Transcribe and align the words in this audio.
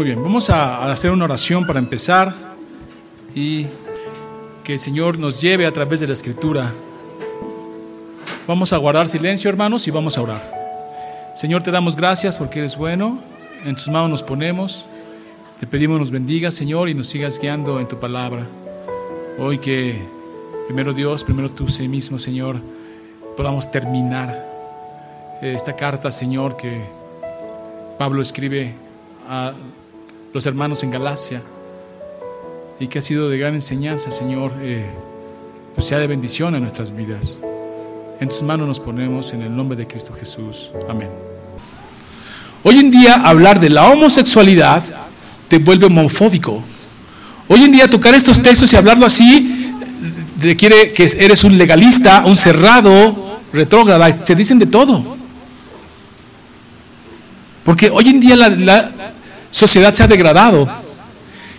Muy 0.00 0.06
bien, 0.06 0.22
vamos 0.22 0.48
a 0.48 0.90
hacer 0.90 1.10
una 1.10 1.26
oración 1.26 1.66
para 1.66 1.78
empezar 1.78 2.32
y 3.34 3.66
que 4.64 4.72
el 4.72 4.78
Señor 4.78 5.18
nos 5.18 5.42
lleve 5.42 5.66
a 5.66 5.72
través 5.74 6.00
de 6.00 6.06
la 6.06 6.14
Escritura. 6.14 6.72
Vamos 8.46 8.72
a 8.72 8.78
guardar 8.78 9.10
silencio, 9.10 9.50
hermanos, 9.50 9.86
y 9.86 9.90
vamos 9.90 10.16
a 10.16 10.22
orar. 10.22 11.32
Señor, 11.36 11.62
te 11.62 11.70
damos 11.70 11.96
gracias 11.96 12.38
porque 12.38 12.60
eres 12.60 12.78
bueno. 12.78 13.18
En 13.66 13.76
tus 13.76 13.88
manos 13.88 14.08
nos 14.08 14.22
ponemos. 14.22 14.86
Te 15.60 15.66
pedimos 15.66 15.98
nos 15.98 16.10
bendigas, 16.10 16.54
Señor, 16.54 16.88
y 16.88 16.94
nos 16.94 17.06
sigas 17.06 17.38
guiando 17.38 17.78
en 17.78 17.86
tu 17.86 18.00
palabra. 18.00 18.46
Hoy 19.38 19.58
que 19.58 20.02
primero 20.66 20.94
Dios, 20.94 21.24
primero 21.24 21.50
tú 21.50 21.68
sí 21.68 21.88
mismo, 21.88 22.18
Señor, 22.18 22.58
podamos 23.36 23.70
terminar 23.70 24.48
esta 25.42 25.76
carta, 25.76 26.10
Señor, 26.10 26.56
que 26.56 26.86
Pablo 27.98 28.22
escribe 28.22 28.74
a 29.28 29.52
los 30.32 30.46
hermanos 30.46 30.82
en 30.82 30.90
Galacia 30.90 31.42
y 32.78 32.86
que 32.86 33.00
ha 33.00 33.02
sido 33.02 33.28
de 33.28 33.38
gran 33.38 33.54
enseñanza, 33.54 34.10
Señor, 34.10 34.52
eh, 34.60 34.88
pues 35.74 35.86
sea 35.86 35.98
de 35.98 36.06
bendición 36.06 36.54
en 36.54 36.62
nuestras 36.62 36.94
vidas. 36.94 37.38
En 38.20 38.28
tus 38.28 38.42
manos 38.42 38.66
nos 38.66 38.80
ponemos 38.80 39.32
en 39.32 39.42
el 39.42 39.54
nombre 39.54 39.76
de 39.76 39.86
Cristo 39.86 40.12
Jesús. 40.12 40.70
Amén. 40.88 41.08
Hoy 42.62 42.78
en 42.78 42.90
día 42.90 43.14
hablar 43.14 43.58
de 43.58 43.70
la 43.70 43.88
homosexualidad 43.88 44.82
te 45.48 45.58
vuelve 45.58 45.86
homofóbico. 45.86 46.62
Hoy 47.48 47.64
en 47.64 47.72
día 47.72 47.88
tocar 47.88 48.14
estos 48.14 48.40
textos 48.42 48.72
y 48.72 48.76
hablarlo 48.76 49.06
así 49.06 49.74
requiere 50.38 50.92
que 50.92 51.04
eres 51.18 51.44
un 51.44 51.58
legalista, 51.58 52.22
un 52.24 52.36
cerrado, 52.36 53.40
retrógrada, 53.52 54.24
se 54.24 54.34
dicen 54.34 54.58
de 54.58 54.66
todo. 54.66 55.16
Porque 57.64 57.90
hoy 57.90 58.08
en 58.08 58.20
día 58.20 58.36
la, 58.36 58.92
sociedad 59.50 59.92
se 59.92 60.02
ha 60.02 60.08
degradado. 60.08 60.68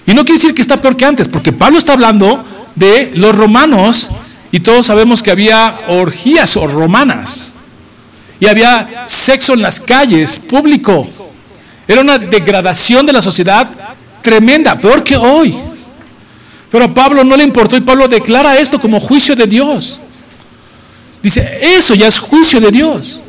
Y 0.06 0.14
no 0.14 0.23
quiere 0.23 0.39
decir 0.39 0.53
que 0.53 0.61
está 0.61 0.81
peor 0.81 0.97
que 0.97 1.06
antes, 1.06 1.28
porque 1.28 1.52
Pablo 1.52 1.78
está 1.78 1.94
hablando 1.94 2.44
de 2.75 3.11
los 3.16 3.36
romanos 3.36 4.09
y 4.52 4.59
todos 4.59 4.88
sabemos 4.88 5.22
que 5.22 5.31
había 5.31 5.81
orgías 5.88 6.58
o 6.58 6.67
romanas. 6.67 7.52
Y 8.39 8.47
había 8.47 9.03
sexo 9.06 9.53
en 9.53 9.62
las 9.62 9.80
calles, 9.80 10.36
público. 10.36 11.08
Era 11.88 12.02
una 12.02 12.17
degradación 12.17 13.06
de 13.06 13.14
la 13.14 13.22
sociedad 13.22 13.69
tremenda, 14.22 14.80
peor 14.80 15.03
que 15.03 15.16
hoy. 15.16 15.56
Pero 16.72 16.86
a 16.86 16.94
Pablo 16.94 17.23
no 17.23 17.36
le 17.36 17.44
importó 17.44 17.78
y 17.78 17.81
Pablo 17.81 18.08
declara 18.08 18.58
esto 18.58 18.80
como 18.80 19.00
juicio 19.00 19.36
de 19.36 19.45
Dios. 19.45 20.00
Dice, 21.22 21.59
eso 21.62 21.94
ya 21.94 22.08
es 22.08 22.17
juicio 22.17 22.59
de 22.59 22.72
Dios. 22.72 23.22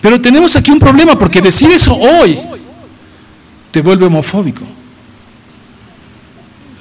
Pero 0.00 0.20
tenemos 0.20 0.56
aquí 0.56 0.70
un 0.70 0.78
problema 0.78 1.18
porque 1.18 1.42
decir 1.42 1.70
eso 1.70 1.94
hoy 1.94 2.38
te 3.70 3.82
vuelve 3.82 4.06
homofóbico. 4.06 4.64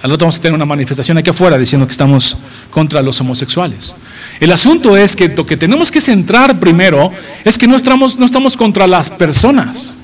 Al 0.02 0.12
otro 0.14 0.26
vamos 0.26 0.38
a 0.38 0.42
tener 0.42 0.56
una 0.56 0.66
manifestación 0.66 1.18
aquí 1.18 1.30
afuera 1.30 1.58
diciendo 1.58 1.86
que 1.86 1.92
estamos 1.92 2.38
contra 2.72 3.02
los 3.02 3.20
homosexuales. 3.20 3.96
El 4.40 4.52
asunto 4.52 4.96
es 4.96 5.16
que 5.16 5.28
lo 5.28 5.46
que 5.46 5.58
tenemos 5.58 5.92
que 5.92 6.00
centrar 6.00 6.60
primero 6.60 7.12
es 7.44 7.58
que 7.58 7.68
no 7.68 7.76
estamos, 7.76 8.18
no 8.18 8.26
estamos 8.26 8.56
contra 8.56 8.88
las 8.88 9.10
personas. 9.10 9.98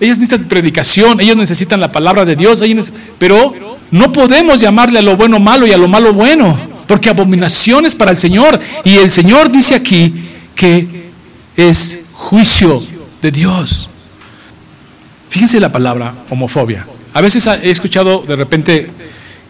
Ellas 0.00 0.18
necesitan 0.18 0.48
predicación, 0.48 1.20
ellos 1.20 1.36
necesitan 1.36 1.78
la 1.78 1.92
palabra 1.92 2.24
de 2.24 2.36
Dios, 2.36 2.62
pero 3.18 3.54
no 3.90 4.12
podemos 4.12 4.58
llamarle 4.58 5.00
a 5.00 5.02
lo 5.02 5.18
bueno 5.18 5.38
malo 5.38 5.66
y 5.66 5.72
a 5.72 5.76
lo 5.76 5.88
malo 5.88 6.14
bueno, 6.14 6.58
porque 6.86 7.10
abominaciones 7.10 7.94
para 7.94 8.12
el 8.12 8.16
Señor. 8.16 8.58
Y 8.82 8.96
el 8.96 9.10
Señor 9.10 9.52
dice 9.52 9.74
aquí 9.74 10.14
que 10.54 11.10
es 11.54 11.98
juicio 12.14 12.82
de 13.20 13.30
Dios. 13.30 13.90
Fíjense 15.30 15.60
la 15.60 15.70
palabra 15.70 16.12
homofobia. 16.28 16.84
A 17.14 17.20
veces 17.20 17.46
he 17.62 17.70
escuchado 17.70 18.24
de 18.26 18.34
repente 18.34 18.88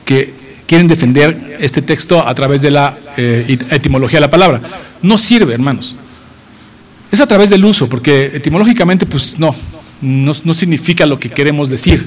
que 0.05 0.33
quieren 0.67 0.87
defender 0.87 1.57
este 1.59 1.81
texto 1.81 2.25
a 2.25 2.35
través 2.35 2.61
de 2.61 2.71
la 2.71 2.99
eh, 3.17 3.59
etimología 3.71 4.19
de 4.19 4.27
la 4.27 4.31
palabra. 4.31 4.61
No 5.01 5.17
sirve, 5.17 5.55
hermanos. 5.55 5.97
Es 7.11 7.21
a 7.23 7.27
través 7.27 7.49
del 7.49 7.65
uso, 7.65 7.89
porque 7.89 8.27
etimológicamente, 8.35 9.07
pues 9.07 9.39
no, 9.39 9.55
no, 10.03 10.33
no 10.45 10.55
significa 10.55 11.07
lo 11.07 11.19
que 11.19 11.31
queremos 11.31 11.71
decir. 11.71 12.07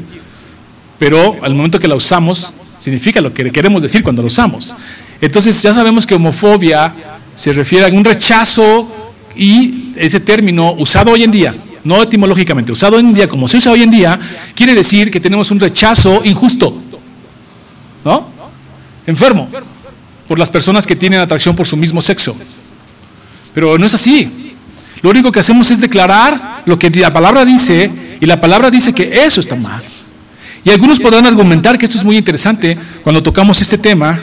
Pero 1.00 1.38
al 1.42 1.56
momento 1.56 1.80
que 1.80 1.88
la 1.88 1.96
usamos, 1.96 2.54
significa 2.78 3.22
lo 3.22 3.34
que 3.34 3.52
queremos 3.52 3.82
decir 3.82 4.04
cuando 4.04 4.22
la 4.22 4.28
usamos. 4.28 4.76
Entonces 5.20 5.60
ya 5.64 5.74
sabemos 5.74 6.06
que 6.06 6.14
homofobia 6.14 6.94
se 7.34 7.52
refiere 7.54 7.88
a 7.88 7.90
un 7.90 8.06
rechazo 8.06 9.12
y 9.36 9.94
ese 9.96 10.20
término 10.20 10.74
usado 10.74 11.12
hoy 11.12 11.24
en 11.24 11.32
día 11.32 11.56
no 11.84 12.02
etimológicamente, 12.02 12.72
usado 12.72 13.00
en 13.00 13.14
día 13.14 13.28
como 13.28 13.48
se 13.48 13.58
usa 13.58 13.72
hoy 13.72 13.84
en 13.84 13.92
día, 13.92 14.20
quiere 14.56 14.74
decir 14.74 15.12
que 15.12 15.20
tenemos 15.20 15.52
un 15.52 15.60
rechazo 15.60 16.22
injusto, 16.24 16.78
¿no? 18.06 18.30
Enfermo, 19.06 19.50
por 20.28 20.40
las 20.40 20.50
personas 20.50 20.88
que 20.88 20.96
tienen 20.96 21.20
atracción 21.20 21.56
por 21.56 21.68
su 21.68 21.76
mismo 21.76 22.02
sexo. 22.02 22.36
Pero 23.54 23.78
no 23.78 23.86
es 23.86 23.94
así. 23.94 24.56
Lo 25.02 25.10
único 25.10 25.32
que 25.32 25.40
hacemos 25.42 25.70
es 25.70 25.82
declarar 25.82 26.64
lo 26.66 26.80
que 26.80 26.90
la 26.90 27.12
palabra 27.12 27.44
dice 27.44 28.18
y 28.20 28.26
la 28.26 28.40
palabra 28.40 28.72
dice 28.72 28.94
que 28.94 29.26
eso 29.26 29.42
está 29.42 29.56
mal. 29.56 29.84
Y 30.64 30.70
algunos 30.70 31.00
podrán 31.00 31.26
argumentar 31.26 31.78
que 31.78 31.86
esto 31.86 31.98
es 31.98 32.06
muy 32.06 32.16
interesante 32.16 32.78
cuando 33.04 33.22
tocamos 33.22 33.62
este 33.62 33.78
tema 33.78 34.18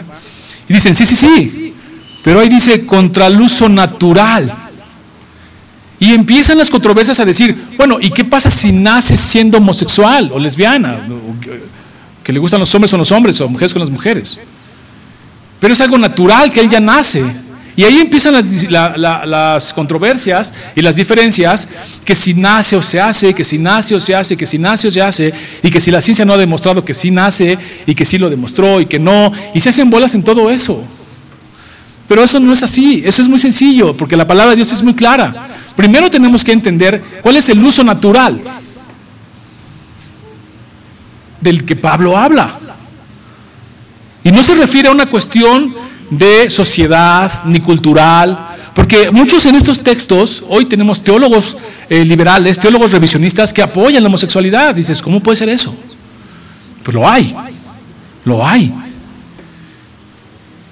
y 0.67 0.73
dicen, 0.73 0.95
sí, 0.95 1.05
sí, 1.05 1.15
sí, 1.15 1.75
pero 2.23 2.41
ahí 2.41 2.49
dice 2.49 2.87
contra 2.87 3.27
el 3.27 3.41
uso 3.41 3.69
natural. 3.69 4.70
Y 6.01 6.15
empiezan 6.15 6.57
las 6.57 6.71
controversias 6.71 7.21
a 7.21 7.27
decir, 7.27 7.55
bueno, 7.77 7.99
¿y 8.01 8.11
qué 8.11 8.25
pasa 8.25 8.49
si 8.49 8.73
nace 8.73 9.19
siendo 9.19 9.59
homosexual 9.59 10.31
o 10.33 10.39
lesbiana? 10.39 11.07
Que 12.25 12.33
le 12.33 12.39
gustan 12.39 12.59
los 12.59 12.75
hombres 12.75 12.91
con 12.91 12.99
los 12.99 13.13
hombres 13.13 13.39
o 13.43 13.49
mujeres 13.49 13.75
con 13.75 13.81
las 13.81 13.91
mujeres. 13.91 14.41
Pero 15.61 15.75
es 15.75 15.81
algo 15.83 15.99
natural 15.99 16.51
que 16.51 16.61
él 16.61 16.71
ya 16.71 16.81
nace. 16.81 17.23
Y 17.77 17.85
ahí 17.85 17.99
empiezan 17.99 18.33
las, 18.33 19.27
las, 19.27 19.73
controversias 19.75 20.53
y 20.75 20.81
las 20.81 20.97
diferencias, 20.97 21.69
que 22.03 22.15
si 22.15 22.33
nace 22.33 22.77
o 22.77 22.83
se 22.83 22.99
hace, 22.99 23.35
que 23.35 23.45
si 23.45 23.59
nace 23.59 23.95
o 23.95 24.01
se 24.01 24.15
hace, 24.15 24.37
que 24.39 24.47
si 24.47 24.59
nace 24.59 24.89
o 24.89 24.91
se 24.91 25.03
hace, 25.03 25.33
y 25.63 25.71
que 25.71 25.81
si 25.81 25.91
la 25.91 26.01
ciencia 26.01 26.25
no 26.25 26.33
ha 26.33 26.39
demostrado 26.39 26.83
que 26.83 26.95
sí 26.95 27.11
nace, 27.11 27.59
y 27.87 27.95
que 27.95 28.07
sí 28.07 28.17
lo 28.17 28.31
demostró, 28.31 28.81
y 28.81 28.87
que 28.87 28.99
no, 28.99 29.33
y 29.55 29.61
se 29.61 29.69
hacen 29.69 29.91
bolas 29.91 30.15
en 30.15 30.23
todo 30.23 30.51
eso. 30.51 30.83
Pero 32.09 32.25
eso 32.25 32.41
no 32.41 32.53
es 32.53 32.63
así, 32.63 33.03
eso 33.05 33.23
es 33.23 33.29
muy 33.29 33.39
sencillo, 33.39 33.97
porque 33.97 34.17
la 34.17 34.27
palabra 34.27 34.51
de 34.51 34.57
Dios 34.57 34.73
es 34.73 34.83
muy 34.83 34.95
clara. 34.95 35.50
Primero 35.77 36.11
tenemos 36.11 36.45
que 36.45 36.53
entender 36.53 37.03
cuál 37.23 37.37
es 37.37 37.49
el 37.49 37.63
uso 37.63 37.83
natural 37.85 38.41
del 41.41 41.65
que 41.65 41.77
Pablo 41.77 42.17
habla. 42.17 42.59
Y 44.23 44.31
no 44.31 44.43
se 44.43 44.55
refiere 44.55 44.89
a 44.89 44.93
una 44.93 45.07
cuestión 45.07 45.75
de 46.11 46.51
sociedad 46.51 47.45
ni 47.45 47.61
cultural, 47.61 48.49
porque 48.75 49.11
muchos 49.11 49.47
en 49.47 49.55
estos 49.55 49.83
textos, 49.83 50.45
hoy 50.49 50.67
tenemos 50.67 51.03
teólogos 51.03 51.57
eh, 51.89 52.05
liberales, 52.05 52.59
teólogos 52.59 52.93
revisionistas 52.93 53.53
que 53.53 53.63
apoyan 53.63 54.03
la 54.03 54.09
homosexualidad. 54.09 54.75
Dices, 54.75 55.01
¿cómo 55.01 55.21
puede 55.21 55.37
ser 55.37 55.49
eso? 55.49 55.75
Pues 56.83 56.95
lo 56.95 57.09
hay, 57.09 57.35
lo 58.25 58.47
hay. 58.47 58.73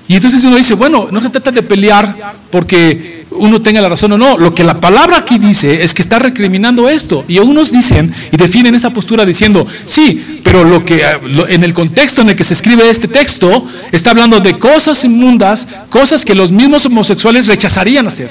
Y 0.08 0.14
entonces 0.14 0.42
uno 0.42 0.56
dice, 0.56 0.72
bueno, 0.72 1.08
no 1.10 1.20
se 1.20 1.28
trata 1.28 1.50
de 1.52 1.62
pelear 1.62 2.34
porque 2.50 3.26
uno 3.30 3.60
tenga 3.60 3.82
la 3.82 3.90
razón 3.90 4.12
o 4.12 4.18
no. 4.18 4.38
Lo 4.38 4.54
que 4.54 4.64
la 4.64 4.80
palabra 4.80 5.18
aquí 5.18 5.38
dice 5.38 5.82
es 5.82 5.92
que 5.92 6.00
está 6.00 6.18
recriminando 6.18 6.88
esto. 6.88 7.26
Y 7.28 7.38
unos 7.38 7.70
dicen 7.70 8.12
y 8.32 8.36
definen 8.38 8.74
esa 8.74 8.90
postura 8.90 9.26
diciendo, 9.26 9.66
sí, 9.84 10.40
pero 10.42 10.64
lo 10.64 10.82
que 10.82 11.04
en 11.48 11.62
el 11.62 11.74
contexto 11.74 12.22
en 12.22 12.30
el 12.30 12.36
que 12.36 12.44
se 12.44 12.54
escribe 12.54 12.88
este 12.88 13.06
texto 13.06 13.66
está 13.92 14.10
hablando 14.10 14.40
de 14.40 14.58
cosas 14.58 15.04
inmundas, 15.04 15.68
cosas 15.90 16.24
que 16.24 16.34
los 16.34 16.52
mismos 16.52 16.86
homosexuales 16.86 17.46
rechazarían 17.46 18.06
hacer. 18.06 18.30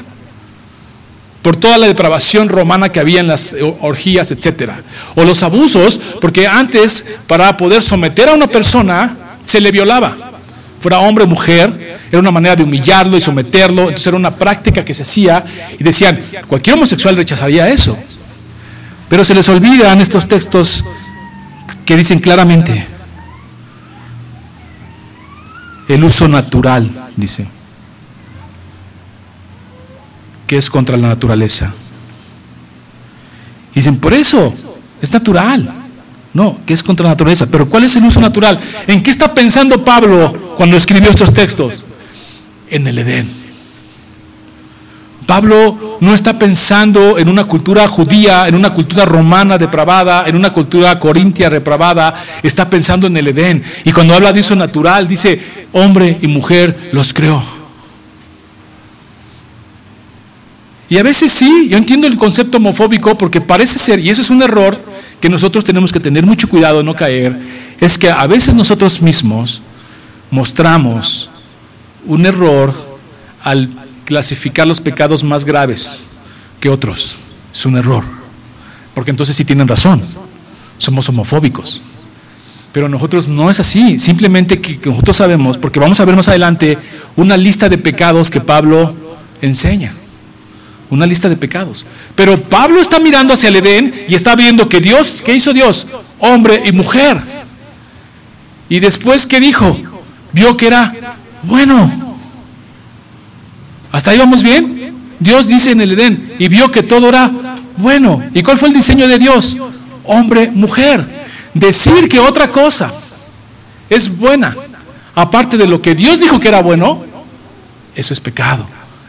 Por 1.43 1.57
toda 1.57 1.77
la 1.77 1.85
depravación 1.85 2.49
romana 2.49 2.89
que 2.89 2.99
había 2.99 3.19
en 3.19 3.27
las 3.27 3.55
orgías, 3.81 4.31
etcétera. 4.31 4.81
O 5.13 5.23
los 5.23 5.43
abusos, 5.43 5.99
porque 6.19 6.47
antes 6.47 7.05
para 7.27 7.55
poder 7.55 7.83
someter 7.83 8.29
a 8.29 8.33
una 8.33 8.47
persona 8.47 9.15
se 9.45 9.61
le 9.61 9.71
violaba 9.71 10.26
fuera 10.87 10.99
hombre 11.01 11.25
o 11.25 11.27
mujer, 11.27 11.99
era 12.09 12.17
una 12.17 12.31
manera 12.31 12.55
de 12.55 12.63
humillarlo 12.63 13.17
y 13.17 13.19
someterlo, 13.19 13.81
entonces 13.81 14.07
era 14.07 14.15
una 14.15 14.33
práctica 14.33 14.85
que 14.85 14.93
se 14.93 15.01
hacía 15.01 15.43
y 15.77 15.83
decían, 15.83 16.21
cualquier 16.47 16.77
homosexual 16.77 17.17
rechazaría 17.17 17.67
eso. 17.67 17.97
Pero 19.09 19.25
se 19.25 19.35
les 19.35 19.49
olvidan 19.49 19.99
estos 19.99 20.29
textos 20.29 20.85
que 21.83 21.97
dicen 21.97 22.19
claramente 22.19 22.87
el 25.89 26.01
uso 26.05 26.29
natural, 26.29 26.89
dice, 27.17 27.45
que 30.47 30.55
es 30.55 30.69
contra 30.69 30.95
la 30.95 31.09
naturaleza. 31.09 31.73
Dicen, 33.75 33.97
por 33.97 34.13
eso, 34.13 34.53
es 35.01 35.11
natural. 35.11 35.76
No, 36.37 36.59
que 36.67 36.75
es 36.75 36.83
contra 36.83 37.05
la 37.05 37.09
naturaleza. 37.13 37.47
Pero 37.49 37.67
¿cuál 37.67 37.85
es 37.85 37.95
el 37.95 38.05
uso 38.05 38.21
natural? 38.21 38.59
¿En 38.85 39.01
qué 39.01 39.09
está 39.09 39.33
pensando 39.33 39.83
Pablo 39.83 40.31
cuando 40.55 40.77
escribió 40.77 41.09
estos 41.09 41.33
textos? 41.33 41.83
En 42.69 42.85
el 42.85 42.99
Edén. 42.99 43.27
Pablo 45.25 45.97
no 45.99 46.13
está 46.13 46.37
pensando 46.37 47.17
en 47.17 47.27
una 47.27 47.45
cultura 47.45 47.87
judía, 47.87 48.47
en 48.47 48.53
una 48.53 48.71
cultura 48.71 49.03
romana 49.03 49.57
depravada, 49.57 50.25
en 50.27 50.35
una 50.35 50.53
cultura 50.53 50.99
corintia 50.99 51.49
depravada, 51.49 52.13
está 52.43 52.69
pensando 52.69 53.07
en 53.07 53.17
el 53.17 53.29
Edén. 53.29 53.63
Y 53.83 53.91
cuando 53.91 54.13
habla 54.13 54.31
de 54.31 54.41
eso 54.41 54.55
natural, 54.55 55.07
dice, 55.07 55.41
hombre 55.71 56.19
y 56.21 56.27
mujer 56.27 56.91
los 56.91 57.15
creó. 57.15 57.41
Y 60.87 60.99
a 60.99 61.03
veces 61.03 61.31
sí, 61.31 61.67
yo 61.67 61.79
entiendo 61.79 62.05
el 62.05 62.15
concepto 62.15 62.57
homofóbico 62.57 63.17
porque 63.17 63.41
parece 63.41 63.79
ser, 63.79 63.99
y 63.99 64.11
eso 64.11 64.21
es 64.21 64.29
un 64.29 64.43
error 64.43 64.86
que 65.19 65.29
nosotros 65.29 65.65
tenemos 65.65 65.91
que 65.91 65.99
tener 65.99 66.25
mucho 66.25 66.47
cuidado 66.47 66.77
de 66.79 66.83
no 66.83 66.95
caer, 66.95 67.37
es 67.79 67.97
que 67.97 68.09
a 68.09 68.25
veces 68.27 68.55
nosotros 68.55 69.01
mismos 69.01 69.61
mostramos 70.29 71.29
un 72.05 72.25
error 72.25 72.73
al 73.41 73.69
clasificar 74.05 74.67
los 74.67 74.81
pecados 74.81 75.23
más 75.23 75.45
graves 75.45 76.03
que 76.59 76.69
otros. 76.69 77.15
Es 77.53 77.65
un 77.65 77.77
error. 77.77 78.03
Porque 78.93 79.11
entonces 79.11 79.35
sí 79.35 79.45
tienen 79.45 79.67
razón. 79.67 80.01
Somos 80.77 81.07
homofóbicos. 81.09 81.81
Pero 82.71 82.89
nosotros 82.89 83.27
no 83.27 83.49
es 83.49 83.59
así. 83.59 83.99
Simplemente 83.99 84.61
que 84.61 84.79
nosotros 84.89 85.17
sabemos, 85.17 85.57
porque 85.57 85.79
vamos 85.79 85.99
a 85.99 86.05
ver 86.05 86.15
más 86.15 86.29
adelante 86.29 86.77
una 87.15 87.37
lista 87.37 87.69
de 87.69 87.77
pecados 87.77 88.29
que 88.29 88.41
Pablo 88.41 88.95
enseña. 89.41 89.93
Una 90.89 91.05
lista 91.05 91.27
de 91.27 91.35
pecados. 91.35 91.85
Pero 92.15 92.41
Pablo 92.41 92.79
está 92.79 92.99
mirando 92.99 93.33
hacia 93.33 93.49
el 93.49 93.57
Edén 93.57 93.93
y 94.07 94.15
está 94.15 94.35
viendo 94.35 94.69
que 94.69 94.79
Dios, 94.79 95.21
¿qué 95.23 95.33
hizo 95.33 95.53
Dios? 95.53 95.87
Hombre 96.19 96.63
y 96.65 96.71
mujer. 96.71 97.19
Y 98.69 98.79
después, 98.79 99.27
¿qué 99.27 99.39
dijo? 99.39 99.77
Vio 100.31 100.55
que 100.55 100.67
era 100.67 101.15
bueno. 101.43 102.15
¿Hasta 103.91 104.11
ahí 104.11 104.17
vamos 104.17 104.43
bien? 104.43 104.93
Dios 105.19 105.47
dice 105.47 105.71
en 105.71 105.81
el 105.81 105.91
Edén 105.91 106.35
y 106.37 106.47
vio 106.47 106.71
que 106.71 106.83
todo 106.83 107.09
era 107.09 107.31
bueno. 107.77 108.23
¿Y 108.33 108.43
cuál 108.43 108.57
fue 108.57 108.69
el 108.69 108.73
diseño 108.73 109.07
de 109.07 109.19
Dios? 109.19 109.57
Hombre, 110.03 110.51
mujer. 110.51 111.25
Decir 111.53 112.07
que 112.07 112.19
otra 112.19 112.51
cosa 112.51 112.91
es 113.89 114.15
buena, 114.15 114.55
aparte 115.15 115.57
de 115.57 115.67
lo 115.67 115.81
que 115.81 115.95
Dios 115.95 116.19
dijo 116.19 116.39
que 116.39 116.49
era 116.49 116.61
bueno, 116.61 117.03
eso 117.95 118.13
es 118.13 118.19
pecado. 118.19 118.67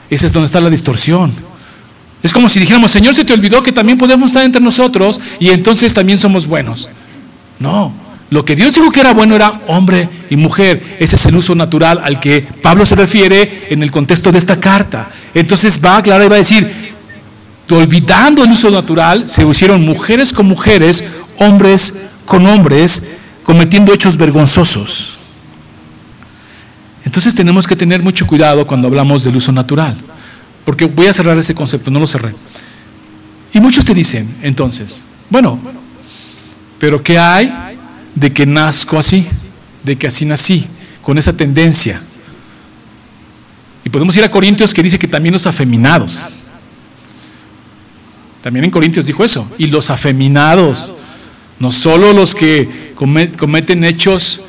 Ese 0.08 0.26
es 0.26 0.32
donde 0.32 0.46
está 0.46 0.60
la 0.60 0.70
distorsión. 0.70 1.30
Es 2.22 2.32
como 2.32 2.48
si 2.48 2.58
dijéramos, 2.58 2.90
Señor, 2.90 3.14
se 3.14 3.24
te 3.24 3.32
olvidó 3.32 3.62
que 3.62 3.72
también 3.72 3.96
podemos 3.96 4.30
estar 4.30 4.44
entre 4.44 4.60
nosotros 4.60 5.20
y 5.38 5.50
entonces 5.50 5.94
también 5.94 6.18
somos 6.18 6.46
buenos. 6.46 6.90
No, 7.60 7.92
lo 8.30 8.44
que 8.44 8.56
Dios 8.56 8.74
dijo 8.74 8.90
que 8.90 9.00
era 9.00 9.14
bueno 9.14 9.36
era 9.36 9.62
hombre 9.68 10.08
y 10.28 10.36
mujer. 10.36 10.96
Ese 10.98 11.16
es 11.16 11.26
el 11.26 11.36
uso 11.36 11.54
natural 11.54 12.00
al 12.02 12.20
que 12.20 12.42
Pablo 12.42 12.84
se 12.84 12.94
refiere 12.94 13.68
en 13.70 13.82
el 13.82 13.90
contexto 13.90 14.32
de 14.32 14.38
esta 14.38 14.58
carta. 14.58 15.08
Entonces 15.32 15.82
va 15.82 15.94
a 15.94 15.98
aclarar 15.98 16.26
y 16.26 16.28
va 16.28 16.34
a 16.36 16.38
decir, 16.38 16.68
olvidando 17.70 18.42
el 18.42 18.50
uso 18.50 18.70
natural, 18.70 19.28
se 19.28 19.46
hicieron 19.46 19.84
mujeres 19.84 20.32
con 20.32 20.46
mujeres, 20.46 21.04
hombres 21.38 21.96
con 22.26 22.46
hombres, 22.46 23.06
cometiendo 23.42 23.92
hechos 23.92 24.16
vergonzosos. 24.16 25.16
Entonces 27.04 27.34
tenemos 27.34 27.66
que 27.66 27.74
tener 27.74 28.02
mucho 28.02 28.26
cuidado 28.26 28.66
cuando 28.66 28.88
hablamos 28.88 29.24
del 29.24 29.36
uso 29.36 29.50
natural. 29.50 29.96
Porque 30.68 30.84
voy 30.84 31.06
a 31.06 31.14
cerrar 31.14 31.38
ese 31.38 31.54
concepto, 31.54 31.90
no 31.90 31.98
lo 31.98 32.06
cerré. 32.06 32.34
Y 33.54 33.58
muchos 33.58 33.86
te 33.86 33.94
dicen, 33.94 34.30
entonces, 34.42 35.02
bueno, 35.30 35.58
pero 36.78 37.02
¿qué 37.02 37.18
hay 37.18 37.50
de 38.14 38.34
que 38.34 38.44
nazco 38.44 38.98
así, 38.98 39.26
de 39.82 39.96
que 39.96 40.08
así 40.08 40.26
nací, 40.26 40.66
con 41.00 41.16
esa 41.16 41.34
tendencia. 41.34 42.02
Y 43.82 43.88
podemos 43.88 44.14
ir 44.18 44.24
a 44.24 44.30
Corintios 44.30 44.74
que 44.74 44.82
dice 44.82 44.98
que 44.98 45.08
también 45.08 45.32
los 45.32 45.46
afeminados. 45.46 46.26
También 48.42 48.66
en 48.66 48.70
Corintios 48.70 49.06
dijo 49.06 49.24
eso. 49.24 49.50
Y 49.56 49.68
los 49.68 49.88
afeminados, 49.88 50.94
no 51.58 51.72
solo 51.72 52.12
los 52.12 52.34
que 52.34 52.92
cometen 52.94 53.84
hechos, 53.84 54.42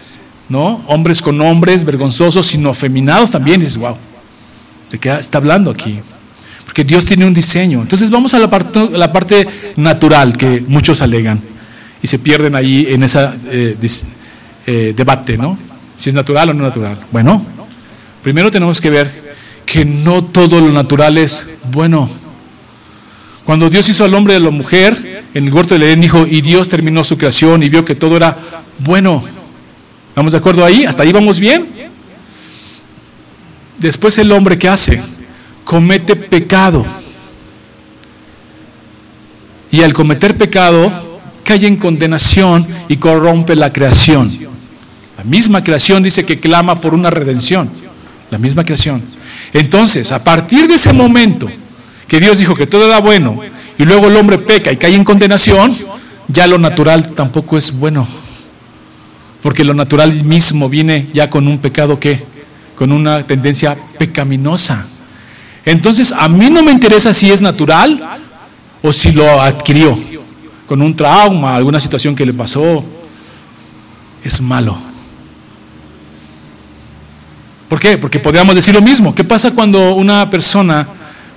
¿no? 0.50 0.84
Hombres 0.88 1.22
con 1.22 1.40
hombres, 1.40 1.86
vergonzosos, 1.86 2.46
sino 2.46 2.72
afeminados 2.72 3.32
también. 3.32 3.62
Dices, 3.62 3.78
wow, 3.78 3.96
¿de 4.92 4.98
qué 4.98 5.12
está 5.20 5.38
hablando 5.38 5.72
aquí? 5.72 6.00
Porque 6.66 6.84
Dios 6.84 7.06
tiene 7.06 7.26
un 7.26 7.34
diseño. 7.34 7.82
Entonces 7.82 8.10
vamos 8.10 8.34
a 8.34 8.40
la 8.40 8.50
parte, 8.50 8.90
la 8.92 9.12
parte 9.12 9.48
natural 9.76 10.38
que 10.38 10.64
muchos 10.68 11.02
alegan 11.02 11.42
y 12.02 12.08
se 12.08 12.20
pierden 12.20 12.56
ahí 12.56 12.88
en 12.90 13.04
ese 13.04 13.30
eh, 13.46 13.78
eh, 14.66 14.94
debate, 14.96 15.38
¿no? 15.38 15.58
Si 15.96 16.10
es 16.10 16.16
natural 16.16 16.50
o 16.50 16.54
no 16.54 16.64
natural. 16.64 16.98
Bueno, 17.12 17.46
primero 18.22 18.52
tenemos 18.52 18.80
que 18.80 18.90
ver 18.90 19.30
que 19.66 19.86
no 19.86 20.24
todo 20.24 20.62
lo 20.62 20.72
natural 20.72 21.18
es 21.18 21.48
bueno. 21.72 22.10
Cuando 23.44 23.70
Dios 23.70 23.90
hizo 23.90 24.06
al 24.06 24.14
hombre 24.14 24.36
y 24.36 24.38
a 24.38 24.40
la 24.40 24.52
mujer, 24.52 25.24
en 25.34 25.48
el 25.48 25.54
huerto 25.54 25.78
de 25.78 25.86
Edén 25.86 26.02
dijo, 26.02 26.26
y 26.28 26.42
Dios 26.42 26.70
terminó 26.70 27.04
su 27.04 27.18
creación 27.18 27.64
y 27.64 27.70
vio 27.70 27.84
que 27.84 27.96
todo 27.96 28.16
era 28.16 28.38
bueno. 28.80 29.24
¿Estamos 30.10 30.32
de 30.32 30.38
acuerdo 30.38 30.64
ahí? 30.64 30.86
¿Hasta 30.86 31.04
ahí 31.04 31.12
vamos 31.12 31.40
bien? 31.40 31.79
Después 33.80 34.18
el 34.18 34.32
hombre, 34.32 34.58
¿qué 34.58 34.68
hace? 34.68 35.02
Comete 35.64 36.16
pecado. 36.16 36.86
Y 39.72 39.82
al 39.82 39.94
cometer 39.94 40.38
pecado, 40.38 40.92
cae 41.44 41.66
en 41.66 41.78
condenación 41.78 42.68
y 42.88 42.98
corrompe 42.98 43.56
la 43.56 43.72
creación. 43.72 44.32
La 45.18 45.24
misma 45.24 45.64
creación 45.64 46.04
dice 46.04 46.26
que 46.26 46.40
clama 46.40 46.82
por 46.82 46.94
una 46.94 47.10
redención. 47.10 47.70
La 48.32 48.38
misma 48.38 48.64
creación. 48.64 49.02
Entonces, 49.54 50.12
a 50.12 50.24
partir 50.24 50.68
de 50.68 50.76
ese 50.76 50.94
momento 50.94 51.50
que 52.08 52.20
Dios 52.20 52.40
dijo 52.40 52.56
que 52.56 52.68
todo 52.68 52.86
era 52.86 53.00
bueno 53.00 53.40
y 53.78 53.84
luego 53.84 54.08
el 54.08 54.18
hombre 54.18 54.38
peca 54.40 54.72
y 54.72 54.78
cae 54.78 54.96
en 54.96 55.04
condenación, 55.04 55.74
ya 56.28 56.48
lo 56.48 56.58
natural 56.58 57.10
tampoco 57.12 57.58
es 57.58 57.72
bueno. 57.72 58.08
Porque 59.42 59.64
lo 59.64 59.74
natural 59.74 60.24
mismo 60.24 60.68
viene 60.68 61.08
ya 61.14 61.30
con 61.30 61.48
un 61.48 61.60
pecado 61.60 62.00
que, 62.00 62.24
con 62.80 62.94
una 62.94 63.28
tendencia 63.28 63.78
pecaminosa. 63.98 64.86
Entonces, 65.66 66.14
a 66.14 66.30
mí 66.30 66.50
no 66.50 66.64
me 66.64 66.72
interesa 66.72 67.14
si 67.14 67.30
es 67.30 67.42
natural 67.42 68.02
o 68.82 68.94
si 68.94 69.12
lo 69.12 69.42
adquirió 69.42 70.00
con 70.66 70.82
un 70.82 70.96
trauma, 70.96 71.58
alguna 71.58 71.82
situación 71.82 72.16
que 72.16 72.26
le 72.26 72.32
pasó, 72.32 72.86
es 74.24 74.40
malo. 74.40 74.78
¿Por 77.68 77.82
qué? 77.82 77.98
Porque 77.98 78.18
podríamos 78.18 78.56
decir 78.56 78.74
lo 78.74 78.82
mismo. 78.82 79.14
¿Qué 79.14 79.26
pasa 79.26 79.52
cuando 79.52 79.96
una 79.96 80.30
persona, 80.30 80.88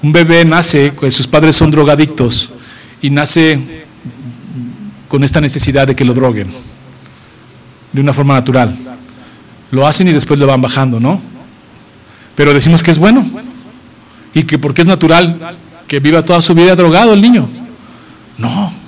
un 0.00 0.12
bebé 0.12 0.44
nace, 0.44 0.92
sus 1.10 1.26
padres 1.26 1.56
son 1.56 1.72
drogadictos 1.72 2.50
y 3.00 3.10
nace 3.10 3.84
con 5.08 5.24
esta 5.24 5.40
necesidad 5.40 5.88
de 5.88 5.96
que 5.96 6.04
lo 6.04 6.14
droguen? 6.14 6.46
De 7.92 8.00
una 8.00 8.12
forma 8.12 8.34
natural. 8.34 8.76
Lo 9.72 9.88
hacen 9.88 10.06
y 10.06 10.12
después 10.12 10.38
lo 10.38 10.46
van 10.46 10.62
bajando, 10.62 11.00
¿no? 11.00 11.31
Pero 12.34 12.54
decimos 12.54 12.82
que 12.82 12.90
es 12.90 12.98
bueno. 12.98 13.24
Y 14.34 14.44
que 14.44 14.58
porque 14.58 14.82
es 14.82 14.88
natural 14.88 15.56
que 15.86 16.00
viva 16.00 16.22
toda 16.22 16.40
su 16.40 16.54
vida 16.54 16.74
drogado 16.74 17.12
el 17.12 17.20
niño. 17.20 17.48
No 18.38 18.82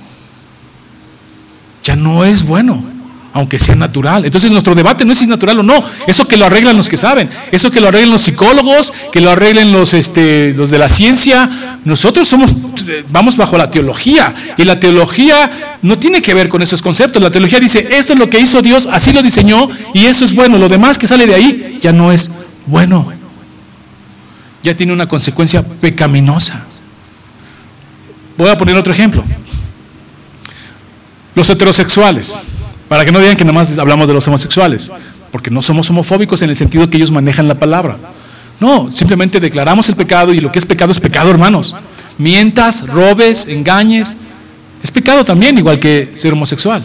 ya 1.85 1.95
no 1.95 2.25
es 2.25 2.43
bueno, 2.43 2.83
aunque 3.31 3.59
sea 3.59 3.75
natural. 3.75 4.25
Entonces 4.25 4.49
nuestro 4.49 4.73
debate 4.73 5.05
no 5.05 5.11
es 5.11 5.19
si 5.19 5.25
es 5.25 5.29
natural 5.29 5.59
o 5.59 5.63
no, 5.63 5.83
eso 6.07 6.27
que 6.27 6.35
lo 6.35 6.45
arreglan 6.47 6.75
los 6.75 6.89
que 6.89 6.97
saben, 6.97 7.29
eso 7.51 7.69
que 7.69 7.79
lo 7.79 7.89
arreglan 7.89 8.09
los 8.09 8.21
psicólogos, 8.21 8.91
que 9.11 9.21
lo 9.21 9.29
arreglen 9.29 9.71
los, 9.71 9.93
este, 9.93 10.53
los 10.55 10.71
de 10.71 10.79
la 10.79 10.89
ciencia. 10.89 11.47
Nosotros 11.85 12.27
somos, 12.27 12.51
vamos 13.09 13.37
bajo 13.37 13.55
la 13.55 13.69
teología 13.69 14.33
y 14.57 14.63
la 14.65 14.79
teología 14.79 15.77
no 15.83 15.99
tiene 15.99 16.23
que 16.23 16.33
ver 16.33 16.49
con 16.49 16.63
esos 16.63 16.81
conceptos. 16.81 17.21
La 17.21 17.29
teología 17.29 17.59
dice, 17.59 17.87
esto 17.91 18.13
es 18.13 18.19
lo 18.19 18.29
que 18.31 18.39
hizo 18.39 18.63
Dios, 18.63 18.89
así 18.91 19.13
lo 19.13 19.21
diseñó 19.21 19.69
y 19.93 20.07
eso 20.07 20.25
es 20.25 20.33
bueno. 20.33 20.57
Lo 20.57 20.69
demás 20.69 20.97
que 20.97 21.05
sale 21.05 21.27
de 21.27 21.35
ahí 21.35 21.77
ya 21.79 21.93
no 21.93 22.11
es 22.11 22.31
bueno. 22.65 23.13
Ya 24.65 24.75
tiene 24.75 24.93
una 24.93 25.07
consecuencia 25.07 25.61
pecaminosa. 25.61 26.63
Voy 28.35 28.49
a 28.49 28.57
poner 28.57 28.75
otro 28.75 28.91
ejemplo. 28.91 29.23
Los 31.35 31.47
heterosexuales, 31.51 32.41
para 32.89 33.05
que 33.05 33.11
no 33.11 33.19
digan 33.19 33.37
que 33.37 33.45
nada 33.45 33.53
más 33.53 33.77
hablamos 33.77 34.07
de 34.07 34.15
los 34.15 34.27
homosexuales, 34.27 34.91
porque 35.31 35.51
no 35.51 35.61
somos 35.61 35.87
homofóbicos 35.91 36.41
en 36.41 36.49
el 36.49 36.55
sentido 36.55 36.89
que 36.89 36.97
ellos 36.97 37.11
manejan 37.11 37.47
la 37.47 37.59
palabra. 37.59 37.99
No, 38.59 38.89
simplemente 38.89 39.39
declaramos 39.39 39.87
el 39.87 39.95
pecado 39.95 40.33
y 40.33 40.41
lo 40.41 40.51
que 40.51 40.57
es 40.57 40.65
pecado 40.65 40.91
es 40.91 40.99
pecado, 40.99 41.29
hermanos. 41.29 41.75
Mientas, 42.17 42.87
robes, 42.87 43.47
engañes, 43.47 44.17
es 44.81 44.89
pecado 44.89 45.23
también, 45.23 45.59
igual 45.59 45.79
que 45.79 46.11
ser 46.15 46.33
homosexual. 46.33 46.83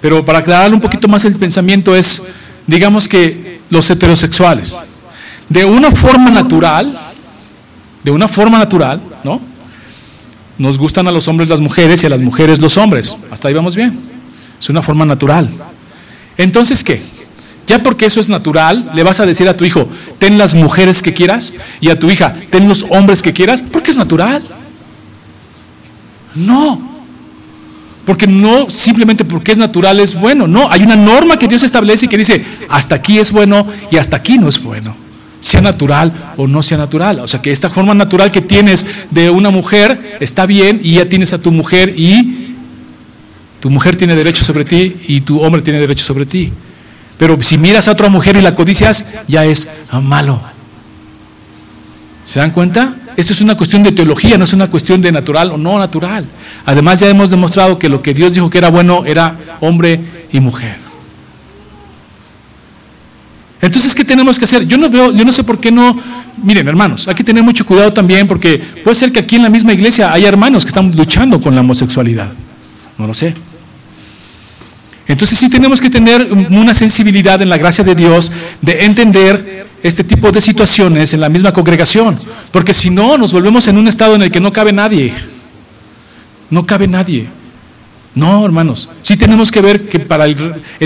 Pero 0.00 0.24
para 0.24 0.40
aclarar 0.40 0.74
un 0.74 0.80
poquito 0.80 1.06
más 1.06 1.24
el 1.24 1.38
pensamiento 1.38 1.94
es, 1.94 2.24
digamos 2.66 3.06
que 3.06 3.60
los 3.70 3.88
heterosexuales, 3.88 4.74
de 5.48 5.64
una 5.64 5.90
forma 5.90 6.30
natural, 6.30 6.98
de 8.04 8.10
una 8.10 8.28
forma 8.28 8.58
natural, 8.58 9.00
¿no? 9.24 9.40
nos 10.58 10.76
gustan 10.76 11.06
a 11.06 11.12
los 11.12 11.28
hombres 11.28 11.48
las 11.48 11.60
mujeres 11.60 12.02
y 12.02 12.06
a 12.06 12.10
las 12.10 12.20
mujeres 12.20 12.60
los 12.60 12.76
hombres. 12.76 13.16
Hasta 13.30 13.48
ahí 13.48 13.54
vamos 13.54 13.76
bien. 13.76 13.98
Es 14.60 14.68
una 14.68 14.82
forma 14.82 15.04
natural. 15.04 15.48
Entonces, 16.36 16.82
¿qué? 16.82 17.00
ya 17.68 17.82
porque 17.82 18.06
eso 18.06 18.18
es 18.18 18.30
natural, 18.30 18.90
le 18.94 19.02
vas 19.02 19.20
a 19.20 19.26
decir 19.26 19.46
a 19.46 19.54
tu 19.54 19.64
hijo, 19.64 19.86
ten 20.18 20.38
las 20.38 20.54
mujeres 20.54 21.02
que 21.02 21.12
quieras, 21.12 21.52
y 21.82 21.90
a 21.90 21.98
tu 21.98 22.10
hija, 22.10 22.34
ten 22.50 22.66
los 22.66 22.86
hombres 22.88 23.22
que 23.22 23.34
quieras, 23.34 23.62
porque 23.62 23.90
es 23.90 23.96
natural. 23.98 24.42
No. 26.34 26.88
Porque 28.06 28.26
no 28.26 28.70
simplemente 28.70 29.22
porque 29.26 29.52
es 29.52 29.58
natural 29.58 30.00
es 30.00 30.18
bueno. 30.18 30.48
No, 30.48 30.70
hay 30.70 30.82
una 30.82 30.96
norma 30.96 31.38
que 31.38 31.46
Dios 31.46 31.62
establece 31.62 32.08
que 32.08 32.16
dice, 32.16 32.42
hasta 32.70 32.94
aquí 32.94 33.18
es 33.18 33.32
bueno 33.32 33.66
y 33.90 33.98
hasta 33.98 34.16
aquí 34.16 34.38
no 34.38 34.48
es 34.48 34.62
bueno. 34.62 34.96
Sea 35.40 35.60
natural 35.60 36.32
o 36.36 36.46
no 36.46 36.62
sea 36.62 36.78
natural. 36.78 37.20
O 37.20 37.28
sea 37.28 37.40
que 37.40 37.50
esta 37.50 37.70
forma 37.70 37.94
natural 37.94 38.30
que 38.30 38.40
tienes 38.40 38.86
de 39.10 39.30
una 39.30 39.50
mujer 39.50 40.18
está 40.20 40.46
bien 40.46 40.80
y 40.82 40.94
ya 40.94 41.08
tienes 41.08 41.32
a 41.32 41.40
tu 41.40 41.52
mujer 41.52 41.94
y 41.96 42.56
tu 43.60 43.70
mujer 43.70 43.96
tiene 43.96 44.14
derecho 44.14 44.44
sobre 44.44 44.64
ti 44.64 44.96
y 45.06 45.20
tu 45.22 45.40
hombre 45.40 45.62
tiene 45.62 45.80
derecho 45.80 46.04
sobre 46.04 46.26
ti. 46.26 46.52
Pero 47.18 47.40
si 47.42 47.58
miras 47.58 47.88
a 47.88 47.92
otra 47.92 48.08
mujer 48.08 48.36
y 48.36 48.42
la 48.42 48.54
codicias, 48.54 49.06
ya 49.26 49.44
es 49.44 49.68
malo. 50.02 50.40
¿Se 52.26 52.40
dan 52.40 52.50
cuenta? 52.50 52.94
Esto 53.16 53.32
es 53.32 53.40
una 53.40 53.56
cuestión 53.56 53.82
de 53.82 53.90
teología, 53.90 54.38
no 54.38 54.44
es 54.44 54.52
una 54.52 54.70
cuestión 54.70 55.02
de 55.02 55.10
natural 55.10 55.50
o 55.50 55.58
no 55.58 55.76
natural. 55.76 56.24
Además 56.64 57.00
ya 57.00 57.08
hemos 57.08 57.30
demostrado 57.30 57.76
que 57.76 57.88
lo 57.88 58.00
que 58.00 58.14
Dios 58.14 58.34
dijo 58.34 58.48
que 58.48 58.58
era 58.58 58.70
bueno 58.70 59.04
era 59.04 59.36
hombre 59.60 60.00
y 60.30 60.38
mujer. 60.38 60.87
Entonces, 63.60 63.94
¿qué 63.94 64.04
tenemos 64.04 64.38
que 64.38 64.44
hacer? 64.44 64.66
Yo 64.66 64.76
no 64.76 64.88
veo, 64.88 65.12
yo 65.12 65.24
no 65.24 65.32
sé 65.32 65.42
por 65.42 65.58
qué 65.58 65.72
no. 65.72 65.98
Miren, 66.42 66.68
hermanos, 66.68 67.08
hay 67.08 67.14
que 67.14 67.24
tener 67.24 67.42
mucho 67.42 67.66
cuidado 67.66 67.92
también 67.92 68.28
porque 68.28 68.58
puede 68.84 68.94
ser 68.94 69.10
que 69.10 69.18
aquí 69.18 69.36
en 69.36 69.42
la 69.42 69.50
misma 69.50 69.72
iglesia 69.72 70.12
hay 70.12 70.24
hermanos 70.24 70.64
que 70.64 70.68
están 70.68 70.94
luchando 70.94 71.40
con 71.40 71.54
la 71.54 71.62
homosexualidad. 71.62 72.32
No 72.96 73.06
lo 73.06 73.14
sé. 73.14 73.34
Entonces 75.08 75.38
sí 75.38 75.48
tenemos 75.48 75.80
que 75.80 75.90
tener 75.90 76.30
una 76.50 76.74
sensibilidad 76.74 77.40
en 77.40 77.48
la 77.48 77.56
gracia 77.56 77.82
de 77.82 77.94
Dios 77.94 78.30
de 78.60 78.84
entender 78.84 79.66
este 79.82 80.04
tipo 80.04 80.30
de 80.30 80.40
situaciones 80.40 81.14
en 81.14 81.20
la 81.20 81.28
misma 81.28 81.52
congregación, 81.52 82.18
porque 82.52 82.74
si 82.74 82.90
no 82.90 83.16
nos 83.16 83.32
volvemos 83.32 83.66
en 83.68 83.78
un 83.78 83.88
estado 83.88 84.14
en 84.16 84.22
el 84.22 84.30
que 84.30 84.40
no 84.40 84.52
cabe 84.52 84.72
nadie. 84.72 85.12
No 86.50 86.66
cabe 86.66 86.86
nadie. 86.86 87.37
No, 88.18 88.44
hermanos, 88.44 88.90
sí 89.00 89.16
tenemos 89.16 89.52
que 89.52 89.60
ver 89.60 89.88
que 89.88 90.00
para 90.00 90.24
el, 90.24 90.36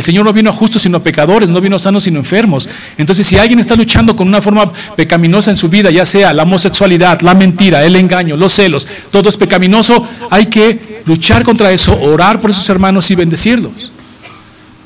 Señor 0.02 0.26
no 0.26 0.34
vino 0.34 0.50
a 0.50 0.52
justos 0.52 0.82
sino 0.82 0.98
a 0.98 1.02
pecadores, 1.02 1.48
no 1.48 1.62
vino 1.62 1.76
a 1.76 1.78
sanos 1.78 2.02
sino 2.02 2.18
enfermos. 2.18 2.68
Entonces, 2.98 3.26
si 3.26 3.38
alguien 3.38 3.58
está 3.58 3.74
luchando 3.74 4.14
con 4.14 4.28
una 4.28 4.42
forma 4.42 4.70
pecaminosa 4.96 5.50
en 5.50 5.56
su 5.56 5.70
vida, 5.70 5.90
ya 5.90 6.04
sea 6.04 6.34
la 6.34 6.42
homosexualidad, 6.42 7.22
la 7.22 7.32
mentira, 7.32 7.86
el 7.86 7.96
engaño, 7.96 8.36
los 8.36 8.52
celos, 8.52 8.86
todo 9.10 9.30
es 9.30 9.38
pecaminoso, 9.38 10.06
hay 10.28 10.44
que 10.44 11.00
luchar 11.06 11.42
contra 11.42 11.72
eso, 11.72 11.98
orar 11.98 12.38
por 12.38 12.50
esos 12.50 12.68
hermanos 12.68 13.10
y 13.10 13.14
bendecirlos. 13.14 13.92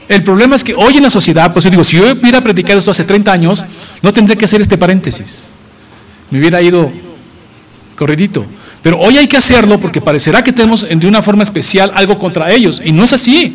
El 0.09 0.23
problema 0.23 0.55
es 0.55 0.63
que 0.63 0.73
hoy 0.77 0.99
en 0.99 1.03
la 1.03 1.11
sociedad, 1.11 1.53
pues 1.53 1.65
yo 1.65 1.71
digo, 1.73 1.83
si 1.83 1.97
yo 1.97 2.13
hubiera 2.13 2.41
predicado 2.43 2.79
esto 2.79 2.93
hace 2.93 3.03
30 3.03 3.33
años, 3.33 3.65
no 4.03 4.13
tendría 4.13 4.39
que 4.39 4.45
hacer 4.45 4.61
este 4.61 4.79
paréntesis. 4.79 5.49
Me 6.31 6.39
hubiera 6.39 6.63
ido 6.63 6.93
corridito. 7.97 8.47
Pero 8.87 9.01
hoy 9.01 9.19
hay 9.19 9.27
que 9.27 9.37
hacerlo 9.37 9.81
porque 9.81 10.01
parecerá 10.01 10.45
que 10.45 10.53
tenemos 10.53 10.87
de 10.89 11.09
una 11.09 11.21
forma 11.21 11.43
especial 11.43 11.91
algo 11.93 12.17
contra 12.19 12.53
ellos. 12.53 12.81
Y 12.85 12.93
no 12.93 13.03
es 13.03 13.13
así. 13.13 13.53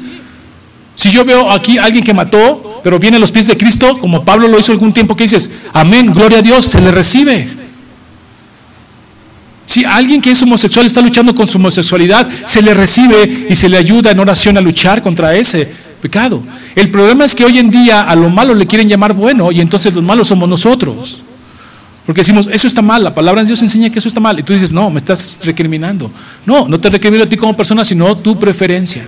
Si 0.93 1.09
yo 1.09 1.23
veo 1.23 1.49
aquí 1.49 1.77
a 1.77 1.85
alguien 1.85 2.03
que 2.03 2.13
mató, 2.13 2.81
pero 2.83 2.99
viene 2.99 3.15
a 3.15 3.19
los 3.21 3.31
pies 3.31 3.47
de 3.47 3.55
Cristo, 3.55 3.97
como 3.97 4.25
Pablo 4.25 4.49
lo 4.49 4.59
hizo 4.59 4.73
algún 4.73 4.91
tiempo, 4.91 5.15
que 5.15 5.23
dices, 5.23 5.49
amén, 5.71 6.11
gloria 6.11 6.39
a 6.39 6.41
Dios, 6.41 6.65
se 6.65 6.81
le 6.81 6.91
recibe. 6.91 7.49
Si 9.65 9.85
alguien 9.85 10.19
que 10.19 10.31
es 10.31 10.43
homosexual 10.43 10.85
está 10.85 10.99
luchando 10.99 11.33
con 11.33 11.47
su 11.47 11.59
homosexualidad, 11.59 12.27
se 12.43 12.61
le 12.61 12.73
recibe 12.73 13.47
y 13.49 13.55
se 13.55 13.69
le 13.69 13.77
ayuda 13.77 14.11
en 14.11 14.19
oración 14.19 14.57
a 14.57 14.59
luchar 14.59 15.01
contra 15.01 15.33
ese 15.33 15.71
pecado. 16.01 16.43
El 16.75 16.91
problema 16.91 17.23
es 17.23 17.35
que 17.35 17.45
hoy 17.45 17.57
en 17.57 17.71
día 17.71 18.01
a 18.01 18.17
lo 18.17 18.29
malo 18.29 18.53
le 18.53 18.67
quieren 18.67 18.89
llamar 18.89 19.13
bueno 19.13 19.49
y 19.49 19.61
entonces 19.61 19.95
los 19.95 20.03
malos 20.03 20.27
somos 20.27 20.49
nosotros. 20.49 21.23
Porque 22.11 22.23
decimos, 22.23 22.49
eso 22.51 22.67
está 22.67 22.81
mal, 22.81 23.05
la 23.05 23.13
palabra 23.13 23.39
de 23.39 23.47
Dios 23.47 23.61
enseña 23.61 23.89
que 23.89 23.99
eso 23.99 24.09
está 24.09 24.19
mal. 24.19 24.37
Y 24.37 24.43
tú 24.43 24.51
dices, 24.51 24.73
no, 24.73 24.89
me 24.89 24.97
estás 24.97 25.39
recriminando. 25.45 26.11
No, 26.45 26.67
no 26.67 26.77
te 26.77 26.89
recrimino 26.89 27.23
a 27.23 27.25
ti 27.29 27.37
como 27.37 27.55
persona, 27.55 27.85
sino 27.85 28.17
tu 28.17 28.37
preferencia. 28.37 29.07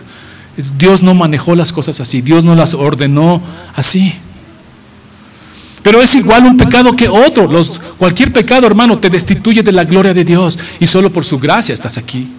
Dios 0.78 1.04
no 1.04 1.14
manejó 1.14 1.54
las 1.54 1.74
cosas 1.74 2.00
así, 2.00 2.22
Dios 2.22 2.46
no 2.46 2.56
las 2.56 2.74
ordenó 2.74 3.42
así. 3.76 4.14
Pero 5.82 6.02
es 6.02 6.16
igual 6.16 6.46
un 6.46 6.56
pecado 6.56 6.96
que 6.96 7.10
otro. 7.10 7.46
Los, 7.46 7.78
cualquier 7.98 8.32
pecado, 8.32 8.68
hermano, 8.68 8.98
te 8.98 9.10
destituye 9.10 9.64
de 9.64 9.74
la 9.74 9.84
gloria 9.84 10.14
de 10.14 10.24
Dios 10.24 10.58
y 10.80 10.88
solo 10.88 11.12
por 11.12 11.26
su 11.26 11.38
gracia 11.40 11.74
estás 11.74 11.98
aquí. 11.98 12.32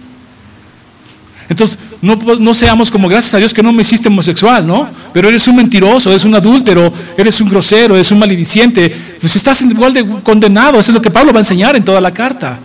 Entonces, 1.47 1.77
no, 2.01 2.53
seamos 2.53 2.89
como 2.89 3.07
gracias 3.07 3.33
a 3.35 3.37
Dios 3.37 3.53
que 3.53 3.61
no 3.61 3.71
me 3.71 3.81
hiciste 3.81 4.07
homosexual, 4.07 4.65
¿no? 4.65 4.89
Pero 5.13 5.29
eres 5.29 5.47
un 5.47 5.55
mentiroso, 5.55 6.09
eres 6.09 6.25
un 6.25 6.33
adúltero, 6.33 6.91
eres 7.17 7.39
un 7.39 7.49
grosero, 7.49 7.95
eres 7.95 8.11
un 8.11 8.19
malediciente. 8.19 8.89
Pues 9.19 9.35
estás 9.35 9.61
igual 9.61 9.93
de 9.93 10.05
condenado. 10.23 10.79
Eso 10.79 10.91
es 10.91 10.95
lo 10.95 11.01
que 11.01 11.11
Pablo 11.11 11.31
va 11.31 11.39
a 11.39 11.41
enseñar 11.41 11.75
en 11.75 11.83
toda 11.83 12.01
la 12.01 12.11
carta. 12.11 12.59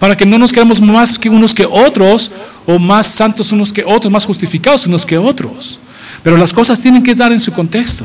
Para 0.00 0.16
que 0.16 0.26
no 0.26 0.38
nos 0.38 0.52
quedemos 0.52 0.80
más 0.80 1.18
que 1.18 1.28
unos 1.28 1.54
que 1.54 1.64
otros, 1.64 2.32
o 2.66 2.78
más 2.78 3.06
santos 3.06 3.52
unos 3.52 3.72
que 3.72 3.84
otros, 3.84 4.12
más 4.12 4.26
justificados 4.26 4.86
unos 4.86 5.06
que 5.06 5.16
otros. 5.16 5.78
Pero 6.22 6.36
las 6.36 6.52
cosas 6.52 6.80
tienen 6.80 7.02
que 7.02 7.14
dar 7.14 7.30
en 7.30 7.38
su 7.40 7.52
contexto. 7.52 8.04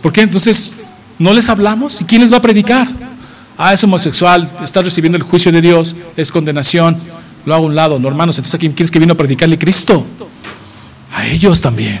¿Por 0.00 0.12
qué 0.12 0.22
entonces 0.22 0.72
no 1.18 1.34
les 1.34 1.48
hablamos? 1.50 2.00
¿Y 2.00 2.04
quién 2.04 2.22
les 2.22 2.32
va 2.32 2.38
a 2.38 2.42
predicar? 2.42 2.88
Ah, 3.58 3.74
es 3.74 3.84
homosexual, 3.84 4.50
está 4.64 4.80
recibiendo 4.80 5.18
el 5.18 5.22
juicio 5.22 5.52
de 5.52 5.60
Dios, 5.60 5.94
es 6.16 6.32
condenación 6.32 6.96
lo 7.44 7.54
hago 7.54 7.64
a 7.64 7.68
un 7.68 7.74
lado. 7.74 7.98
No, 7.98 8.08
hermanos, 8.08 8.36
entonces 8.38 8.54
¿a 8.54 8.58
quién 8.58 8.72
quieres 8.72 8.90
que 8.90 8.98
vino 8.98 9.12
a 9.12 9.16
predicarle 9.16 9.58
Cristo? 9.58 10.04
A 11.12 11.26
ellos 11.26 11.60
también. 11.60 12.00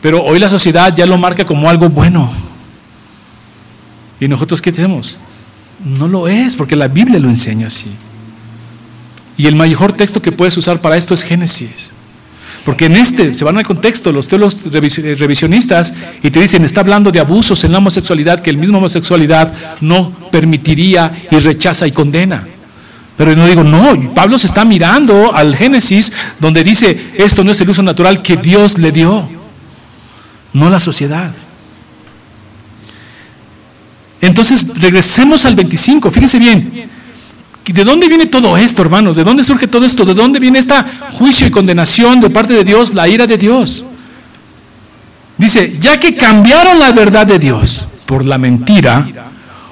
Pero 0.00 0.22
hoy 0.22 0.38
la 0.38 0.48
sociedad 0.48 0.94
ya 0.96 1.06
lo 1.06 1.18
marca 1.18 1.44
como 1.44 1.68
algo 1.68 1.88
bueno. 1.88 2.30
¿Y 4.18 4.28
nosotros 4.28 4.60
qué 4.60 4.70
hacemos? 4.70 5.18
No 5.84 6.08
lo 6.08 6.28
es, 6.28 6.56
porque 6.56 6.76
la 6.76 6.88
Biblia 6.88 7.18
lo 7.18 7.28
enseña 7.28 7.66
así. 7.66 7.90
Y 9.36 9.46
el 9.46 9.56
mejor 9.56 9.94
texto 9.94 10.20
que 10.20 10.32
puedes 10.32 10.56
usar 10.56 10.80
para 10.80 10.96
esto 10.96 11.14
es 11.14 11.22
Génesis. 11.22 11.94
Porque 12.64 12.86
en 12.86 12.96
este, 12.96 13.34
se 13.34 13.44
van 13.44 13.56
al 13.56 13.66
contexto, 13.66 14.12
los 14.12 14.28
teólogos 14.28 14.70
revisionistas 14.70 15.94
y 16.22 16.30
te 16.30 16.40
dicen, 16.40 16.64
está 16.64 16.82
hablando 16.82 17.10
de 17.10 17.20
abusos 17.20 17.64
en 17.64 17.72
la 17.72 17.78
homosexualidad 17.78 18.40
que 18.40 18.50
el 18.50 18.58
mismo 18.58 18.78
homosexualidad 18.78 19.52
no 19.80 20.12
permitiría 20.30 21.10
y 21.30 21.38
rechaza 21.38 21.86
y 21.86 21.92
condena. 21.92 22.46
Pero 23.20 23.36
no 23.36 23.46
digo, 23.46 23.62
no, 23.62 24.14
Pablo 24.14 24.38
se 24.38 24.46
está 24.46 24.64
mirando 24.64 25.34
al 25.34 25.54
Génesis 25.54 26.10
donde 26.38 26.64
dice, 26.64 26.98
esto 27.16 27.44
no 27.44 27.52
es 27.52 27.60
el 27.60 27.68
uso 27.68 27.82
natural 27.82 28.22
que 28.22 28.38
Dios 28.38 28.78
le 28.78 28.92
dio, 28.92 29.28
no 30.54 30.70
la 30.70 30.80
sociedad. 30.80 31.30
Entonces, 34.22 34.68
regresemos 34.74 35.44
al 35.44 35.54
25, 35.54 36.10
fíjense 36.10 36.38
bien, 36.38 36.88
¿de 37.66 37.84
dónde 37.84 38.08
viene 38.08 38.24
todo 38.24 38.56
esto, 38.56 38.80
hermanos? 38.80 39.16
¿De 39.16 39.24
dónde 39.24 39.44
surge 39.44 39.66
todo 39.68 39.84
esto? 39.84 40.06
¿De 40.06 40.14
dónde 40.14 40.40
viene 40.40 40.58
esta 40.58 40.86
juicio 41.12 41.46
y 41.46 41.50
condenación 41.50 42.22
de 42.22 42.30
parte 42.30 42.54
de 42.54 42.64
Dios, 42.64 42.94
la 42.94 43.06
ira 43.06 43.26
de 43.26 43.36
Dios? 43.36 43.84
Dice, 45.36 45.76
ya 45.78 46.00
que 46.00 46.16
cambiaron 46.16 46.78
la 46.78 46.92
verdad 46.92 47.26
de 47.26 47.38
Dios 47.38 47.86
por 48.06 48.24
la 48.24 48.38
mentira, 48.38 49.06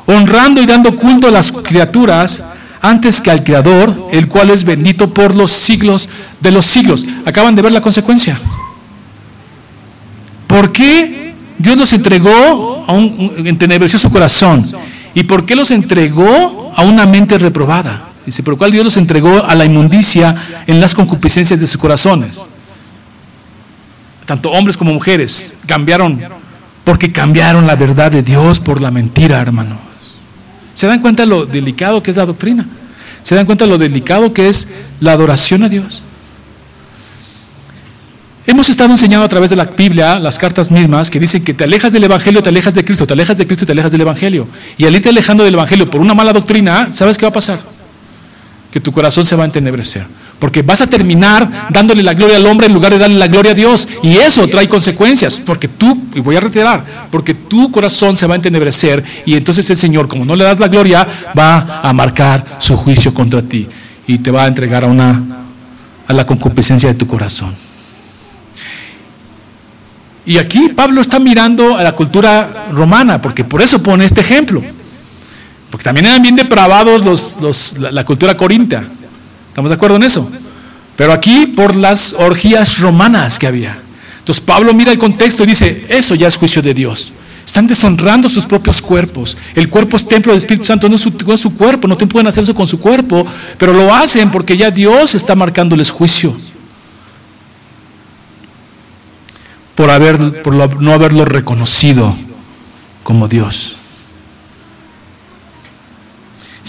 honrando 0.04 0.60
y 0.60 0.66
dando 0.66 0.94
culto 0.94 1.28
a 1.28 1.30
las 1.30 1.50
criaturas, 1.50 2.44
antes 2.80 3.20
que 3.20 3.30
al 3.30 3.42
Creador, 3.42 4.08
el 4.12 4.28
cual 4.28 4.50
es 4.50 4.64
bendito 4.64 5.12
por 5.12 5.34
los 5.34 5.52
siglos 5.52 6.08
de 6.40 6.50
los 6.50 6.66
siglos. 6.66 7.06
Acaban 7.24 7.54
de 7.54 7.62
ver 7.62 7.72
la 7.72 7.80
consecuencia. 7.80 8.38
¿Por 10.46 10.72
qué 10.72 11.34
Dios 11.58 11.76
los 11.76 11.92
entregó 11.92 12.84
a 12.86 12.92
un, 12.92 13.34
entenebreció 13.44 13.98
su 13.98 14.10
corazón? 14.10 14.64
¿Y 15.14 15.24
por 15.24 15.44
qué 15.44 15.54
los 15.54 15.70
entregó 15.70 16.72
a 16.74 16.82
una 16.82 17.06
mente 17.06 17.38
reprobada? 17.38 18.08
Dice, 18.24 18.42
por 18.42 18.54
lo 18.54 18.58
cual 18.58 18.72
Dios 18.72 18.84
los 18.84 18.96
entregó 18.96 19.44
a 19.44 19.54
la 19.54 19.64
inmundicia 19.64 20.34
en 20.66 20.80
las 20.80 20.94
concupiscencias 20.94 21.60
de 21.60 21.66
sus 21.66 21.80
corazones. 21.80 22.46
Tanto 24.26 24.50
hombres 24.50 24.76
como 24.76 24.92
mujeres 24.92 25.54
cambiaron, 25.66 26.20
porque 26.84 27.10
cambiaron 27.10 27.66
la 27.66 27.76
verdad 27.76 28.10
de 28.12 28.22
Dios 28.22 28.60
por 28.60 28.82
la 28.82 28.90
mentira, 28.90 29.40
hermano. 29.40 29.87
¿Se 30.78 30.86
dan 30.86 31.00
cuenta 31.00 31.26
lo 31.26 31.44
delicado 31.44 32.04
que 32.04 32.12
es 32.12 32.16
la 32.16 32.24
doctrina? 32.24 32.64
¿Se 33.24 33.34
dan 33.34 33.46
cuenta 33.46 33.66
lo 33.66 33.78
delicado 33.78 34.32
que 34.32 34.48
es 34.48 34.68
la 35.00 35.10
adoración 35.10 35.64
a 35.64 35.68
Dios? 35.68 36.04
Hemos 38.46 38.70
estado 38.70 38.88
enseñando 38.92 39.26
a 39.26 39.28
través 39.28 39.50
de 39.50 39.56
la 39.56 39.64
Biblia, 39.64 40.20
las 40.20 40.38
cartas 40.38 40.70
mismas, 40.70 41.10
que 41.10 41.18
dicen 41.18 41.42
que 41.42 41.52
te 41.52 41.64
alejas 41.64 41.92
del 41.92 42.04
Evangelio, 42.04 42.44
te 42.44 42.50
alejas 42.50 42.76
de 42.76 42.84
Cristo, 42.84 43.08
te 43.08 43.14
alejas 43.14 43.38
de 43.38 43.48
Cristo 43.48 43.66
te 43.66 43.72
alejas 43.72 43.90
del 43.90 44.02
Evangelio. 44.02 44.46
Y 44.76 44.84
al 44.84 44.94
irte 44.94 45.08
alejando 45.08 45.42
del 45.42 45.54
Evangelio 45.54 45.90
por 45.90 46.00
una 46.00 46.14
mala 46.14 46.32
doctrina, 46.32 46.92
¿sabes 46.92 47.18
qué 47.18 47.26
va 47.26 47.30
a 47.30 47.32
pasar? 47.32 47.58
que 48.70 48.80
tu 48.80 48.92
corazón 48.92 49.24
se 49.24 49.34
va 49.36 49.44
a 49.44 49.46
entenebrecer. 49.46 50.06
Porque 50.38 50.62
vas 50.62 50.80
a 50.80 50.86
terminar 50.86 51.68
dándole 51.70 52.02
la 52.02 52.14
gloria 52.14 52.36
al 52.36 52.46
hombre 52.46 52.68
en 52.68 52.74
lugar 52.74 52.92
de 52.92 52.98
darle 52.98 53.16
la 53.16 53.26
gloria 53.26 53.52
a 53.52 53.54
Dios. 53.54 53.88
Y 54.02 54.18
eso 54.18 54.46
trae 54.48 54.68
consecuencias. 54.68 55.38
Porque 55.38 55.66
tú, 55.66 56.06
y 56.14 56.20
voy 56.20 56.36
a 56.36 56.40
retirar, 56.40 56.84
porque 57.10 57.34
tu 57.34 57.70
corazón 57.72 58.14
se 58.14 58.26
va 58.26 58.34
a 58.34 58.36
entenebrecer. 58.36 59.02
Y 59.26 59.34
entonces 59.34 59.68
el 59.70 59.76
Señor, 59.76 60.06
como 60.06 60.24
no 60.24 60.36
le 60.36 60.44
das 60.44 60.60
la 60.60 60.68
gloria, 60.68 61.06
va 61.36 61.80
a 61.82 61.92
marcar 61.92 62.44
su 62.58 62.76
juicio 62.76 63.12
contra 63.12 63.42
ti. 63.42 63.66
Y 64.06 64.18
te 64.18 64.30
va 64.30 64.44
a 64.44 64.46
entregar 64.46 64.84
a, 64.84 64.86
una, 64.86 65.22
a 66.06 66.12
la 66.12 66.24
concupiscencia 66.24 66.88
de 66.88 66.94
tu 66.94 67.06
corazón. 67.06 67.54
Y 70.24 70.38
aquí 70.38 70.68
Pablo 70.68 71.00
está 71.00 71.18
mirando 71.18 71.76
a 71.76 71.82
la 71.82 71.92
cultura 71.92 72.68
romana, 72.70 73.20
porque 73.20 73.44
por 73.44 73.60
eso 73.60 73.82
pone 73.82 74.04
este 74.04 74.20
ejemplo. 74.20 74.62
Porque 75.70 75.84
también 75.84 76.06
eran 76.06 76.22
bien 76.22 76.36
depravados 76.36 77.04
los, 77.40 77.78
la, 77.78 77.90
la 77.90 78.04
cultura 78.04 78.36
corintia. 78.36 78.86
¿Estamos 79.58 79.70
de 79.70 79.74
acuerdo 79.74 79.96
en 79.96 80.04
eso? 80.04 80.30
Pero 80.94 81.12
aquí 81.12 81.48
por 81.48 81.74
las 81.74 82.12
orgías 82.12 82.78
romanas 82.78 83.40
que 83.40 83.48
había. 83.48 83.76
Entonces 84.20 84.40
Pablo 84.40 84.72
mira 84.72 84.92
el 84.92 84.98
contexto 84.98 85.42
y 85.42 85.48
dice, 85.48 85.84
eso 85.88 86.14
ya 86.14 86.28
es 86.28 86.36
juicio 86.36 86.62
de 86.62 86.72
Dios. 86.72 87.12
Están 87.44 87.66
deshonrando 87.66 88.28
sus 88.28 88.46
propios 88.46 88.80
cuerpos. 88.80 89.36
El 89.56 89.68
cuerpo 89.68 89.96
es 89.96 90.06
templo 90.06 90.30
del 90.30 90.38
Espíritu 90.38 90.64
Santo, 90.64 90.88
no 90.88 90.94
es, 90.94 91.00
su, 91.00 91.56
cuerpo, 91.56 91.88
no 91.88 91.98
pueden 91.98 92.28
hacer 92.28 92.44
eso 92.44 92.54
con 92.54 92.68
su 92.68 92.78
cuerpo, 92.78 93.26
pero 93.58 93.72
lo 93.72 93.92
hacen 93.92 94.30
porque 94.30 94.56
ya 94.56 94.70
Dios 94.70 95.16
está 95.16 95.34
marcándoles 95.34 95.90
juicio. 95.90 96.36
Por, 99.74 99.90
haber, 99.90 100.40
por 100.42 100.80
no 100.80 100.92
haberlo 100.92 101.24
reconocido 101.24 102.14
como 103.02 103.26
Dios. 103.26 103.76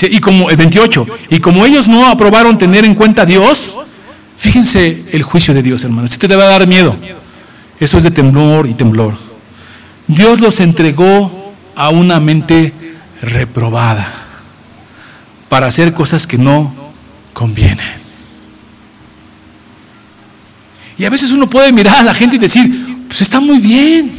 Y 0.08 0.20
como 0.20 0.50
el 0.50 0.58
28, 0.58 1.06
y 1.30 1.40
como 1.40 1.66
ellos 1.66 1.88
no 1.88 2.08
aprobaron 2.08 2.58
tener 2.58 2.86
en 2.86 2.96
cuenta 2.96 3.24
a 3.24 3.26
Dios, 3.26 3.78
fíjense 4.38 5.06
el 5.12 5.24
juicio 5.24 5.54
de 5.54 5.62
Dios, 5.62 5.84
hermanos. 5.84 6.14
Esto 6.14 6.28
te 6.28 6.36
va 6.36 6.44
a 6.44 6.50
dar 6.50 6.68
miedo. 6.68 6.96
Eso 7.80 7.98
es 7.98 8.04
de 8.04 8.12
temblor 8.12 8.68
y 8.68 8.74
temblor. 8.74 9.18
Dios 10.08 10.40
los 10.40 10.60
entregó 10.60 11.54
a 11.76 11.90
una 11.90 12.20
mente 12.20 12.74
reprobada 13.22 14.12
para 15.48 15.68
hacer 15.68 15.94
cosas 15.94 16.28
que 16.28 16.38
no 16.38 16.74
convienen. 17.34 18.00
Y 20.98 21.06
a 21.06 21.10
veces 21.10 21.32
uno 21.32 21.48
puede 21.48 21.72
mirar 21.72 22.00
a 22.00 22.04
la 22.04 22.14
gente 22.14 22.36
y 22.36 22.40
decir, 22.40 23.06
pues 23.08 23.22
está 23.22 23.40
muy 23.40 23.60
bien. 23.60 24.12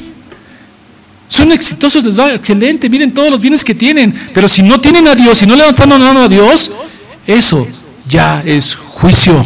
Son 1.31 1.53
exitosos, 1.53 2.05
les 2.05 2.19
va 2.19 2.35
excelente, 2.35 2.91
miren 2.91 3.15
todos 3.15 3.31
los 3.31 3.41
bienes 3.41 3.65
que 3.65 3.73
tienen. 3.73 4.13
Pero 4.35 4.49
si 4.49 4.65
no 4.65 4.81
tienen 4.81 5.07
a 5.07 5.15
Dios, 5.15 5.39
si 5.39 5.47
no 5.47 5.55
levantan 5.55 5.89
la 5.89 5.99
mano 5.99 6.23
a 6.25 6.29
Dios, 6.29 6.73
eso 7.25 7.69
ya 8.09 8.43
es 8.45 8.75
juicio. 8.75 9.43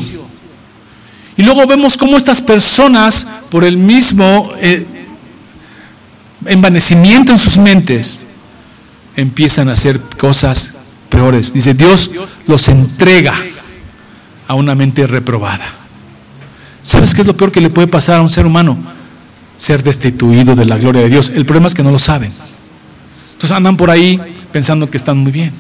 Y 1.37 1.43
luego 1.43 1.67
vemos 1.67 1.99
cómo 1.99 2.17
estas 2.17 2.41
personas, 2.41 3.29
por 3.51 3.65
el 3.65 3.77
mismo 3.77 4.55
eh, 4.59 4.87
envanecimiento 6.47 7.33
en 7.33 7.39
sus 7.39 7.59
mentes, 7.59 8.23
empiezan 9.15 9.69
a 9.69 9.73
hacer 9.73 10.01
cosas 10.19 10.75
peores. 11.11 11.53
Dice, 11.53 11.75
Dios 11.75 12.11
los 12.47 12.67
entrega 12.71 13.35
a 14.49 14.55
una 14.55 14.75
mente 14.75 15.07
reprobada. 15.07 15.67
¿Sabes 16.83 17.15
qué 17.15 17.21
es 17.21 17.27
lo 17.27 17.37
peor 17.37 17.53
que 17.53 17.61
le 17.61 17.69
puede 17.69 17.89
pasar 17.89 18.21
a 18.21 18.23
un 18.23 18.31
ser 18.31 18.47
humano? 18.47 19.04
Ser 19.57 19.83
destituido 19.83 20.55
de 20.55 20.65
la 20.65 20.77
gloria 20.79 21.03
de 21.03 21.09
Dios. 21.09 21.31
El 21.35 21.47
problema 21.47 21.69
es 21.69 21.75
que 21.75 21.83
no 21.83 21.91
lo 21.91 21.99
saben. 21.99 22.33
Entonces 23.33 23.53
andan 23.53 23.77
por 23.77 23.91
ahí 23.91 24.21
pensando 24.53 24.91
que 24.91 24.97
están 24.97 25.19
muy 25.19 25.33
bien. 25.33 25.53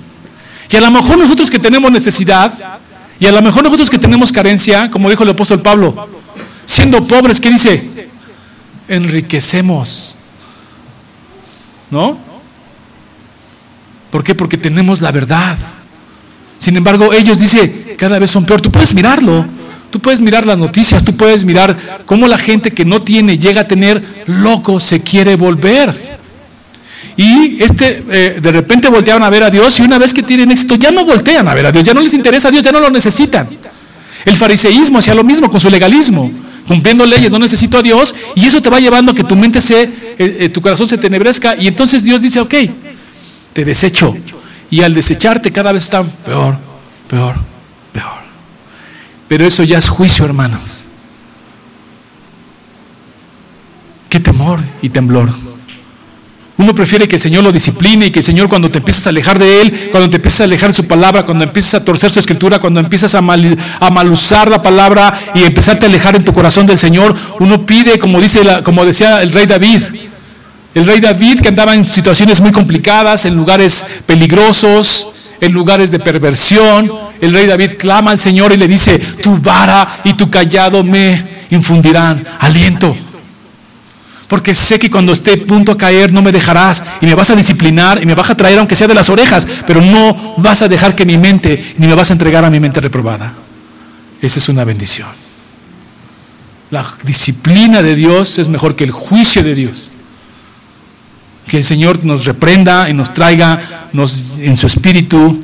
Y 0.70 0.76
a 0.76 0.80
lo 0.80 0.90
mejor 0.90 1.18
nosotros 1.18 1.50
que 1.50 1.58
tenemos 1.58 1.90
necesidad, 1.90 2.52
y 3.20 3.26
a 3.26 3.32
lo 3.32 3.40
mejor 3.42 3.62
nosotros 3.62 3.88
que 3.90 3.98
tenemos 3.98 4.32
carencia, 4.32 4.90
como 4.90 5.08
dijo 5.08 5.22
el 5.22 5.30
apóstol 5.30 5.62
Pablo, 5.62 6.08
siendo 6.66 7.06
pobres, 7.06 7.40
¿qué 7.40 7.50
dice? 7.50 8.08
Enriquecemos 8.88 10.16
¿No? 11.94 12.18
¿Por 14.10 14.24
qué? 14.24 14.34
Porque 14.34 14.56
tenemos 14.56 15.00
la 15.00 15.12
verdad. 15.12 15.56
Sin 16.58 16.76
embargo, 16.76 17.12
ellos 17.12 17.38
dice, 17.38 17.94
cada 17.96 18.18
vez 18.18 18.32
son 18.32 18.44
peor. 18.44 18.60
Tú 18.60 18.70
puedes 18.70 18.94
mirarlo. 18.94 19.44
Tú 19.94 20.00
puedes 20.00 20.20
mirar 20.20 20.44
las 20.44 20.58
noticias, 20.58 21.04
tú 21.04 21.14
puedes 21.14 21.44
mirar 21.44 22.02
cómo 22.04 22.26
la 22.26 22.37
gente 22.37 22.72
que 22.72 22.85
no 22.85 23.02
tiene 23.02 23.38
llega 23.38 23.61
a 23.61 23.68
tener 23.68 24.02
loco 24.26 24.80
se 24.80 25.02
quiere 25.02 25.37
volver. 25.37 25.94
Y 27.16 27.62
este, 27.62 28.02
eh, 28.11 28.40
de 28.42 28.50
repente 28.50 28.88
volteaban 28.88 29.22
a 29.22 29.30
ver 29.30 29.44
a 29.44 29.50
Dios 29.50 29.78
y 29.78 29.85
una 29.85 29.96
vez 29.98 30.12
que 30.12 30.24
tienen 30.24 30.50
éxito 30.50 30.74
ya 30.74 30.90
no 30.90 31.04
voltean 31.04 31.46
a 31.46 31.54
ver 31.54 31.66
a 31.66 31.70
Dios, 31.70 31.87
ya 31.87 31.94
no 31.94 32.00
les 32.00 32.12
interesa 32.12 32.48
a 32.48 32.50
Dios, 32.50 32.64
ya 32.64 32.72
no 32.72 32.80
lo 32.80 32.90
necesitan. 32.90 33.48
El 34.24 34.35
fariseísmo 34.35 34.98
hacía 34.98 35.14
lo 35.14 35.22
mismo 35.22 35.48
con 35.48 35.61
su 35.61 35.70
legalismo 35.70 36.28
cumpliendo 36.66 37.07
leyes, 37.07 37.30
no 37.30 37.38
necesito 37.38 37.78
a 37.78 37.83
Dios, 37.83 38.16
y 38.35 38.46
eso 38.46 38.61
te 38.61 38.70
va 38.70 38.80
llevando 38.80 39.12
a 39.12 39.14
que 39.14 39.22
tu 39.22 39.37
mente 39.37 39.61
se, 39.61 39.83
eh, 39.83 39.90
eh, 40.18 40.48
tu 40.48 40.61
corazón 40.61 40.88
se 40.88 40.98
tenebrezca, 40.98 41.54
y 41.54 41.68
entonces 41.68 42.02
Dios 42.02 42.20
dice, 42.20 42.40
ok, 42.40 42.54
te 43.52 43.64
desecho. 43.64 44.12
Y 44.70 44.83
al 44.83 44.92
desecharte 44.92 45.52
cada 45.52 45.70
vez 45.70 45.85
está 45.85 46.02
peor, 46.02 46.57
peor. 47.07 47.54
Pero 49.35 49.49
eso 49.49 49.64
ya 49.64 49.79
es 49.79 49.88
juicio, 49.88 50.25
hermanos. 50.25 50.85
Qué 54.09 54.20
temor 54.20 54.61
y 54.81 54.90
temblor. 54.90 55.29
Uno 56.57 56.73
prefiere 56.73 57.09
que 57.09 57.16
el 57.16 57.20
Señor 57.20 57.42
lo 57.42 57.51
discipline 57.51 58.05
y 58.05 58.11
que 58.12 58.20
el 58.20 58.25
Señor 58.25 58.49
cuando 58.49 58.70
te 58.70 58.79
empiezas 58.79 59.09
a 59.09 59.11
alejar 59.11 59.40
de 59.40 59.61
Él, 59.61 59.88
cuando 59.90 60.09
te 60.09 60.18
empiezas 60.18 60.42
a 60.42 60.44
alejar 60.44 60.68
de 60.68 60.75
su 60.75 60.87
palabra, 60.87 61.25
cuando 61.25 61.42
empiezas 61.42 61.75
a 61.75 61.85
torcer 61.85 62.12
su 62.12 62.20
escritura, 62.20 62.61
cuando 62.61 62.79
empiezas 62.79 63.12
a, 63.16 63.20
mal, 63.20 63.59
la 63.81 64.62
palabra 64.62 65.20
y 65.35 65.42
empezarte 65.42 65.87
a 65.87 65.88
alejar 65.88 66.14
en 66.14 66.23
tu 66.23 66.33
corazón 66.33 66.64
del 66.68 66.79
Señor, 66.79 67.12
uno 67.40 67.66
pide, 67.66 67.99
como, 67.99 68.20
dice 68.20 68.44
la, 68.44 68.62
como 68.62 68.85
decía 68.85 69.20
el 69.20 69.33
rey 69.33 69.47
David, 69.47 69.83
el 70.77 70.87
rey 70.87 71.01
David 71.01 71.40
que 71.40 71.49
andaba 71.49 71.75
en 71.75 71.85
situaciones 71.85 72.40
muy 72.40 72.53
complicadas, 72.53 73.25
en 73.25 73.35
lugares 73.35 73.85
peligrosos, 74.07 75.09
en 75.40 75.53
lugares 75.53 75.90
de 75.90 75.99
perversión, 75.99 76.90
el 77.24 77.32
rey 77.32 77.46
David 77.46 77.74
clama 77.78 78.10
al 78.10 78.18
Señor 78.18 78.52
y 78.52 78.56
le 78.56 78.68
dice, 78.68 78.98
tu 78.98 79.38
vara 79.38 80.00
y 80.04 80.14
tu 80.14 80.30
callado 80.30 80.84
me 80.84 81.44
infundirán 81.50 82.24
aliento 82.38 82.96
porque 84.28 84.54
sé 84.54 84.78
que 84.78 84.90
cuando 84.90 85.12
esté 85.12 85.37
punto 85.37 85.72
a 85.72 85.78
caer 85.78 86.12
no 86.12 86.22
me 86.22 86.32
dejarás 86.32 86.82
y 87.00 87.06
me 87.06 87.14
vas 87.14 87.30
a 87.30 87.37
disciplinar 87.37 88.02
y 88.02 88.06
me 88.06 88.14
vas 88.14 88.30
a 88.30 88.37
traer 88.37 88.58
aunque 88.58 88.74
sea 88.74 88.88
de 88.88 88.94
las 88.94 89.10
orejas, 89.10 89.46
pero 89.66 89.80
no 89.80 90.34
vas 90.38 90.62
a 90.62 90.68
dejar 90.68 90.96
que 90.96 91.04
mi 91.04 91.18
mente, 91.18 91.74
ni 91.78 91.87
me 91.87 91.94
vas 91.94 92.10
a 92.10 92.14
entregar 92.14 92.44
a 92.44 92.50
mi 92.50 92.58
mente 92.58 92.80
reprobada. 92.80 93.32
Esa 94.20 94.38
es 94.38 94.48
una 94.48 94.64
bendición. 94.64 95.08
La 96.70 96.94
disciplina 97.04 97.82
de 97.82 97.94
Dios 97.94 98.38
es 98.38 98.48
mejor 98.48 98.74
que 98.74 98.84
el 98.84 98.90
juicio 98.90 99.44
de 99.44 99.54
Dios. 99.54 99.90
Que 101.46 101.58
el 101.58 101.64
Señor 101.64 102.04
nos 102.04 102.24
reprenda 102.24 102.88
y 102.88 102.94
nos 102.94 103.12
traiga 103.12 103.88
en 103.92 104.56
su 104.56 104.66
espíritu, 104.66 105.43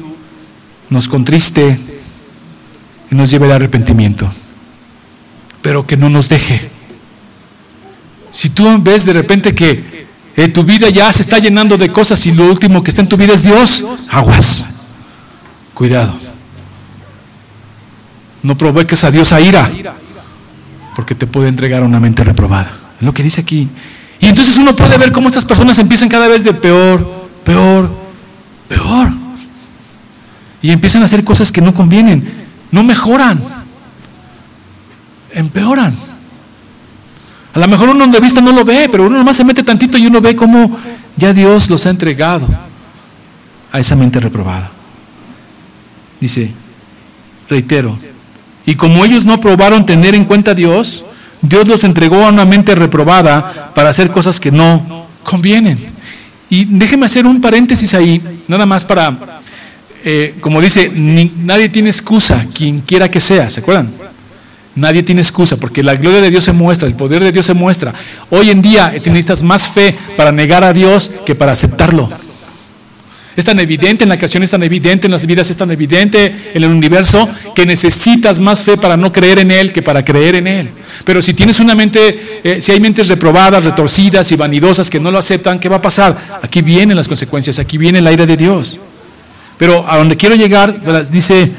nos 0.91 1.09
contriste 1.09 1.79
y 3.11 3.15
nos 3.15 3.31
lleve 3.31 3.47
al 3.47 3.53
arrepentimiento. 3.53 4.31
Pero 5.63 5.87
que 5.87 5.97
no 5.97 6.09
nos 6.09 6.29
deje 6.29 6.71
si 8.33 8.51
tú 8.51 8.79
ves 8.81 9.05
de 9.05 9.13
repente 9.13 9.55
que 9.55 10.07
eh, 10.37 10.49
tu 10.49 10.63
vida 10.63 10.89
ya 10.89 11.13
se 11.13 11.23
está 11.23 11.39
llenando 11.39 11.77
de 11.77 11.91
cosas 11.91 12.25
y 12.27 12.33
lo 12.33 12.45
último 12.45 12.83
que 12.83 12.91
está 12.91 13.03
en 13.03 13.09
tu 13.09 13.17
vida 13.17 13.35
es 13.35 13.43
Dios, 13.43 13.85
aguas. 14.09 14.65
Cuidado. 15.75 16.15
No 18.43 18.57
provoques 18.57 19.05
a 19.05 19.11
Dios 19.11 19.33
a 19.33 19.41
ira, 19.41 19.69
porque 20.95 21.15
te 21.15 21.27
puede 21.27 21.49
entregar 21.49 21.83
una 21.83 22.01
mente 22.01 22.25
reprobada. 22.25 22.73
Es 22.99 23.07
lo 23.07 23.13
que 23.13 23.23
dice 23.23 23.41
aquí. 23.41 23.69
Y 24.21 24.27
entonces 24.27 24.57
uno 24.59 24.75
puede 24.75 24.97
ver 24.99 25.13
cómo 25.13 25.29
estas 25.29 25.45
personas 25.45 25.79
empiezan 25.79 26.09
cada 26.09 26.29
vez 26.29 26.45
de 26.45 26.55
peor, 26.55 27.29
peor, 27.45 27.91
peor. 28.69 29.11
Y 30.63 30.71
empiezan 30.71 31.03
a 31.03 31.07
hacer 31.07 31.25
cosas 31.25 31.53
que 31.53 31.61
no 31.61 31.73
convienen, 31.75 32.47
no 32.71 32.83
mejoran, 32.83 33.41
empeoran. 35.33 35.95
A 37.53 37.59
lo 37.59 37.69
mejor 37.69 37.89
uno 37.89 38.07
de 38.07 38.21
vista 38.21 38.41
no 38.41 38.53
lo 38.53 38.65
ve, 38.65 38.89
pero 38.91 39.07
uno 39.07 39.19
nomás 39.19 39.37
se 39.37 39.45
mete 39.45 39.63
tantito 39.63 39.99
y 39.99 40.07
uno 40.07 40.21
ve 40.21 40.37
cómo 40.37 40.77
ya 41.17 41.33
Dios 41.33 41.69
los 41.69 41.87
ha 41.87 41.91
entregado 41.91 42.47
a 43.73 43.79
esa 43.81 43.97
mente 43.97 44.21
reprobada. 44.21 44.71
Dice, 46.21 46.53
reitero, 47.49 47.99
y 48.67 48.75
como 48.75 49.05
ellos 49.05 49.25
no 49.25 49.35
aprobaron 49.35 49.87
tener 49.87 50.15
en 50.15 50.25
cuenta 50.25 50.53
a 50.53 50.55
Dios, 50.55 51.05
Dios 51.43 51.67
los 51.67 51.85
entregó 51.85 52.25
a 52.25 52.29
una 52.29 52.45
mente 52.45 52.75
reprobada 52.75 53.73
para 53.75 53.89
hacer 53.89 54.11
cosas 54.11 54.39
que 54.39 54.51
no 54.51 55.07
convienen. 55.23 55.79
Y 56.49 56.67
déjeme 56.67 57.07
hacer 57.07 57.27
un 57.27 57.41
paréntesis 57.41 57.95
ahí, 57.95 58.23
nada 58.47 58.67
más 58.67 58.85
para, 58.85 59.41
eh, 60.05 60.35
como 60.41 60.61
dice, 60.61 60.91
nadie 60.91 61.69
tiene 61.69 61.91
excusa, 61.91 62.47
quien 62.55 62.81
quiera 62.81 63.11
que 63.11 63.21
sea, 63.21 63.51
¿se 63.51 63.61
acuerdan? 63.61 63.91
Nadie 64.75 65.03
tiene 65.03 65.21
excusa 65.21 65.57
porque 65.57 65.83
la 65.83 65.95
gloria 65.95 66.21
de 66.21 66.31
Dios 66.31 66.45
se 66.45 66.53
muestra, 66.53 66.89
el 66.89 66.95
poder 66.95 67.23
de 67.23 67.33
Dios 67.33 67.45
se 67.47 67.55
muestra. 67.55 67.93
Hoy 68.31 68.51
en 68.51 68.63
día 68.63 68.93
necesitas 68.93 69.43
más 69.43 69.69
fe 69.69 69.95
para 70.17 70.33
negar 70.33 70.65
a 70.65 70.73
Dios 70.73 71.11
que 71.27 71.35
para 71.35 71.53
aceptarlo. 71.53 72.09
Es 73.37 73.45
tan 73.45 73.59
evidente 73.61 74.05
en 74.05 74.11
la 74.11 74.17
creación, 74.17 74.43
es 74.43 74.51
tan 74.51 74.63
evidente 74.63 75.07
en 75.07 75.13
las 75.13 75.25
vidas, 75.25 75.51
es 75.51 75.57
tan 75.57 75.71
evidente 75.71 76.27
en 76.53 76.63
el 76.63 76.71
universo 76.71 77.29
que 77.55 77.65
necesitas 77.65 78.41
más 78.41 78.63
fe 78.63 78.77
para 78.77 78.97
no 78.97 79.13
creer 79.13 79.39
en 79.39 79.51
Él 79.51 79.73
que 79.73 79.83
para 79.83 80.05
creer 80.05 80.37
en 80.37 80.47
Él. 80.47 80.69
Pero 81.05 81.23
si 81.23 81.33
tienes 81.33 81.61
una 81.61 81.75
mente, 81.75 82.41
eh, 82.45 82.61
si 82.61 82.73
hay 82.73 82.81
mentes 82.81 83.09
reprobadas, 83.09 83.65
retorcidas 83.65 84.31
y 84.33 84.37
vanidosas 84.37 84.91
que 84.91 85.01
no 85.01 85.11
lo 85.11 85.19
aceptan, 85.19 85.59
¿qué 85.59 85.69
va 85.69 85.77
a 85.77 85.83
pasar? 85.83 86.17
Aquí 86.43 86.61
vienen 86.61 86.97
las 86.97 87.09
consecuencias, 87.09 87.59
aquí 87.59 87.79
viene 87.79 88.01
el 88.01 88.07
aire 88.07 88.27
de 88.27 88.37
Dios. 88.37 88.79
Pero 89.61 89.85
a 89.87 89.99
donde 89.99 90.17
quiero 90.17 90.35
llegar, 90.37 90.75
dice 91.11 91.53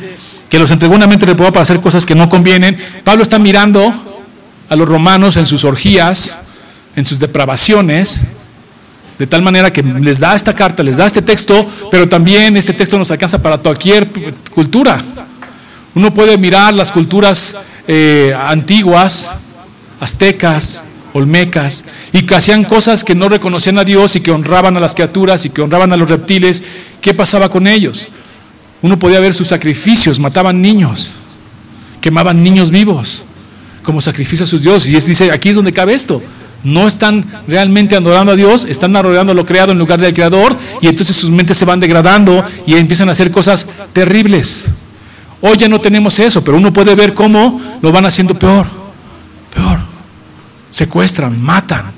que 0.49 0.57
los 0.57 0.71
entregó 0.71 0.95
una 0.95 1.05
mente 1.05 1.27
reprobada 1.27 1.53
para 1.53 1.61
hacer 1.61 1.79
cosas 1.79 2.03
que 2.03 2.15
no 2.15 2.27
convienen. 2.27 2.75
Pablo 3.03 3.21
está 3.21 3.37
mirando 3.37 3.93
a 4.67 4.75
los 4.75 4.89
romanos 4.89 5.37
en 5.37 5.45
sus 5.45 5.63
orgías, 5.63 6.39
en 6.95 7.05
sus 7.05 7.19
depravaciones, 7.19 8.23
de 9.19 9.27
tal 9.27 9.43
manera 9.43 9.71
que 9.71 9.83
les 9.83 10.19
da 10.19 10.33
esta 10.33 10.55
carta, 10.55 10.81
les 10.81 10.97
da 10.97 11.05
este 11.05 11.21
texto, 11.21 11.67
pero 11.91 12.09
también 12.09 12.57
este 12.57 12.73
texto 12.73 12.97
nos 12.97 13.11
alcanza 13.11 13.39
para 13.39 13.59
cualquier 13.59 14.09
cultura. 14.51 14.99
Uno 15.93 16.11
puede 16.11 16.39
mirar 16.39 16.73
las 16.73 16.91
culturas 16.91 17.55
eh, 17.87 18.35
antiguas, 18.35 19.29
aztecas, 19.99 20.85
olmecas, 21.13 21.85
y 22.13 22.25
que 22.25 22.35
hacían 22.35 22.63
cosas 22.63 23.03
que 23.03 23.15
no 23.15 23.29
reconocían 23.29 23.77
a 23.79 23.83
Dios 23.83 24.15
y 24.15 24.21
que 24.21 24.31
honraban 24.31 24.77
a 24.77 24.79
las 24.79 24.95
criaturas 24.95 25.45
y 25.45 25.49
que 25.49 25.61
honraban 25.61 25.91
a 25.93 25.97
los 25.97 26.09
reptiles. 26.09 26.63
¿Qué 27.01 27.13
pasaba 27.13 27.49
con 27.49 27.67
ellos? 27.67 28.07
Uno 28.81 28.97
podía 28.97 29.19
ver 29.19 29.33
sus 29.33 29.47
sacrificios, 29.47 30.19
mataban 30.19 30.61
niños, 30.61 31.13
quemaban 32.01 32.41
niños 32.43 32.71
vivos 32.71 33.23
como 33.83 34.01
sacrificio 34.01 34.43
a 34.43 34.47
sus 34.47 34.63
dioses. 34.63 34.91
Y 34.91 34.95
es, 34.95 35.05
dice, 35.05 35.31
aquí 35.31 35.49
es 35.49 35.55
donde 35.55 35.73
cabe 35.73 35.93
esto. 35.93 36.21
No 36.63 36.87
están 36.87 37.25
realmente 37.47 37.95
adorando 37.95 38.33
a 38.33 38.35
Dios, 38.35 38.65
están 38.65 38.95
adorando 38.95 39.31
a 39.31 39.35
lo 39.35 39.45
creado 39.45 39.71
en 39.71 39.79
lugar 39.79 39.99
del 39.99 40.13
creador 40.13 40.55
y 40.79 40.87
entonces 40.87 41.15
sus 41.15 41.31
mentes 41.31 41.57
se 41.57 41.65
van 41.65 41.79
degradando 41.79 42.43
y 42.67 42.75
empiezan 42.75 43.09
a 43.09 43.13
hacer 43.13 43.31
cosas 43.31 43.67
terribles. 43.93 44.65
Hoy 45.41 45.57
ya 45.57 45.67
no 45.67 45.81
tenemos 45.81 46.19
eso, 46.19 46.43
pero 46.43 46.57
uno 46.57 46.71
puede 46.71 46.93
ver 46.93 47.15
cómo 47.15 47.59
lo 47.81 47.91
van 47.91 48.05
haciendo 48.05 48.37
peor, 48.37 48.67
peor. 48.67 48.80
Secuestran, 50.71 51.41
matan. 51.43 51.91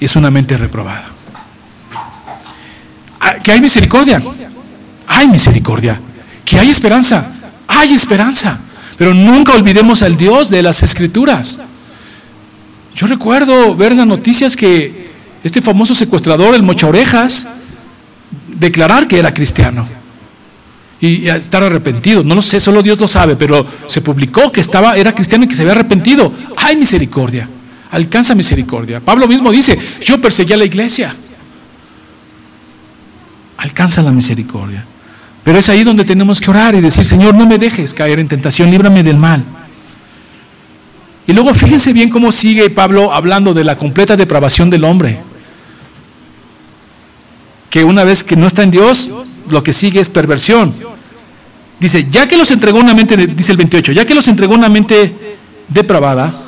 Es 0.00 0.16
una 0.16 0.30
mente 0.30 0.56
reprobada. 0.56 1.04
Ah, 3.20 3.34
que 3.42 3.52
hay 3.52 3.60
misericordia. 3.60 4.20
Hay 5.06 5.28
misericordia. 5.28 6.00
Que 6.44 6.58
hay 6.58 6.70
esperanza. 6.70 7.30
Hay 7.68 7.92
esperanza. 7.92 8.58
Pero 8.96 9.14
nunca 9.14 9.52
olvidemos 9.52 10.02
al 10.02 10.16
Dios 10.16 10.48
de 10.48 10.62
las 10.62 10.82
Escrituras. 10.82 11.60
Yo 12.94 13.06
recuerdo 13.06 13.76
ver 13.76 13.94
las 13.94 14.06
noticias 14.06 14.56
que 14.56 15.10
este 15.44 15.60
famoso 15.60 15.94
secuestrador, 15.94 16.54
el 16.54 16.62
Mocha 16.62 16.86
Orejas, 16.86 17.46
declarar 18.48 19.06
que 19.06 19.18
era 19.18 19.34
cristiano 19.34 19.86
y 21.00 21.28
estar 21.28 21.62
arrepentido. 21.62 22.24
No 22.24 22.34
lo 22.34 22.42
sé, 22.42 22.58
solo 22.58 22.82
Dios 22.82 22.98
lo 22.98 23.06
sabe, 23.06 23.36
pero 23.36 23.66
se 23.86 24.00
publicó 24.00 24.50
que 24.50 24.60
estaba, 24.60 24.96
era 24.96 25.14
cristiano 25.14 25.44
y 25.44 25.48
que 25.48 25.54
se 25.54 25.62
había 25.62 25.74
arrepentido. 25.74 26.32
Hay 26.66 26.74
misericordia, 26.74 27.48
alcanza 27.92 28.34
misericordia. 28.34 28.98
Pablo 28.98 29.28
mismo 29.28 29.52
dice, 29.52 29.78
yo 30.00 30.20
perseguí 30.20 30.52
a 30.52 30.56
la 30.56 30.64
iglesia. 30.64 31.14
Alcanza 33.58 34.02
la 34.02 34.10
misericordia. 34.10 34.84
Pero 35.44 35.58
es 35.58 35.68
ahí 35.68 35.84
donde 35.84 36.04
tenemos 36.04 36.40
que 36.40 36.50
orar 36.50 36.74
y 36.74 36.80
decir, 36.80 37.04
Señor, 37.04 37.36
no 37.36 37.46
me 37.46 37.56
dejes 37.56 37.94
caer 37.94 38.18
en 38.18 38.26
tentación, 38.26 38.68
líbrame 38.68 39.04
del 39.04 39.16
mal. 39.16 39.44
Y 41.28 41.32
luego 41.32 41.54
fíjense 41.54 41.92
bien 41.92 42.08
cómo 42.08 42.32
sigue 42.32 42.68
Pablo 42.70 43.12
hablando 43.12 43.54
de 43.54 43.62
la 43.62 43.78
completa 43.78 44.16
depravación 44.16 44.68
del 44.68 44.82
hombre. 44.82 45.20
Que 47.70 47.84
una 47.84 48.02
vez 48.02 48.24
que 48.24 48.34
no 48.34 48.48
está 48.48 48.64
en 48.64 48.72
Dios, 48.72 49.12
lo 49.48 49.62
que 49.62 49.72
sigue 49.72 50.00
es 50.00 50.10
perversión. 50.10 50.74
Dice, 51.78 52.08
ya 52.10 52.26
que 52.26 52.36
los 52.36 52.50
entregó 52.50 52.80
una 52.80 52.92
mente, 52.92 53.16
dice 53.28 53.52
el 53.52 53.58
28, 53.58 53.92
ya 53.92 54.04
que 54.04 54.16
los 54.16 54.26
entregó 54.26 54.54
una 54.54 54.68
mente 54.68 55.14
depravada, 55.68 56.42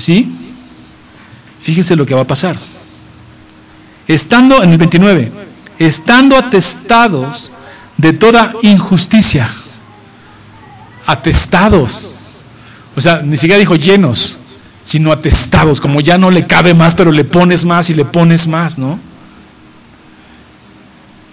¿sí? 0.00 0.30
Fíjense 1.60 1.96
lo 1.96 2.06
que 2.06 2.14
va 2.14 2.22
a 2.22 2.26
pasar. 2.26 2.58
Estando, 4.08 4.62
en 4.62 4.70
el 4.70 4.78
29, 4.78 5.32
estando 5.78 6.36
atestados 6.36 7.52
de 7.96 8.12
toda 8.12 8.52
injusticia, 8.62 9.48
atestados, 11.06 12.10
o 12.96 13.00
sea, 13.00 13.22
ni 13.22 13.36
siquiera 13.36 13.58
dijo 13.58 13.76
llenos, 13.76 14.38
sino 14.82 15.12
atestados, 15.12 15.80
como 15.80 16.00
ya 16.00 16.18
no 16.18 16.30
le 16.30 16.46
cabe 16.46 16.74
más, 16.74 16.94
pero 16.94 17.12
le 17.12 17.24
pones 17.24 17.64
más 17.64 17.88
y 17.90 17.94
le 17.94 18.04
pones 18.04 18.48
más, 18.48 18.78
¿no? 18.78 18.98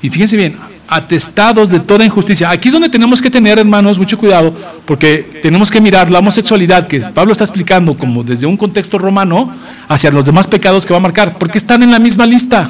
Y 0.02 0.10
fíjense 0.10 0.38
bien, 0.38 0.58
atestados 0.90 1.70
de 1.70 1.80
toda 1.80 2.04
injusticia. 2.04 2.50
Aquí 2.50 2.70
es 2.70 2.74
donde 2.74 2.90
tenemos 2.90 3.22
que 3.22 3.30
tener, 3.30 3.60
hermanos, 3.60 3.98
mucho 3.98 4.18
cuidado, 4.18 4.54
porque 4.86 5.40
tenemos 5.42 5.70
que 5.70 5.80
mirar 5.80 6.10
la 6.10 6.20
homosexualidad, 6.20 6.88
que 6.88 7.00
Pablo 7.00 7.32
está 7.32 7.44
explicando 7.44 7.98
como 7.98 8.24
desde 8.24 8.46
un 8.46 8.58
contexto 8.58 8.98
romano, 8.98 9.54
hacia 9.88 10.12
los 10.12 10.26
demás 10.26 10.48
pecados 10.48 10.86
que 10.86 10.94
va 10.94 10.98
a 10.98 11.02
marcar, 11.02 11.38
porque 11.38 11.58
están 11.58 11.84
en 11.84 11.92
la 11.92 12.00
misma 12.00 12.26
lista. 12.26 12.70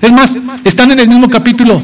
Es 0.00 0.12
más, 0.12 0.38
están 0.64 0.90
en 0.92 1.00
el 1.00 1.08
mismo 1.08 1.28
capítulo. 1.28 1.82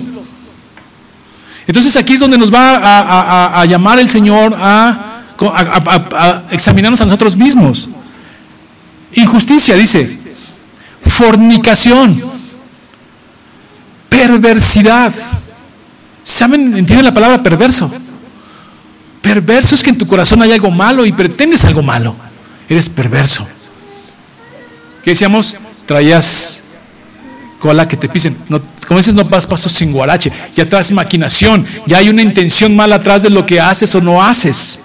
Entonces 1.66 1.96
aquí 1.96 2.14
es 2.14 2.20
donde 2.20 2.38
nos 2.38 2.52
va 2.52 3.60
a 3.60 3.64
llamar 3.64 3.98
el 3.98 4.08
Señor 4.08 4.54
a 4.56 5.14
a, 5.42 6.42
examinarnos 6.50 7.00
a 7.00 7.04
nosotros 7.04 7.36
mismos. 7.36 7.88
Injusticia, 9.12 9.76
dice. 9.76 10.18
Fornicación. 11.02 12.22
Perversidad. 14.08 15.12
¿Saben? 16.24 16.76
¿Entienden 16.76 17.04
la 17.04 17.14
palabra 17.14 17.42
perverso? 17.42 17.92
Perverso 19.22 19.74
es 19.74 19.82
que 19.82 19.90
en 19.90 19.98
tu 19.98 20.06
corazón 20.06 20.42
hay 20.42 20.52
algo 20.52 20.70
malo 20.70 21.06
y 21.06 21.12
pretendes 21.12 21.64
algo 21.64 21.82
malo. 21.82 22.16
Eres 22.68 22.88
perverso. 22.88 23.46
¿Qué 25.02 25.10
decíamos? 25.10 25.56
Traías 25.86 26.62
cola 27.60 27.86
que 27.86 27.96
te 27.96 28.08
pisen. 28.08 28.36
No, 28.48 28.60
como 28.86 28.98
dices, 28.98 29.14
no 29.14 29.24
vas 29.24 29.46
pasos 29.46 29.72
sin 29.72 29.92
guarache. 29.92 30.32
Ya 30.56 30.68
traes 30.68 30.90
maquinación. 30.90 31.64
Ya 31.86 31.98
hay 31.98 32.08
una 32.08 32.22
intención 32.22 32.74
mala 32.74 32.96
atrás 32.96 33.22
de 33.22 33.30
lo 33.30 33.46
que 33.46 33.60
haces 33.60 33.94
o 33.94 34.00
no 34.00 34.22
haces. 34.22 34.80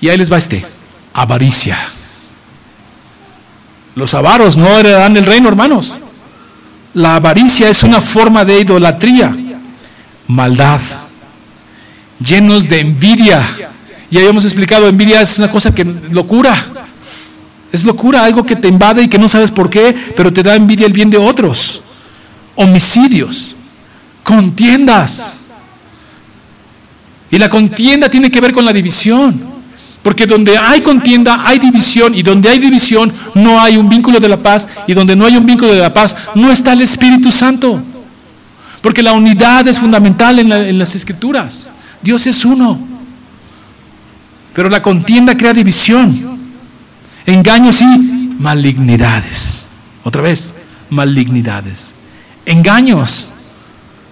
Y 0.00 0.08
ahí 0.08 0.16
les 0.16 0.32
va 0.32 0.38
este, 0.38 0.64
avaricia. 1.14 1.78
Los 3.94 4.14
avaros 4.14 4.56
no 4.56 4.68
heredan 4.78 5.16
el 5.16 5.24
reino, 5.24 5.48
hermanos. 5.48 6.00
La 6.94 7.16
avaricia 7.16 7.68
es 7.68 7.82
una 7.82 8.00
forma 8.00 8.44
de 8.44 8.60
idolatría, 8.60 9.36
maldad, 10.28 10.80
llenos 12.24 12.68
de 12.68 12.80
envidia. 12.80 13.42
Y 14.10 14.16
habíamos 14.16 14.44
explicado, 14.44 14.86
envidia 14.86 15.20
es 15.20 15.38
una 15.38 15.50
cosa 15.50 15.74
que 15.74 15.84
locura. 15.84 16.54
Es 17.70 17.84
locura, 17.84 18.24
algo 18.24 18.46
que 18.46 18.56
te 18.56 18.68
invade 18.68 19.02
y 19.02 19.08
que 19.08 19.18
no 19.18 19.28
sabes 19.28 19.50
por 19.50 19.68
qué, 19.68 19.94
pero 20.16 20.32
te 20.32 20.42
da 20.42 20.54
envidia 20.54 20.86
el 20.86 20.92
bien 20.92 21.10
de 21.10 21.18
otros. 21.18 21.82
Homicidios, 22.54 23.54
contiendas. 24.22 25.34
Y 27.30 27.36
la 27.36 27.48
contienda 27.50 28.08
tiene 28.08 28.30
que 28.30 28.40
ver 28.40 28.52
con 28.52 28.64
la 28.64 28.72
división. 28.72 29.58
Porque 30.02 30.24
donde 30.24 30.56
hay 30.56 30.80
contienda 30.80 31.42
hay 31.44 31.58
división 31.58 32.14
y 32.14 32.22
donde 32.22 32.48
hay 32.48 32.58
división 32.58 33.12
no 33.34 33.60
hay 33.60 33.76
un 33.76 33.88
vínculo 33.88 34.20
de 34.20 34.28
la 34.28 34.40
paz 34.42 34.68
y 34.86 34.94
donde 34.94 35.14
no 35.14 35.26
hay 35.26 35.36
un 35.36 35.44
vínculo 35.44 35.74
de 35.74 35.80
la 35.80 35.92
paz 35.92 36.16
no 36.34 36.50
está 36.50 36.72
el 36.72 36.80
Espíritu 36.80 37.30
Santo. 37.30 37.82
Porque 38.80 39.02
la 39.02 39.12
unidad 39.12 39.66
es 39.66 39.78
fundamental 39.78 40.38
en, 40.38 40.78
las 40.78 40.94
escrituras. 40.94 41.70
Dios 42.02 42.26
es 42.26 42.44
uno. 42.44 42.78
Pero 44.54 44.68
la 44.68 44.82
contienda 44.82 45.36
crea 45.36 45.52
división, 45.52 46.38
engaños 47.26 47.80
y 47.82 47.86
malignidades. 48.38 49.64
Otra 50.04 50.22
vez, 50.22 50.54
malignidades. 50.90 51.94
Engaños. 52.44 53.32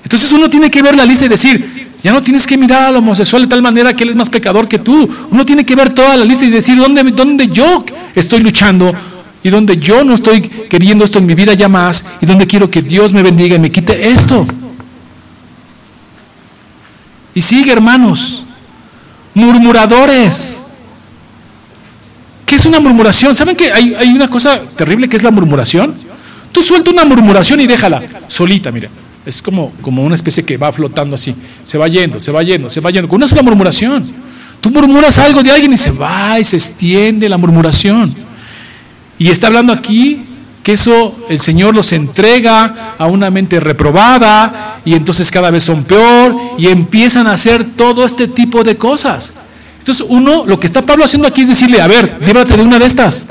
Entonces 0.03 0.33
uno 0.33 0.49
tiene 0.49 0.71
que 0.71 0.83
ver 0.83 0.95
la 0.95 1.05
lista 1.05 1.25
y 1.25 1.29
decir, 1.29 1.89
ya 2.03 2.13
no 2.13 2.23
tienes 2.23 2.47
que 2.47 2.57
mirar 2.57 2.85
al 2.85 2.97
homosexual 2.97 3.43
de 3.43 3.49
tal 3.49 3.63
manera 3.63 3.95
que 3.95 4.05
él 4.05 4.11
es 4.11 4.17
más 4.17 4.31
pecador 4.31 4.69
que 4.69 4.79
tú. 4.79 5.09
Uno 5.31 5.45
tiene 5.45 5.65
que 5.65 5.75
ver 5.75 5.93
toda 5.93 6.17
la 6.17 6.25
lista 6.25 6.45
y 6.45 6.51
decir 6.51 6.77
dónde, 6.77 7.03
dónde 7.05 7.49
yo 7.49 7.85
estoy 8.15 8.41
luchando 8.41 8.95
y 9.47 9.51
dónde 9.51 9.77
yo 9.77 10.03
no 10.03 10.13
estoy 10.13 10.41
queriendo 10.41 11.05
esto 11.05 11.21
en 11.21 11.27
mi 11.27 11.37
vida 11.37 11.55
ya 11.55 11.69
más 11.69 12.05
y 12.21 12.27
dónde 12.27 12.49
quiero 12.49 12.69
que 12.69 12.83
Dios 12.83 13.13
me 13.13 13.23
bendiga 13.23 13.55
y 13.55 13.61
me 13.61 13.71
quite 13.71 14.09
esto. 14.11 14.45
Y 17.33 17.41
sigue, 17.41 17.71
hermanos, 17.71 18.43
murmuradores. 19.35 20.59
¿Qué 22.45 22.57
es 22.57 22.67
una 22.67 22.81
murmuración? 22.81 23.37
¿Saben 23.37 23.55
que 23.55 23.71
hay, 23.71 23.95
hay 23.95 24.09
una 24.09 24.27
cosa 24.27 24.63
terrible 24.63 25.09
que 25.09 25.17
es 25.17 25.23
la 25.23 25.31
murmuración? 25.31 25.95
Tú 26.51 26.61
suelta 26.61 26.91
una 26.91 27.05
murmuración 27.05 27.61
y 27.61 27.69
déjala 27.69 28.03
solita, 28.27 28.73
mira. 28.73 28.89
Es 29.25 29.41
como, 29.41 29.73
como 29.81 30.03
una 30.03 30.17
especie 30.17 30.45
que 30.45 30.57
va 30.57 30.73
flotando 30.73 31.15
así. 31.15 31.37
Se 31.63 31.79
va 31.79 31.87
yendo, 31.87 32.19
se 32.19 32.33
va 32.33 32.43
yendo, 32.43 32.69
se 32.69 32.81
va 32.81 32.91
yendo. 32.91 33.09
Con 33.09 33.23
una 33.23 33.43
murmuración. 33.43 34.05
Tú 34.61 34.73
murmuras 34.73 35.21
algo 35.21 35.41
de 35.45 35.53
alguien 35.53 35.73
y 35.73 35.77
se 35.77 35.93
va 35.93 36.41
y 36.41 36.45
se 36.45 36.57
extiende 36.57 37.29
la 37.29 37.39
murmuración. 37.39 38.26
Y 39.19 39.29
está 39.29 39.47
hablando 39.47 39.73
aquí 39.73 40.23
que 40.63 40.73
eso 40.73 41.17
el 41.29 41.39
Señor 41.39 41.75
los 41.75 41.93
entrega 41.93 42.97
a 42.99 43.07
una 43.07 43.31
mente 43.31 43.61
reprobada 43.61 44.81
y 44.85 44.95
entonces 44.95 45.31
cada 45.31 45.51
vez 45.51 45.63
son 45.63 45.85
peor 45.85 46.37
y 46.59 46.67
empiezan 46.67 47.29
a 47.29 47.35
hacer 47.35 47.65
todo 47.65 48.05
este 48.05 48.27
tipo 48.29 48.65
de 48.65 48.77
cosas. 48.77 49.35
Entonces 49.79 50.05
uno, 50.09 50.45
lo 50.45 50.59
que 50.59 50.67
está 50.67 50.83
Pablo 50.83 51.05
haciendo 51.05 51.29
aquí 51.29 51.43
es 51.43 51.49
decirle, 51.49 51.81
a 51.81 51.87
ver, 51.87 52.19
líbrate 52.21 52.57
de 52.57 52.63
una 52.65 52.81
de 52.81 52.87
estas. 52.87 53.27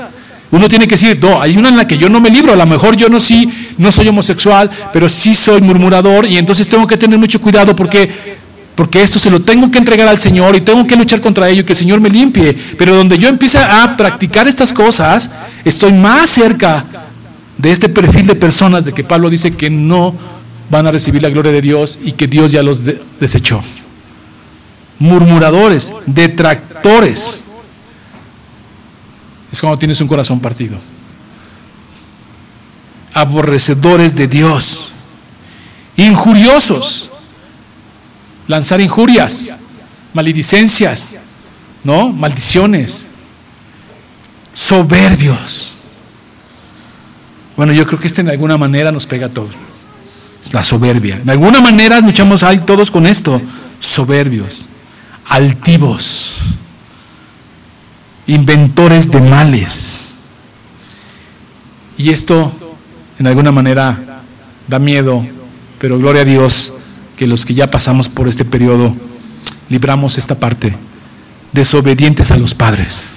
Uno 0.50 0.68
tiene 0.68 0.88
que 0.88 0.94
decir, 0.94 1.18
no, 1.20 1.42
hay 1.42 1.56
una 1.58 1.68
en 1.68 1.76
la 1.76 1.86
que 1.86 1.98
yo 1.98 2.08
no 2.08 2.20
me 2.20 2.30
libro, 2.30 2.54
a 2.54 2.56
lo 2.56 2.64
mejor 2.64 2.96
yo 2.96 3.10
no 3.10 3.20
sí, 3.20 3.50
no 3.76 3.92
soy 3.92 4.08
homosexual, 4.08 4.70
pero 4.92 5.06
sí 5.06 5.34
soy 5.34 5.60
murmurador 5.60 6.24
y 6.24 6.38
entonces 6.38 6.66
tengo 6.68 6.86
que 6.86 6.96
tener 6.96 7.18
mucho 7.18 7.40
cuidado 7.40 7.76
porque 7.76 8.36
porque 8.76 9.02
esto 9.02 9.18
se 9.18 9.30
lo 9.30 9.40
tengo 9.40 9.70
que 9.70 9.78
entregar 9.78 10.06
al 10.06 10.18
Señor 10.18 10.54
y 10.54 10.60
tengo 10.60 10.86
que 10.86 10.96
luchar 10.96 11.22
contra 11.22 11.48
ello 11.48 11.62
y 11.62 11.64
que 11.64 11.72
el 11.72 11.78
Señor 11.78 11.98
me 11.98 12.10
limpie. 12.10 12.54
Pero 12.76 12.94
donde 12.94 13.16
yo 13.16 13.26
empiece 13.28 13.58
a 13.58 13.96
practicar 13.96 14.46
estas 14.46 14.72
cosas, 14.74 15.32
estoy 15.68 15.92
más 15.92 16.30
cerca 16.30 16.84
de 17.58 17.72
este 17.72 17.88
perfil 17.88 18.26
de 18.26 18.34
personas 18.34 18.84
de 18.84 18.92
que 18.92 19.04
Pablo 19.04 19.28
dice 19.28 19.54
que 19.54 19.68
no 19.68 20.14
van 20.70 20.86
a 20.86 20.90
recibir 20.90 21.22
la 21.22 21.28
gloria 21.28 21.52
de 21.52 21.60
Dios 21.60 21.98
y 22.02 22.12
que 22.12 22.26
Dios 22.26 22.52
ya 22.52 22.62
los 22.62 22.88
desechó. 23.20 23.60
Murmuradores, 24.98 25.92
detractores. 26.06 27.42
Es 29.52 29.60
como 29.60 29.78
tienes 29.78 30.00
un 30.00 30.08
corazón 30.08 30.40
partido. 30.40 30.78
Aborrecedores 33.12 34.16
de 34.16 34.26
Dios. 34.26 34.90
Injuriosos 35.96 37.10
lanzar 38.46 38.80
injurias, 38.80 39.56
maledicencias, 40.12 41.18
¿no? 41.84 42.12
Maldiciones, 42.12 43.08
soberbios. 44.56 45.74
Bueno, 47.56 47.72
yo 47.72 47.86
creo 47.86 48.00
que 48.00 48.08
este 48.08 48.22
en 48.22 48.30
alguna 48.30 48.56
manera 48.56 48.90
nos 48.90 49.06
pega 49.06 49.26
a 49.26 49.28
todos. 49.30 49.54
La 50.52 50.62
soberbia. 50.62 51.20
De 51.22 51.32
alguna 51.32 51.60
manera 51.60 52.00
luchamos 52.00 52.42
ahí 52.42 52.60
todos 52.60 52.90
con 52.90 53.06
esto. 53.06 53.40
Soberbios, 53.78 54.64
altivos, 55.28 56.36
inventores 58.26 59.10
de 59.10 59.20
males. 59.20 60.06
Y 61.98 62.10
esto 62.10 62.50
en 63.18 63.26
alguna 63.26 63.52
manera 63.52 64.22
da 64.68 64.78
miedo, 64.78 65.26
pero 65.78 65.98
gloria 65.98 66.22
a 66.22 66.26
Dios 66.26 66.72
que 67.16 67.26
los 67.26 67.44
que 67.44 67.54
ya 67.54 67.70
pasamos 67.70 68.08
por 68.08 68.28
este 68.28 68.44
periodo 68.44 68.94
libramos 69.68 70.16
esta 70.16 70.38
parte, 70.38 70.76
desobedientes 71.52 72.30
a 72.30 72.36
los 72.36 72.54
padres. 72.54 73.15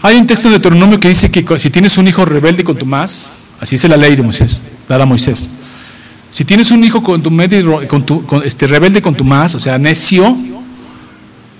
Hay 0.00 0.16
un 0.16 0.26
texto 0.26 0.48
de 0.48 0.54
Deuteronomio 0.54 1.00
que 1.00 1.08
dice 1.08 1.30
que 1.30 1.44
si 1.58 1.70
tienes 1.70 1.98
un 1.98 2.06
hijo 2.06 2.24
rebelde 2.24 2.62
con 2.62 2.76
tu 2.76 2.86
más, 2.86 3.28
así 3.60 3.74
es 3.74 3.84
la 3.84 3.96
ley 3.96 4.14
de 4.14 4.22
Moisés, 4.22 4.62
dada 4.88 5.04
Moisés. 5.04 5.50
Si 6.30 6.44
tienes 6.44 6.70
un 6.70 6.84
hijo 6.84 7.02
con 7.02 7.22
tu, 7.22 7.36
con 7.88 8.06
tu 8.06 8.24
este, 8.44 8.66
rebelde 8.66 9.02
con 9.02 9.14
tu 9.14 9.24
más, 9.24 9.54
o 9.54 9.58
sea, 9.58 9.78
necio, 9.78 10.36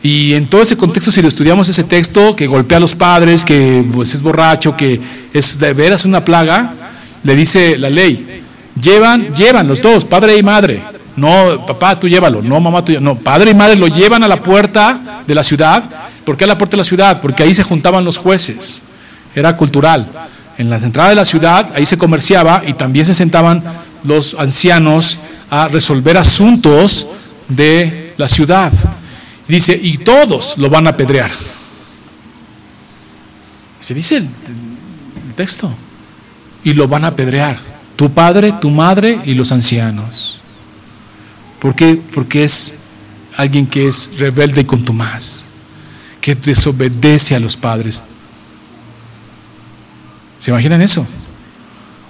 y 0.03 0.35
en 0.35 0.47
todo 0.47 0.63
ese 0.63 0.77
contexto, 0.77 1.11
si 1.11 1.21
lo 1.21 1.29
estudiamos 1.29 1.69
ese 1.69 1.83
texto, 1.83 2.37
que 2.37 2.47
golpea 2.47 2.79
a 2.79 2.81
los 2.81 2.95
padres, 2.95 3.45
que 3.45 3.85
pues, 3.93 4.15
es 4.15 4.23
borracho, 4.23 4.77
que 4.77 5.01
es 5.33 5.59
de 5.59 5.73
veras 5.73 6.05
una 6.05 6.25
plaga, 6.25 6.75
le 7.25 7.35
dice 7.35 7.77
la 7.77 7.91
ley, 7.91 8.43
llevan, 8.81 9.35
llevan 9.35 9.67
los 9.67 9.83
dos, 9.83 10.05
padre 10.05 10.37
y 10.37 10.43
madre. 10.43 10.83
No, 11.17 11.67
papá, 11.67 11.99
tú 11.99 12.09
llévalo, 12.09 12.43
no, 12.43 12.61
mamá, 12.61 12.85
tú 12.85 12.93
No, 13.01 13.17
padre 13.17 13.51
y 13.51 13.55
madre 13.55 13.75
lo 13.75 13.89
llevan 13.89 14.23
a 14.23 14.29
la 14.29 14.41
puerta 14.41 15.25
de 15.27 15.35
la 15.35 15.43
ciudad. 15.43 15.83
¿Por 16.29 16.37
qué 16.37 16.45
a 16.45 16.47
la 16.47 16.59
puerta 16.59 16.73
de 16.73 16.83
la 16.83 16.85
ciudad? 16.85 17.23
Porque 17.23 17.43
ahí 17.43 17.55
se 17.55 17.63
juntaban 17.63 18.05
los 18.05 18.19
jueces. 18.19 18.83
Era 19.35 19.57
cultural. 19.57 20.07
En 20.59 20.69
la 20.69 20.77
entrada 20.77 21.09
de 21.09 21.15
la 21.15 21.25
ciudad, 21.25 21.73
ahí 21.75 21.87
se 21.87 21.97
comerciaba 21.97 22.61
y 22.67 22.75
también 22.75 23.07
se 23.07 23.15
sentaban 23.15 23.65
los 24.05 24.35
ancianos 24.35 25.19
a 25.49 25.69
resolver 25.69 26.19
asuntos 26.19 27.09
de 27.49 28.13
la 28.19 28.29
ciudad. 28.29 28.71
dice, 29.49 29.81
y 29.83 29.97
todos 29.97 30.59
lo 30.59 30.69
van 30.69 30.87
a 30.87 30.91
apedrear. 30.91 31.31
Se 33.81 33.95
dice 33.95 34.19
el 34.19 34.29
texto 35.35 35.75
y 36.63 36.75
lo 36.75 36.89
van 36.89 37.07
a 37.07 37.09
apedrear. 37.09 37.59
Tu 37.97 38.11
padre, 38.11 38.53
tu 38.61 38.69
madre 38.69 39.19
y 39.25 39.33
los 39.33 39.51
ancianos. 39.51 40.41
¿Por 41.59 41.75
qué? 41.75 41.99
Porque 42.15 42.45
es 42.45 42.75
alguien 43.35 43.67
que 43.67 43.89
es 43.89 44.13
rebelde 44.19 44.61
y 44.61 44.65
contumaz, 44.65 45.48
que 46.29 46.35
desobedece 46.35 47.35
a 47.35 47.41
los 47.41 47.57
padres. 47.57 48.03
¿Se 50.41 50.51
imaginan 50.51 50.83
eso? 50.83 51.07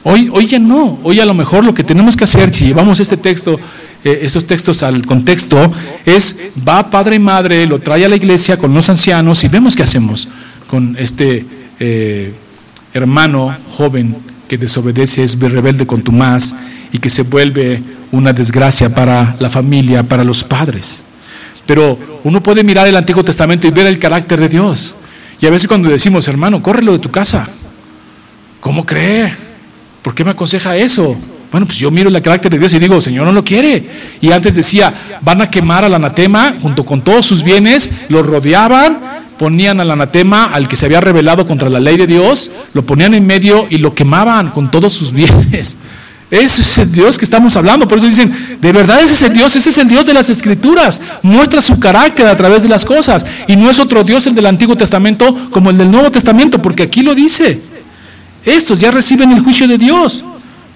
Hoy, 0.03 0.29
hoy 0.33 0.47
ya 0.49 0.59
no, 0.59 0.99
hoy 1.05 1.21
a 1.21 1.25
lo 1.25 1.35
mejor 1.35 1.65
lo 1.65 1.73
que 1.73 1.85
tenemos 1.85 2.17
que 2.17 2.25
hacer, 2.25 2.53
si 2.53 2.67
llevamos 2.67 2.99
este 2.99 3.17
texto, 3.17 3.61
eh, 4.03 4.19
estos 4.23 4.45
textos 4.45 4.83
al 4.83 5.07
contexto, 5.07 5.73
es 6.05 6.37
va 6.67 6.91
padre 6.91 7.15
y 7.15 7.19
madre, 7.21 7.65
lo 7.69 7.79
trae 7.79 8.05
a 8.05 8.09
la 8.09 8.17
iglesia 8.17 8.59
con 8.59 8.75
los 8.75 8.91
ancianos 8.91 9.45
y 9.45 9.49
vemos 9.49 9.77
qué 9.77 9.85
hacemos 9.85 10.27
con 10.67 10.97
este 10.99 11.47
eh, 11.79 12.33
hermano 12.93 13.57
joven 13.77 14.17
que 14.49 14.59
desobedece, 14.59 15.23
es 15.23 15.39
rebelde 15.39 15.87
con 15.87 16.03
tu 16.03 16.11
más 16.11 16.57
y 16.91 16.99
que 16.99 17.09
se 17.09 17.23
vuelve 17.23 17.81
una 18.11 18.33
desgracia 18.33 18.93
para 18.93 19.37
la 19.39 19.49
familia, 19.49 20.03
para 20.03 20.25
los 20.25 20.43
padres. 20.43 21.03
Pero 21.69 21.99
uno 22.25 22.43
puede 22.43 22.65
mirar 22.65 22.89
el 22.89 22.97
Antiguo 22.97 23.23
Testamento 23.23 23.67
y 23.67 23.71
ver 23.71 23.87
el 23.87 23.99
carácter 23.99 24.41
de 24.41 24.49
Dios. 24.49 24.95
Y 25.39 25.45
a 25.45 25.51
veces 25.51 25.69
cuando 25.69 25.91
decimos, 25.91 26.27
hermano, 26.27 26.63
córrelo 26.63 26.93
de 26.93 26.99
tu 26.99 27.11
casa, 27.11 27.47
¿cómo 28.59 28.87
cree? 28.87 29.35
¿Por 30.01 30.15
qué 30.15 30.25
me 30.25 30.31
aconseja 30.31 30.79
eso? 30.79 31.15
Bueno, 31.53 31.67
pues 31.67 31.77
yo 31.77 31.91
miro 31.91 32.09
el 32.09 32.23
carácter 32.23 32.51
de 32.51 32.59
Dios 32.59 32.73
y 32.73 32.79
digo, 32.79 32.99
Señor 33.03 33.27
no 33.27 33.33
lo 33.33 33.45
quiere. 33.45 33.87
Y 34.23 34.33
antes 34.33 34.55
decía, 34.55 34.95
van 35.21 35.43
a 35.43 35.51
quemar 35.51 35.85
al 35.85 35.95
anatema 35.95 36.55
junto 36.59 36.87
con 36.87 37.03
todos 37.03 37.27
sus 37.27 37.43
bienes, 37.43 37.93
lo 38.09 38.23
rodeaban 38.23 39.19
ponían 39.37 39.79
al 39.79 39.93
anatema, 39.93 40.47
al 40.47 40.67
que 40.67 40.75
se 40.75 40.87
había 40.87 41.01
rebelado 41.01 41.47
contra 41.47 41.71
la 41.71 41.79
ley 41.79 41.97
de 41.97 42.09
Dios, 42.09 42.51
lo 42.75 42.85
ponían 42.85 43.15
en 43.15 43.25
medio 43.25 43.69
y 43.71 43.79
lo 43.79 43.95
quemaban 43.95 44.51
con 44.51 44.69
todos 44.71 44.93
sus 44.93 45.13
bienes. 45.13 45.79
Ese 46.31 46.63
es 46.63 46.79
el 46.79 46.93
Dios 46.93 47.17
que 47.17 47.25
estamos 47.25 47.57
hablando. 47.57 47.89
Por 47.89 47.99
eso 47.99 48.07
dicen, 48.07 48.33
de 48.61 48.73
verdad 48.73 49.01
ese 49.01 49.15
es 49.15 49.23
el 49.23 49.33
Dios, 49.33 49.57
ese 49.57 49.71
es 49.71 49.79
el 49.79 49.89
Dios 49.89 50.07
de 50.07 50.15
las 50.15 50.29
Escrituras. 50.29 51.01
Muestra 51.23 51.63
su 51.63 51.79
carácter 51.81 52.27
a 52.27 52.37
través 52.37 52.63
de 52.63 52.69
las 52.69 52.85
cosas. 52.85 53.25
Y 53.47 53.57
no 53.57 53.71
es 53.71 53.79
otro 53.79 54.05
Dios 54.05 54.27
el 54.27 54.35
del 54.35 54.47
Antiguo 54.47 54.77
Testamento 54.77 55.51
como 55.51 55.71
el 55.71 55.79
del 55.79 55.91
Nuevo 55.91 56.11
Testamento, 56.11 56.61
porque 56.61 56.85
aquí 56.85 57.03
lo 57.03 57.15
dice. 57.15 57.61
Estos 58.45 58.81
ya 58.81 58.91
reciben 58.91 59.33
el 59.33 59.41
juicio 59.41 59.67
de 59.67 59.79
Dios, 59.79 60.25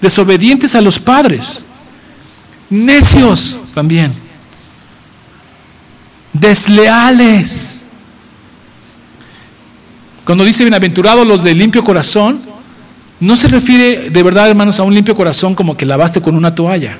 desobedientes 0.01 0.75
a 0.75 0.81
los 0.81 0.99
padres, 0.99 1.61
necios 2.69 3.57
también, 3.75 4.12
desleales 6.33 7.83
cuando 10.25 10.45
dice 10.45 10.62
bienaventurados 10.62 11.27
los 11.27 11.43
de 11.43 11.55
limpio 11.55 11.83
corazón, 11.83 12.41
no 13.22 13.37
se 13.37 13.46
refiere 13.46 14.11
de 14.11 14.22
verdad, 14.24 14.48
hermanos, 14.48 14.80
a 14.80 14.82
un 14.82 14.92
limpio 14.92 15.14
corazón 15.14 15.54
como 15.54 15.76
que 15.76 15.87
lavaste 15.87 16.20
con 16.20 16.35
una 16.35 16.56
toalla. 16.56 16.98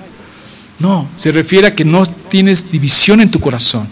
No, 0.79 1.09
se 1.17 1.33
refiere 1.33 1.67
a 1.67 1.75
que 1.75 1.85
no 1.85 2.07
tienes 2.07 2.71
división 2.71 3.21
en 3.21 3.29
tu 3.29 3.41
corazón, 3.41 3.89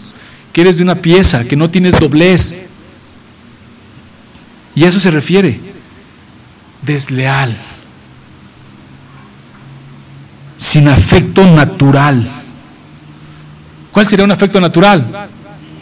que 0.53 0.61
eres 0.61 0.77
de 0.77 0.83
una 0.83 0.95
pieza, 0.95 1.43
que 1.43 1.57
no 1.57 1.69
tienes 1.69 1.99
doblez. 1.99 2.61
Y 4.75 4.85
a 4.85 4.87
eso 4.87 5.01
se 5.01 5.11
refiere. 5.11 5.59
Desleal. 6.81 7.53
Sin 10.55 10.87
afecto 10.87 11.45
natural. 11.45 12.29
¿Cuál 13.91 14.07
sería 14.07 14.23
un 14.23 14.31
afecto 14.31 14.61
natural? 14.61 15.27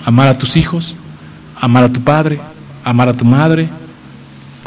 Amar 0.03 0.27
a 0.29 0.35
tus 0.35 0.57
hijos, 0.57 0.95
amar 1.61 1.83
a 1.83 1.93
tu 1.93 2.01
padre, 2.01 2.39
amar 2.83 3.07
a 3.07 3.13
tu 3.13 3.23
madre. 3.23 3.69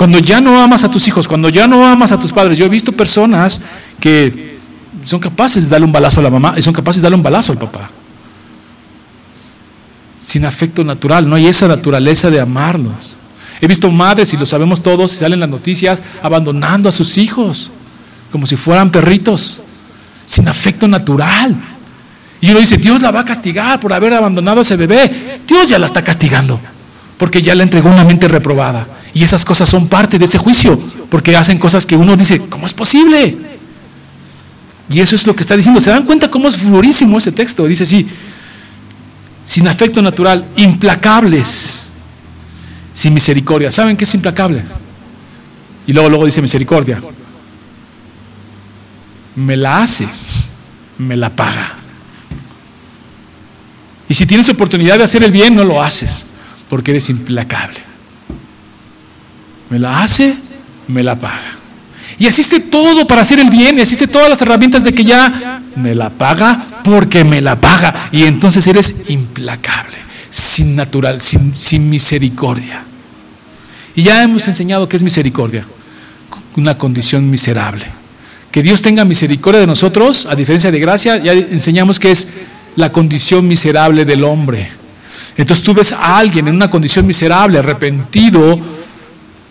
Cuando 0.03 0.19
ya 0.19 0.41
no 0.41 0.61
amas 0.61 0.83
a 0.83 0.91
tus 0.91 1.07
hijos, 1.07 1.29
cuando 1.29 1.49
ya 1.49 1.69
no 1.69 1.87
amas 1.87 2.11
a 2.11 2.19
tus 2.19 2.33
padres, 2.33 2.59
yo 2.59 2.65
he 2.65 2.69
visto 2.69 2.91
personas 2.91 3.61
que 4.01 4.59
son 5.05 5.21
capaces 5.21 5.63
de 5.63 5.71
darle 5.71 5.87
un 5.87 5.93
balazo 5.93 6.19
a 6.19 6.25
la 6.25 6.29
mamá 6.29 6.55
y 6.57 6.63
son 6.63 6.75
capaces 6.75 7.01
de 7.01 7.05
darle 7.07 7.19
un 7.19 7.23
balazo 7.23 7.53
al 7.53 7.59
papá. 7.59 7.89
Sin 10.19 10.45
afecto 10.45 10.83
natural, 10.83 11.31
no 11.31 11.37
hay 11.37 11.47
esa 11.47 11.69
naturaleza 11.69 12.31
de 12.31 12.41
amarlos. 12.41 13.17
He 13.61 13.69
visto 13.69 13.89
madres, 13.93 14.35
y 14.35 14.37
lo 14.37 14.45
sabemos 14.45 14.83
todos, 14.83 15.15
y 15.15 15.19
salen 15.19 15.39
las 15.39 15.49
noticias, 15.49 16.03
abandonando 16.21 16.89
a 16.89 16.93
sus 16.93 17.17
hijos, 17.17 17.71
como 18.33 18.45
si 18.45 18.57
fueran 18.57 18.91
perritos, 18.91 19.61
sin 20.27 20.49
afecto 20.49 20.89
natural. 20.89 21.55
Y 22.41 22.51
uno 22.51 22.59
dice, 22.59 22.77
Dios 22.77 23.03
la 23.03 23.13
va 23.13 23.21
a 23.21 23.25
castigar 23.25 23.79
por 23.79 23.93
haber 23.93 24.15
abandonado 24.15 24.59
a 24.59 24.63
ese 24.63 24.75
bebé. 24.75 25.43
Dios 25.47 25.69
ya 25.69 25.79
la 25.79 25.87
está 25.87 26.03
castigando 26.03 26.59
porque 27.23 27.41
ya 27.41 27.55
le 27.55 27.63
entregó 27.63 27.89
una 27.89 28.03
mente 28.03 28.27
reprobada. 28.27 28.85
Y 29.15 29.23
esas 29.23 29.45
cosas 29.45 29.69
son 29.69 29.87
parte 29.87 30.19
de 30.19 30.25
ese 30.25 30.39
juicio, 30.39 30.77
porque 31.09 31.37
hacen 31.37 31.57
cosas 31.57 31.87
que 31.87 31.95
uno 31.95 32.17
dice, 32.17 32.41
¿cómo 32.49 32.67
es 32.67 32.75
posible? 32.75 33.37
Y 34.91 34.99
eso 34.99 35.15
es 35.15 35.25
lo 35.25 35.37
que 35.37 35.43
está 35.43 35.57
diciendo. 35.57 35.81
¿Se 35.81 35.91
dan 35.91 36.03
cuenta 36.03 36.29
cómo 36.29 36.49
es 36.49 36.57
florísimo 36.57 37.19
ese 37.19 37.31
texto? 37.31 37.65
Dice 37.67 37.85
así, 37.85 38.09
sin 39.45 39.69
afecto 39.69 40.03
natural, 40.03 40.49
implacables, 40.57 41.75
sin 42.93 43.15
misericordia. 43.15 43.71
¿Saben 43.71 43.97
qué 43.97 44.03
es 44.03 44.15
implacable? 44.15 44.65
Y 45.87 45.93
luego, 45.93 46.09
luego 46.09 46.27
dice 46.27 46.43
misericordia. 46.43 47.01
Me 49.37 49.57
la 49.57 49.79
hace, 49.79 50.09
me 50.99 51.17
la 51.17 51.31
paga. 51.31 51.77
Y 54.09 54.15
si 54.15 54.27
tienes 54.27 54.49
oportunidad 54.49 54.99
de 54.99 55.05
hacer 55.05 55.23
el 55.23 55.31
bien, 55.31 55.55
no 55.55 55.63
lo 55.63 55.81
haces 55.81 56.25
porque 56.73 56.93
eres 56.93 57.11
implacable. 57.11 57.81
Me 59.69 59.79
la 59.79 60.03
hace, 60.03 60.35
me 60.89 61.03
la 61.03 61.19
paga. 61.19 61.59
Y 62.19 62.27
asiste 62.27 62.61
todo 62.61 63.07
para 63.07 63.21
hacer 63.21 63.39
el 63.41 63.51
bien, 63.51 63.79
y 63.79 63.83
asiste 63.83 64.07
todas 64.07 64.31
las 64.31 64.41
herramientas 64.41 64.83
de 64.83 64.95
que 64.95 65.05
ya 65.05 65.61
me 65.77 65.95
la 65.95 66.09
paga 66.09 66.81
porque 66.83 67.25
me 67.25 67.43
la 67.43 67.61
paga. 67.61 68.09
Y 68.11 68.23
entonces 68.23 68.67
eres 68.67 69.03
implacable, 69.09 69.99
sin 70.31 70.75
natural, 70.75 71.21
sin, 71.21 71.55
sin 71.55 71.91
misericordia. 71.91 72.85
Y 73.95 74.05
ya 74.05 74.23
hemos 74.23 74.49
enseñado 74.49 74.89
que 74.89 74.97
es 74.97 75.03
misericordia, 75.03 75.67
una 76.57 76.79
condición 76.79 77.29
miserable. 77.29 77.85
Que 78.51 78.63
Dios 78.63 78.81
tenga 78.81 79.05
misericordia 79.05 79.61
de 79.61 79.67
nosotros, 79.67 80.25
a 80.25 80.35
diferencia 80.35 80.71
de 80.71 80.81
gracia, 80.81 81.19
ya 81.19 81.33
enseñamos 81.33 82.01
que 82.01 82.13
es 82.13 82.33
la 82.77 82.91
condición 82.93 83.47
miserable 83.47 84.07
del 84.07 84.25
hombre. 84.25 84.81
Entonces 85.37 85.65
tú 85.65 85.75
ves 85.75 85.93
a 85.93 86.19
alguien 86.19 86.49
en 86.49 86.55
una 86.55 86.69
condición 86.69 87.07
miserable, 87.07 87.59
arrepentido, 87.59 88.59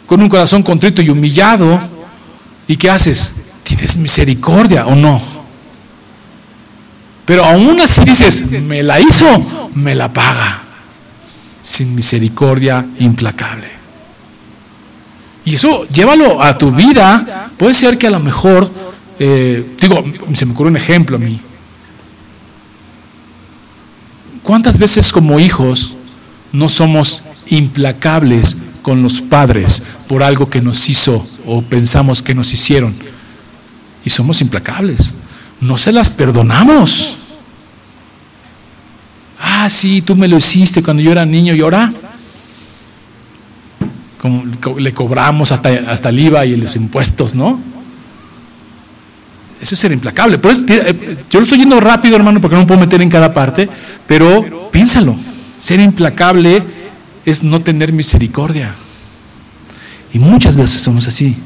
con 0.06 0.22
un 0.22 0.30
corazón 0.30 0.62
contrito 0.62 1.02
y 1.02 1.10
humillado, 1.10 1.80
¿y 2.68 2.76
qué 2.76 2.90
haces? 2.90 3.38
¿Tienes 3.64 3.98
misericordia 3.98 4.86
o 4.86 4.96
no? 4.96 5.22
Pero 7.26 7.46
aún 7.46 7.80
así 7.80 8.04
dices, 8.04 8.52
me 8.64 8.84
la 8.84 9.00
hizo, 9.00 9.70
me 9.76 9.96
la 9.96 10.12
paga, 10.12 10.62
sin 11.62 11.96
misericordia 11.96 12.86
implacable. 13.00 13.68
Y 15.46 15.56
eso 15.56 15.86
llévalo 15.88 16.42
a 16.42 16.58
tu 16.58 16.72
vida. 16.72 17.50
Puede 17.58 17.74
ser 17.74 17.98
que 17.98 18.08
a 18.08 18.12
lo 18.12 18.20
mejor, 18.20 18.70
eh, 19.18 19.76
digo, 19.80 20.04
se 20.34 20.46
me 20.46 20.54
ocurre 20.54 20.70
un 20.70 20.78
ejemplo 20.78 21.16
a 21.16 21.20
mí. 21.20 21.40
¿Cuántas 24.44 24.80
veces 24.80 25.12
como 25.12 25.40
hijos 25.40 25.96
no 26.52 26.70
somos 26.70 27.24
implacables 27.48 28.58
con 28.82 29.04
los 29.04 29.22
padres 29.22 29.84
por 30.08 30.24
algo 30.24 30.50
que 30.50 30.62
nos 30.62 30.90
hizo 30.90 31.24
o 31.46 31.62
pensamos 31.62 32.22
que 32.22 32.34
nos 32.34 32.52
hicieron? 32.54 32.94
Y 34.04 34.10
somos 34.10 34.42
implacables. 34.42 35.14
No 35.60 35.78
se 35.78 35.92
las 35.92 36.10
perdonamos. 36.10 37.18
Ah, 39.40 39.70
sí, 39.70 40.02
tú 40.02 40.16
me 40.16 40.28
lo 40.28 40.38
hiciste 40.38 40.82
cuando 40.82 41.04
yo 41.04 41.12
era 41.12 41.26
niño 41.26 41.54
y 41.54 41.62
ahora 41.62 41.94
le 44.78 44.94
cobramos 44.94 45.52
hasta, 45.52 45.70
hasta 45.92 46.10
el 46.10 46.20
IVA 46.20 46.46
y 46.46 46.56
los 46.56 46.76
impuestos, 46.76 47.36
¿no? 47.36 47.60
Eso 49.62 49.76
es 49.76 49.80
ser 49.80 49.92
implacable. 49.92 50.40
Yo 51.30 51.40
lo 51.40 51.44
estoy 51.44 51.60
yendo 51.60 51.80
rápido, 51.80 52.16
hermano, 52.16 52.42
porque 52.42 52.56
no 52.56 52.62
me 52.62 52.68
puedo 52.68 52.80
meter 52.80 53.02
en 53.02 53.10
cada 53.10 53.32
parte, 53.32 53.70
pero 54.08 54.72
piénsalo. 54.72 55.16
Ser 55.60 55.80
implacable 55.80 56.64
es 57.24 57.44
no 57.44 57.62
tener 57.62 57.94
misericordia. 57.94 58.74
Y 60.14 60.20
muchas 60.20 60.58
veces 60.58 60.82
somos 60.82 61.08
así. 61.08 61.38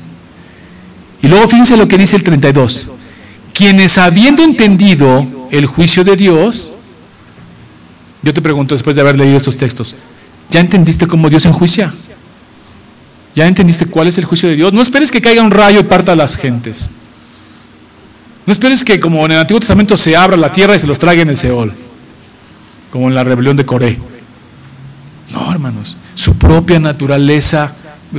Y 1.21 1.27
luego 1.27 1.47
fíjense 1.47 1.75
lo 1.75 1.87
que 1.87 1.97
dice 1.97 2.15
el 2.15 2.23
32. 2.23 2.87
Quienes 3.53 3.97
habiendo 3.97 4.43
entendido 4.43 5.47
el 5.51 5.65
juicio 5.65 6.03
de 6.03 6.15
Dios, 6.15 6.73
yo 8.23 8.33
te 8.33 8.41
pregunto 8.41 8.75
después 8.75 8.95
de 8.95 9.01
haber 9.01 9.17
leído 9.17 9.37
estos 9.37 9.57
textos, 9.57 9.95
¿ya 10.49 10.61
entendiste 10.61 11.05
cómo 11.05 11.29
Dios 11.29 11.45
enjuicia? 11.45 11.93
¿Ya 13.35 13.45
entendiste 13.45 13.87
cuál 13.87 14.07
es 14.07 14.17
el 14.17 14.25
juicio 14.25 14.47
de 14.47 14.55
Dios? 14.55 14.71
No 14.71 14.81
esperes 14.81 15.11
que 15.11 15.21
caiga 15.21 15.43
un 15.43 15.51
rayo 15.51 15.81
y 15.81 15.83
parta 15.83 16.13
a 16.13 16.15
las 16.15 16.37
gentes. 16.37 16.89
No 18.45 18.51
esperes 18.53 18.83
que 18.83 18.99
como 18.99 19.25
en 19.25 19.31
el 19.31 19.39
Antiguo 19.39 19.59
Testamento 19.59 19.97
se 19.97 20.15
abra 20.15 20.37
la 20.37 20.51
tierra 20.51 20.75
y 20.75 20.79
se 20.79 20.87
los 20.87 20.99
trague 20.99 21.21
en 21.21 21.29
el 21.29 21.37
Seol, 21.37 21.73
como 22.91 23.07
en 23.07 23.15
la 23.15 23.23
rebelión 23.23 23.57
de 23.57 23.65
Coré. 23.65 23.97
No, 25.31 25.51
hermanos, 25.51 25.97
su 26.13 26.35
propia 26.35 26.79
naturaleza 26.79 27.71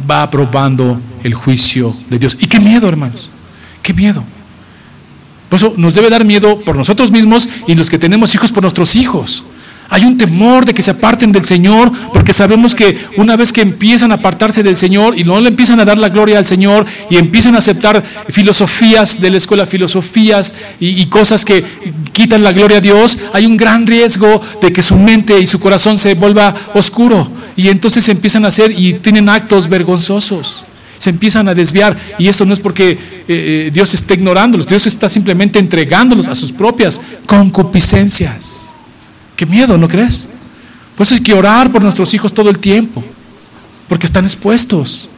va 0.09 0.23
aprobando 0.23 1.01
el 1.23 1.35
juicio 1.35 1.95
de 2.11 2.19
Dios. 2.19 2.37
Y 2.41 2.47
qué 2.47 2.59
miedo, 2.59 2.89
hermanos, 2.89 3.31
qué 3.83 3.93
miedo. 3.93 4.25
Por 5.49 5.59
eso 5.59 5.75
nos 5.77 5.95
debe 5.95 6.11
dar 6.11 6.25
miedo 6.25 6.61
por 6.61 6.77
nosotros 6.77 7.13
mismos 7.13 7.49
y 7.69 7.75
los 7.75 7.89
que 7.89 7.99
tenemos 7.99 8.35
hijos 8.35 8.51
por 8.51 8.63
nuestros 8.63 8.97
hijos. 8.97 9.45
Hay 9.89 10.05
un 10.05 10.17
temor 10.17 10.65
de 10.65 10.75
que 10.75 10.83
se 10.83 10.91
aparten 10.91 11.33
del 11.33 11.45
Señor, 11.45 11.93
porque 12.13 12.33
sabemos 12.33 12.75
que 12.75 12.99
una 13.17 13.37
vez 13.37 13.53
que 13.53 13.61
empiezan 13.61 14.11
a 14.11 14.17
apartarse 14.17 14.63
del 14.63 14.77
Señor 14.77 15.19
y 15.19 15.25
no 15.25 15.41
le 15.41 15.49
empiezan 15.49 15.79
a 15.81 15.85
dar 15.85 15.99
la 15.99 16.09
gloria 16.09 16.39
al 16.39 16.47
Señor 16.47 16.87
y 17.09 17.17
empiezan 17.17 17.55
a 17.55 17.59
aceptar 17.59 18.03
filosofías 18.29 19.21
de 19.21 19.31
la 19.31 19.37
escuela, 19.37 19.67
filosofías 19.67 20.55
y, 20.81 21.07
cosas 21.07 21.45
que 21.45 21.65
quitan 22.13 22.43
la 22.43 22.53
gloria 22.53 22.79
a 22.79 22.81
Dios, 22.81 23.19
hay 23.33 23.47
un 23.47 23.57
gran 23.57 23.87
riesgo 23.87 24.41
de 24.61 24.73
que 24.73 24.83
su 24.83 24.97
mente 24.97 25.39
y 25.39 25.47
su 25.47 25.61
corazón 25.61 25.97
se 25.97 26.15
vuelva 26.15 26.55
oscuro 26.75 27.31
y 27.57 27.69
entonces 27.69 28.09
empiezan 28.09 28.45
a 28.45 28.49
hacer 28.49 28.73
y 28.77 28.95
tienen 28.95 29.29
actos 29.29 29.69
vergonzosos 29.69 30.65
se 30.99 31.11
empiezan 31.11 31.47
a 31.47 31.55
desviar. 31.55 31.95
Y 32.19 32.29
eso 32.29 32.47
no 32.47 32.55
es 32.55 32.61
porque 32.61 32.93
eh, 32.93 32.99
eh, 33.29 33.71
Dios 33.73 33.93
esté 33.95 34.15
ignorándolos, 34.15 34.67
Dios 34.67 34.87
está 34.87 35.09
simplemente 35.11 35.59
entregándolos 35.59 36.27
a 36.27 36.35
sus 36.35 36.53
propias 36.53 37.01
concupiscencias. 37.27 38.66
Qué 39.37 39.45
miedo, 39.45 39.77
¿no 39.77 39.87
crees? 39.87 40.29
Por 40.97 41.07
eso 41.07 41.15
hay 41.15 41.21
que 41.21 41.35
orar 41.35 41.71
por 41.71 41.83
nuestros 41.83 42.13
hijos 42.15 42.33
todo 42.33 42.49
el 42.49 42.59
tiempo, 42.59 43.05
porque 43.87 44.07
están 44.07 44.25
expuestos. 44.25 45.11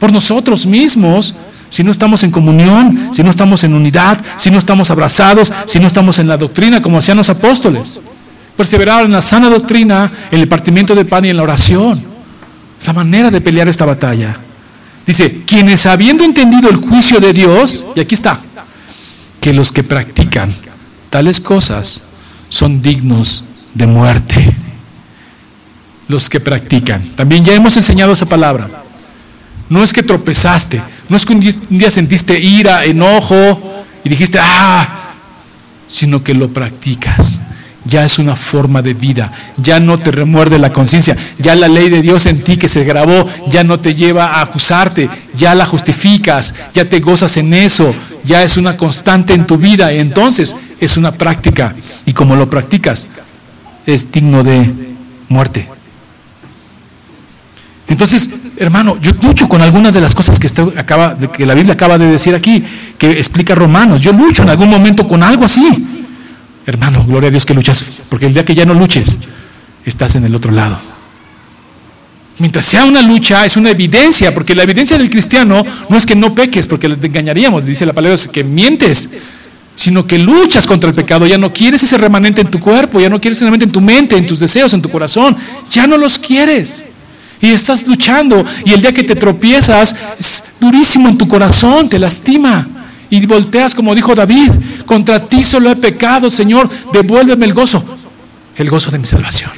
Por 0.00 0.10
nosotros 0.10 0.64
mismos, 0.64 1.34
si 1.68 1.84
no 1.84 1.90
estamos 1.90 2.22
en 2.24 2.30
comunión, 2.30 3.10
si 3.12 3.22
no 3.22 3.28
estamos 3.28 3.62
en 3.64 3.74
unidad, 3.74 4.18
si 4.38 4.50
no 4.50 4.58
estamos 4.58 4.90
abrazados, 4.90 5.52
si 5.66 5.78
no 5.78 5.86
estamos 5.86 6.18
en 6.18 6.28
la 6.28 6.38
doctrina 6.38 6.80
como 6.80 6.98
hacían 6.98 7.18
los 7.18 7.28
apóstoles. 7.28 8.00
Perseverar 8.56 9.04
en 9.04 9.12
la 9.12 9.20
sana 9.20 9.50
doctrina, 9.50 10.10
en 10.30 10.40
el 10.40 10.48
partimiento 10.48 10.94
de 10.94 11.04
pan 11.04 11.26
y 11.26 11.28
en 11.28 11.36
la 11.36 11.42
oración. 11.42 12.02
Es 12.80 12.86
la 12.86 12.94
manera 12.94 13.30
de 13.30 13.40
pelear 13.40 13.68
esta 13.68 13.84
batalla. 13.84 14.34
Dice, 15.06 15.42
quienes 15.46 15.84
habiendo 15.84 16.24
entendido 16.24 16.70
el 16.70 16.76
juicio 16.76 17.20
de 17.20 17.32
Dios, 17.32 17.84
y 17.94 18.00
aquí 18.00 18.14
está, 18.14 18.40
que 19.40 19.52
los 19.52 19.72
que 19.72 19.84
practican 19.84 20.52
tales 21.10 21.40
cosas 21.40 22.02
son 22.48 22.80
dignos 22.80 23.44
de 23.78 23.86
muerte. 23.86 24.52
Los 26.08 26.28
que 26.28 26.40
practican. 26.40 27.00
También 27.14 27.44
ya 27.44 27.54
hemos 27.54 27.76
enseñado 27.76 28.12
esa 28.12 28.26
palabra. 28.26 28.68
No 29.68 29.84
es 29.84 29.92
que 29.92 30.02
tropezaste, 30.02 30.82
no 31.08 31.16
es 31.16 31.24
que 31.26 31.32
un 31.34 31.40
día, 31.68 31.90
sentiste 31.90 32.40
ira, 32.40 32.84
enojo 32.84 33.84
y 34.02 34.08
dijiste, 34.08 34.38
ah, 34.40 35.12
sino 35.86 36.24
que 36.24 36.34
lo 36.34 36.48
practicas. 36.52 37.42
Ya 37.84 38.04
es 38.04 38.18
una 38.18 38.34
forma 38.34 38.82
de 38.82 38.94
vida, 38.94 39.32
ya 39.56 39.78
no 39.80 39.96
te 39.96 40.10
remuerde 40.10 40.58
la 40.58 40.72
conciencia, 40.72 41.16
ya 41.38 41.54
la 41.54 41.68
ley 41.68 41.88
de 41.88 42.02
Dios 42.02 42.26
en 42.26 42.42
ti 42.42 42.56
que 42.56 42.68
se 42.68 42.84
grabó 42.84 43.26
ya 43.46 43.64
no 43.64 43.80
te 43.80 43.94
lleva 43.94 44.26
a 44.26 44.42
acusarte, 44.42 45.08
ya 45.34 45.54
la 45.54 45.64
justificas, 45.64 46.54
ya 46.74 46.86
te 46.86 47.00
gozas 47.00 47.36
en 47.36 47.54
eso, 47.54 47.94
ya 48.24 48.42
es 48.42 48.56
una 48.56 48.76
constante 48.76 49.32
en 49.32 49.46
tu 49.46 49.56
vida, 49.56 49.92
entonces 49.92 50.54
es 50.80 50.96
una 50.96 51.12
práctica. 51.12 51.74
Y 52.04 52.12
como 52.12 52.36
lo 52.36 52.50
practicas, 52.50 53.08
es 53.94 54.12
digno 54.12 54.44
de 54.44 54.70
muerte. 55.28 55.66
Entonces, 57.86 58.28
hermano, 58.58 58.98
yo 59.00 59.12
lucho 59.22 59.48
con 59.48 59.62
algunas 59.62 59.94
de 59.94 60.00
las 60.02 60.14
cosas 60.14 60.38
que, 60.38 60.48
acaba, 60.76 61.18
que 61.18 61.46
la 61.46 61.54
Biblia 61.54 61.72
acaba 61.72 61.96
de 61.96 62.04
decir 62.04 62.34
aquí, 62.34 62.62
que 62.98 63.12
explica 63.12 63.54
Romanos. 63.54 64.02
Yo 64.02 64.12
lucho 64.12 64.42
en 64.42 64.50
algún 64.50 64.68
momento 64.68 65.08
con 65.08 65.22
algo 65.22 65.46
así. 65.46 65.66
Hermano, 66.66 67.02
gloria 67.06 67.28
a 67.28 67.30
Dios 67.30 67.46
que 67.46 67.54
luchas, 67.54 67.82
porque 68.10 68.26
el 68.26 68.34
día 68.34 68.44
que 68.44 68.54
ya 68.54 68.66
no 68.66 68.74
luches, 68.74 69.18
estás 69.86 70.16
en 70.16 70.24
el 70.26 70.34
otro 70.34 70.52
lado. 70.52 70.78
Mientras 72.40 72.66
sea 72.66 72.84
una 72.84 73.00
lucha, 73.00 73.46
es 73.46 73.56
una 73.56 73.70
evidencia, 73.70 74.34
porque 74.34 74.54
la 74.54 74.64
evidencia 74.64 74.98
del 74.98 75.08
cristiano 75.08 75.64
no 75.88 75.96
es 75.96 76.04
que 76.04 76.14
no 76.14 76.30
peques, 76.30 76.66
porque 76.66 76.90
te 76.90 77.06
engañaríamos, 77.06 77.64
dice 77.64 77.86
la 77.86 77.94
palabra, 77.94 78.16
es 78.16 78.28
que 78.28 78.44
mientes 78.44 79.10
sino 79.78 80.08
que 80.08 80.18
luchas 80.18 80.66
contra 80.66 80.90
el 80.90 80.96
pecado. 80.96 81.24
Ya 81.24 81.38
no 81.38 81.52
quieres 81.52 81.84
ese 81.84 81.96
remanente 81.96 82.40
en 82.40 82.50
tu 82.50 82.58
cuerpo, 82.58 82.98
ya 82.98 83.08
no 83.08 83.20
quieres 83.20 83.38
ese 83.38 83.44
remanente 83.44 83.66
en 83.66 83.70
tu 83.70 83.80
mente, 83.80 84.16
en 84.16 84.26
tus 84.26 84.40
deseos, 84.40 84.74
en 84.74 84.82
tu 84.82 84.90
corazón. 84.90 85.36
Ya 85.70 85.86
no 85.86 85.96
los 85.96 86.18
quieres. 86.18 86.88
Y 87.40 87.52
estás 87.52 87.86
luchando 87.86 88.44
y 88.64 88.72
el 88.72 88.80
día 88.80 88.92
que 88.92 89.04
te 89.04 89.14
tropiezas 89.14 89.94
es 90.18 90.42
durísimo 90.60 91.08
en 91.08 91.16
tu 91.16 91.28
corazón, 91.28 91.88
te 91.88 91.96
lastima. 91.96 92.66
Y 93.08 93.24
volteas 93.24 93.72
como 93.72 93.94
dijo 93.94 94.16
David, 94.16 94.50
contra 94.84 95.24
ti 95.28 95.44
solo 95.44 95.70
he 95.70 95.76
pecado, 95.76 96.28
Señor, 96.28 96.68
devuélveme 96.92 97.46
el 97.46 97.54
gozo, 97.54 97.84
el 98.56 98.68
gozo 98.68 98.90
de 98.90 98.98
mi 98.98 99.06
salvación. 99.06 99.52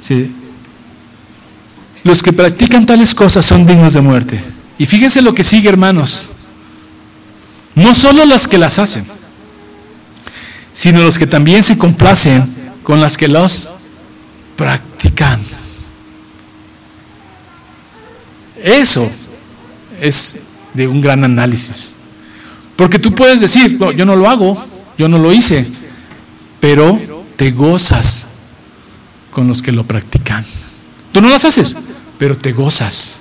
Sí. 0.00 0.32
Los 2.02 2.20
que 2.20 2.32
practican 2.32 2.84
tales 2.84 3.14
cosas 3.14 3.44
son 3.44 3.64
dignos 3.64 3.92
de 3.92 4.00
muerte. 4.00 4.40
Y 4.76 4.86
fíjense 4.86 5.22
lo 5.22 5.32
que 5.34 5.44
sigue, 5.44 5.68
hermanos. 5.68 6.30
No 7.78 7.94
solo 7.94 8.24
las 8.24 8.48
que 8.48 8.58
las 8.58 8.80
hacen, 8.80 9.06
sino 10.72 11.00
los 11.00 11.16
que 11.16 11.28
también 11.28 11.62
se 11.62 11.78
complacen 11.78 12.44
con 12.82 13.00
las 13.00 13.16
que 13.16 13.28
los 13.28 13.70
practican. 14.56 15.40
Eso 18.60 19.08
es 20.00 20.40
de 20.74 20.88
un 20.88 21.00
gran 21.00 21.22
análisis. 21.22 21.94
Porque 22.74 22.98
tú 22.98 23.14
puedes 23.14 23.40
decir, 23.40 23.78
yo 23.94 24.04
no 24.04 24.16
lo 24.16 24.28
hago, 24.28 24.60
yo 24.98 25.08
no 25.08 25.18
lo 25.18 25.32
hice, 25.32 25.68
pero 26.58 26.98
te 27.36 27.52
gozas 27.52 28.26
con 29.30 29.46
los 29.46 29.62
que 29.62 29.70
lo 29.70 29.84
practican. 29.84 30.44
Tú 31.12 31.20
no 31.20 31.28
las 31.28 31.44
haces, 31.44 31.76
pero 32.18 32.36
te 32.36 32.50
gozas. 32.52 33.20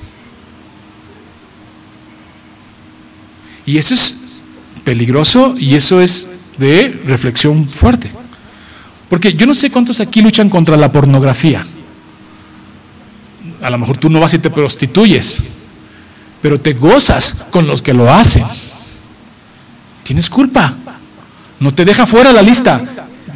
Y 3.67 3.77
eso 3.77 3.93
es 3.93 4.23
peligroso 4.87 5.53
y 5.57 5.75
eso 5.75 5.99
es 5.99 6.29
de 6.57 7.01
reflexión 7.05 7.67
fuerte. 7.67 8.09
Porque 9.09 9.33
yo 9.33 9.45
no 9.45 9.53
sé 9.53 9.69
cuántos 9.69 9.99
aquí 9.99 10.21
luchan 10.21 10.47
contra 10.47 10.77
la 10.77 10.93
pornografía. 10.93 11.65
A 13.61 13.69
lo 13.69 13.77
mejor 13.79 13.97
tú 13.97 14.09
no 14.09 14.21
vas 14.21 14.33
y 14.35 14.39
te 14.39 14.49
prostituyes, 14.49 15.43
pero 16.41 16.61
te 16.61 16.71
gozas 16.71 17.43
con 17.51 17.67
los 17.67 17.81
que 17.81 17.93
lo 17.93 18.09
hacen. 18.09 18.45
Tienes 20.03 20.29
culpa. 20.29 20.73
No 21.59 21.73
te 21.73 21.83
deja 21.83 22.05
fuera 22.05 22.31
la 22.31 22.41
lista. 22.41 22.81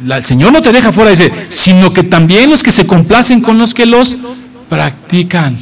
el 0.02 0.24
Señor 0.24 0.54
no 0.54 0.62
te 0.62 0.72
deja 0.72 0.90
fuera, 0.90 1.10
dice, 1.10 1.30
sino 1.50 1.92
que 1.92 2.04
también 2.04 2.48
los 2.48 2.62
que 2.62 2.72
se 2.72 2.86
complacen 2.86 3.42
con 3.42 3.58
los 3.58 3.74
que 3.74 3.84
los 3.84 4.16
practican. 4.70 5.58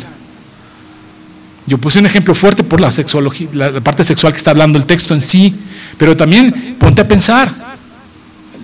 Yo 1.71 1.79
puse 1.79 2.01
un 2.01 2.07
ejemplo 2.07 2.35
fuerte 2.35 2.65
por 2.65 2.81
la 2.81 2.91
sexología, 2.91 3.49
la 3.53 3.81
parte 3.81 4.03
sexual 4.03 4.33
que 4.33 4.39
está 4.39 4.51
hablando 4.51 4.77
el 4.77 4.87
texto 4.87 5.15
en 5.15 5.21
sí, 5.21 5.55
pero 5.97 6.17
también 6.17 6.75
ponte 6.81 7.01
a 7.01 7.07
pensar. 7.07 7.49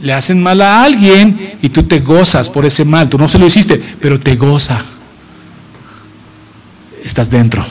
Le 0.03 0.13
hacen 0.13 0.43
mal 0.43 0.61
a 0.61 0.83
alguien 0.83 1.57
y 1.63 1.69
tú 1.69 1.85
te 1.85 2.01
gozas 2.01 2.51
por 2.51 2.67
ese 2.67 2.85
mal. 2.85 3.09
Tú 3.09 3.17
no 3.17 3.29
se 3.29 3.39
lo 3.39 3.47
hiciste, 3.47 3.81
pero 4.01 4.19
te 4.19 4.35
goza. 4.35 4.83
Estás 7.05 7.31
dentro. 7.31 7.65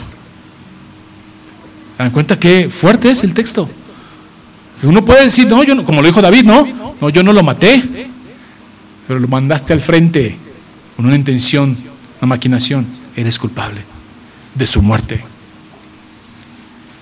Dan 1.98 2.12
cuenta 2.12 2.40
qué 2.40 2.70
fuerte 2.70 3.12
es 3.12 3.26
el 3.26 3.34
texto. 3.34 3.70
Uno 4.84 5.04
puede 5.04 5.26
decir, 5.26 5.48
no, 5.48 5.66
yo 5.66 5.76
no, 5.76 5.84
como 5.84 6.02
lo 6.02 6.08
dijo 6.08 6.22
David, 6.22 6.46
no, 6.46 6.96
no, 7.02 7.10
yo 7.10 7.24
no 7.24 7.34
lo 7.34 7.44
maté, 7.44 7.84
pero 9.06 9.20
lo 9.20 9.28
mandaste 9.28 9.74
al 9.74 9.82
frente 9.82 10.38
con 10.96 11.06
una 11.06 11.16
intención, 11.18 11.76
una 12.22 12.28
maquinación. 12.28 12.88
Eres 13.18 13.38
culpable 13.38 13.95
de 14.56 14.66
su 14.66 14.82
muerte. 14.82 15.24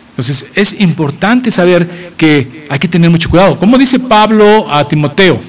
Entonces 0.09 0.51
es 0.53 0.79
importante 0.79 1.49
saber 1.49 2.13
que 2.17 2.67
hay 2.69 2.77
que 2.77 2.87
tener 2.87 3.09
mucho 3.09 3.29
cuidado. 3.29 3.57
Como 3.57 3.77
dice 3.77 3.99
Pablo 3.99 4.71
a 4.71 4.87
Timoteo, 4.87 5.39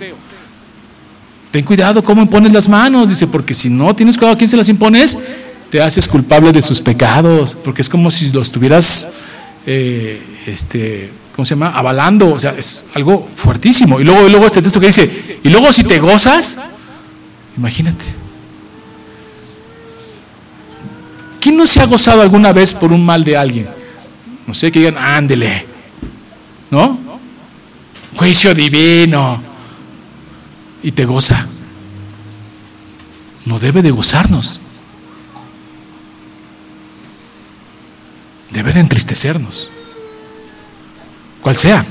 ten 1.51 1.65
cuidado 1.65 2.03
cómo 2.03 2.23
impones 2.23 2.53
las 2.53 2.69
manos, 2.69 3.11
dice, 3.11 3.27
porque 3.27 3.53
si 3.53 3.69
no 3.69 3.95
tienes 3.95 4.17
cuidado 4.17 4.35
a 4.35 4.39
quién 4.39 4.49
se 4.49 4.57
las 4.57 4.69
impones, 4.71 5.19
te 5.71 5.83
haces 5.83 6.09
culpable 6.09 6.51
de 6.51 6.63
sus 6.63 6.81
pecados, 6.81 7.55
porque 7.55 7.83
es 7.83 7.89
como 7.89 8.11
si 8.11 8.31
los 8.31 8.51
tuvieras, 8.51 9.09
eh, 9.67 10.23
este, 10.47 11.11
¿cómo 11.37 11.45
se 11.45 11.55
llama? 11.55 11.69
Avalando, 11.69 12.33
o 12.33 12.41
sea, 12.41 12.55
es 12.57 12.85
algo 12.95 13.29
fuertísimo. 13.37 14.01
Y 14.01 14.05
luego, 14.05 14.27
y 14.27 14.31
luego 14.31 14.47
este 14.47 14.63
texto 14.63 14.81
que 14.81 14.87
dice, 14.87 15.39
y 15.43 15.49
luego 15.51 15.73
si 15.73 15.85
te 15.85 15.99
gozas, 15.99 16.59
imagínate. 17.57 18.24
¿Quién 21.45 21.59
no 21.59 21.67
se 21.67 21.79
ha 21.79 21.85
gozado 21.85 22.23
alguna 22.23 22.55
vez 22.55 22.73
por 22.73 22.91
un 22.91 23.05
mal 23.05 23.23
de 23.23 23.37
alguien? 23.37 23.69
No 24.47 24.55
sé, 24.55 24.73
que 24.73 24.79
digan, 24.79 24.97
ándele. 24.97 25.67
¿No? 26.71 26.99
Juicio 28.17 28.55
divino. 28.55 29.43
Y 30.83 30.93
te 30.93 31.05
goza. 31.05 31.47
No 33.45 33.59
debe 33.59 33.83
de 33.83 33.91
gozarnos. 33.91 34.59
Debe 38.51 38.73
de 38.73 38.81
entristecernos. 38.81 39.69
Cual 41.43 41.57
sea. 41.57 41.85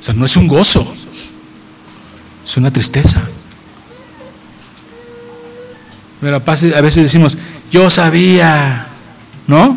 O 0.00 0.02
sea, 0.02 0.14
no 0.14 0.26
es 0.26 0.36
un 0.36 0.48
gozo. 0.48 0.92
Es 2.44 2.56
una 2.56 2.72
tristeza. 2.72 3.22
Pero 6.24 6.36
a 6.36 6.80
veces 6.80 7.02
decimos, 7.02 7.36
yo 7.70 7.90
sabía, 7.90 8.86
¿no? 9.46 9.76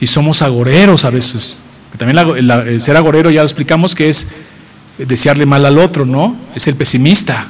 Y 0.00 0.06
somos 0.06 0.40
agoreros 0.40 1.04
a 1.04 1.10
veces. 1.10 1.58
También 1.98 2.18
el 2.18 2.80
ser 2.80 2.96
agorero 2.96 3.30
ya 3.30 3.42
lo 3.42 3.46
explicamos 3.46 3.94
que 3.94 4.08
es 4.08 4.28
desearle 4.96 5.44
mal 5.44 5.66
al 5.66 5.78
otro, 5.78 6.06
¿no? 6.06 6.34
Es 6.54 6.66
el 6.68 6.74
pesimista. 6.74 7.44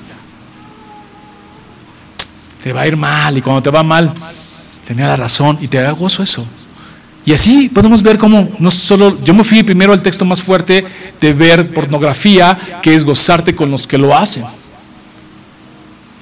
Te 2.60 2.72
va 2.72 2.80
a 2.80 2.88
ir 2.88 2.96
mal 2.96 3.38
y 3.38 3.40
cuando 3.40 3.62
te 3.62 3.70
va 3.70 3.84
mal, 3.84 4.12
tenía 4.84 5.06
la 5.06 5.16
razón 5.16 5.58
y 5.60 5.68
te 5.68 5.80
da 5.80 5.92
gozo 5.92 6.24
eso. 6.24 6.44
Y 7.24 7.32
así 7.32 7.68
podemos 7.68 8.02
ver 8.02 8.18
cómo 8.18 8.48
no 8.58 8.72
solo, 8.72 9.22
yo 9.22 9.32
me 9.32 9.44
fui 9.44 9.62
primero 9.62 9.92
al 9.92 10.02
texto 10.02 10.24
más 10.24 10.42
fuerte 10.42 10.84
de 11.20 11.32
ver 11.32 11.72
pornografía, 11.72 12.58
que 12.82 12.96
es 12.96 13.04
gozarte 13.04 13.54
con 13.54 13.70
los 13.70 13.86
que 13.86 13.96
lo 13.96 14.12
hacen. 14.12 14.44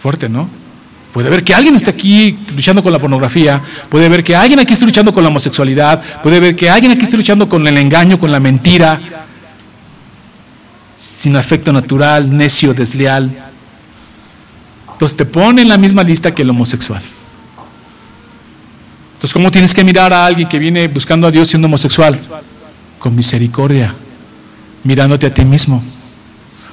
Fuerte, 0.01 0.29
¿no? 0.29 0.49
Puede 1.13 1.29
ver 1.29 1.43
que 1.43 1.55
alguien 1.55 1.75
esté 1.75 1.91
aquí 1.91 2.39
luchando 2.55 2.83
con 2.83 2.93
la 2.93 2.99
pornografía, 2.99 3.61
puede 3.89 4.09
ver 4.09 4.23
que 4.23 4.37
alguien 4.37 4.61
aquí 4.61 4.73
esté 4.73 4.87
luchando 4.87 5.13
con 5.13 5.25
la 5.25 5.29
homosexualidad, 5.29 6.01
puede 6.23 6.39
ver 6.39 6.55
que 6.55 6.71
alguien 6.71 6.93
aquí 6.93 7.03
esté 7.03 7.17
luchando 7.17 7.49
con 7.49 7.67
el 7.67 7.77
engaño, 7.77 8.19
con 8.19 8.31
la 8.31 8.39
mentira, 8.39 9.01
sin 10.97 11.35
afecto 11.35 11.73
natural, 11.73 12.35
necio, 12.37 12.73
desleal. 12.73 13.31
Entonces 14.93 15.17
te 15.17 15.25
pone 15.25 15.63
en 15.63 15.69
la 15.69 15.79
misma 15.79 16.05
lista 16.05 16.33
que 16.33 16.43
el 16.43 16.51
homosexual. 16.51 17.03
Entonces, 19.15 19.35
¿cómo 19.35 19.51
tienes 19.51 19.75
que 19.75 19.85
mirar 19.85 20.13
a 20.13 20.25
alguien 20.25 20.49
que 20.49 20.59
viene 20.59 20.89
buscando 20.89 21.27
a 21.27 21.31
Dios 21.31 21.49
siendo 21.49 21.67
homosexual? 21.67 22.19
Con 22.99 23.15
misericordia, 23.17 23.95
mirándote 24.85 25.27
a 25.27 25.35
ti 25.35 25.45
mismo. 25.45 25.83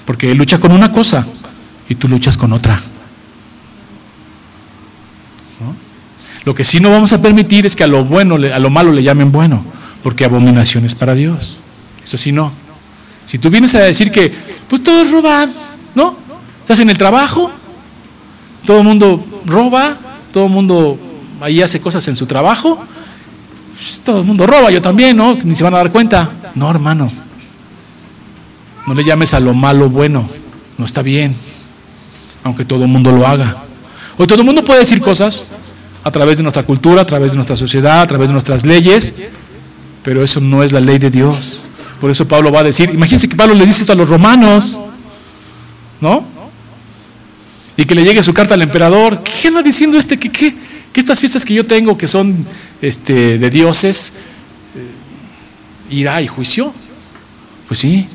Porque 0.06 0.32
él 0.32 0.38
lucha 0.38 0.60
con 0.60 0.72
una 0.72 0.92
cosa 0.92 1.26
y 1.90 1.96
tú 1.96 2.08
luchas 2.08 2.38
con 2.38 2.54
otra. 2.54 2.80
Lo 6.48 6.56
que 6.56 6.64
sí 6.64 6.80
no 6.80 6.90
vamos 6.90 7.12
a 7.12 7.22
permitir 7.22 7.66
es 7.66 7.76
que 7.76 7.84
a 7.84 7.88
lo 7.88 8.06
bueno, 8.06 8.36
a 8.36 8.60
lo 8.60 8.70
malo 8.70 8.94
le 8.94 9.04
llamen 9.04 9.34
bueno, 9.34 9.66
porque 10.02 10.24
abominación 10.24 10.86
es 10.86 10.96
para 10.96 11.14
Dios. 11.14 11.58
Eso 12.02 12.18
sí 12.18 12.32
no. 12.32 12.54
Si 13.26 13.38
tú 13.38 13.50
vienes 13.50 13.76
a 13.76 13.82
decir 13.82 14.12
que, 14.12 14.34
pues 14.70 14.82
todos 14.82 15.12
roban, 15.12 15.52
¿no? 15.94 16.16
Estás 16.62 16.80
en 16.80 16.90
el 16.90 16.98
trabajo, 16.98 17.52
todo 18.66 18.78
el 18.78 18.86
mundo 18.86 19.26
roba, 19.46 19.98
todo 20.32 20.46
el 20.46 20.52
mundo 20.52 20.98
ahí 21.42 21.62
hace 21.62 21.82
cosas 21.82 22.08
en 22.08 22.16
su 22.16 22.26
trabajo, 22.26 22.82
pues 23.74 24.00
todo 24.02 24.22
el 24.22 24.26
mundo 24.26 24.48
roba, 24.48 24.72
yo 24.72 24.82
también, 24.82 25.18
¿no? 25.18 25.38
Ni 25.44 25.54
se 25.54 25.66
van 25.66 25.74
a 25.74 25.80
dar 25.80 25.92
cuenta. 25.92 26.32
No, 26.56 26.70
hermano. 26.70 27.12
No 28.88 28.94
le 28.94 29.04
llames 29.04 29.34
a 29.34 29.42
lo 29.42 29.54
malo 29.54 29.90
bueno, 29.90 30.30
no 30.78 30.86
está 30.86 31.02
bien, 31.02 31.36
aunque 32.46 32.64
todo 32.64 32.84
el 32.84 32.90
mundo 32.90 33.12
lo 33.12 33.28
haga. 33.28 33.66
Hoy 34.18 34.28
todo 34.28 34.40
el 34.40 34.46
mundo 34.46 34.64
puede 34.64 34.80
decir 34.80 35.02
cosas, 35.02 35.46
a 36.04 36.12
través 36.12 36.38
de 36.38 36.44
nuestra 36.44 36.64
cultura, 36.64 37.02
a 37.02 37.06
través 37.06 37.32
de 37.32 37.36
nuestra 37.36 37.56
sociedad, 37.56 38.02
a 38.02 38.08
través 38.08 38.30
de 38.30 38.34
nuestras 38.34 38.66
leyes, 38.66 39.16
pero 40.04 40.24
eso 40.24 40.40
no 40.40 40.64
es 40.64 40.72
la 40.72 40.80
ley 40.80 40.98
de 40.98 41.10
Dios. 41.10 41.62
Por 42.00 42.12
eso 42.12 42.28
Pablo 42.28 42.52
va 42.52 42.62
a 42.62 42.64
decir, 42.64 42.90
imagínense 42.94 43.28
que 43.28 43.36
Pablo 43.36 43.56
le 43.56 43.66
dice 43.66 43.82
esto 43.82 43.94
a 43.94 43.96
los 43.96 44.08
romanos, 44.08 44.78
¿no? 46.00 46.26
Y 47.76 47.86
que 47.86 47.96
le 47.96 48.04
llegue 48.04 48.24
su 48.24 48.34
carta 48.34 48.54
al 48.54 48.62
emperador, 48.62 49.22
¿qué 49.24 49.48
anda 49.48 49.62
diciendo 49.62 49.98
este? 49.98 50.18
¿Que, 50.18 50.30
qué, 50.30 50.56
que 50.94 51.00
estas 51.00 51.20
fiestas 51.20 51.44
que 51.44 51.54
yo 51.54 51.66
tengo, 51.66 51.98
que 51.98 52.08
son 52.08 52.46
este, 52.82 53.38
de 53.38 53.50
dioses, 53.50 54.14
eh, 54.76 55.96
irá 55.96 56.22
y 56.22 56.28
juicio? 56.28 56.74
Pues 57.68 57.80
sí, 57.80 58.08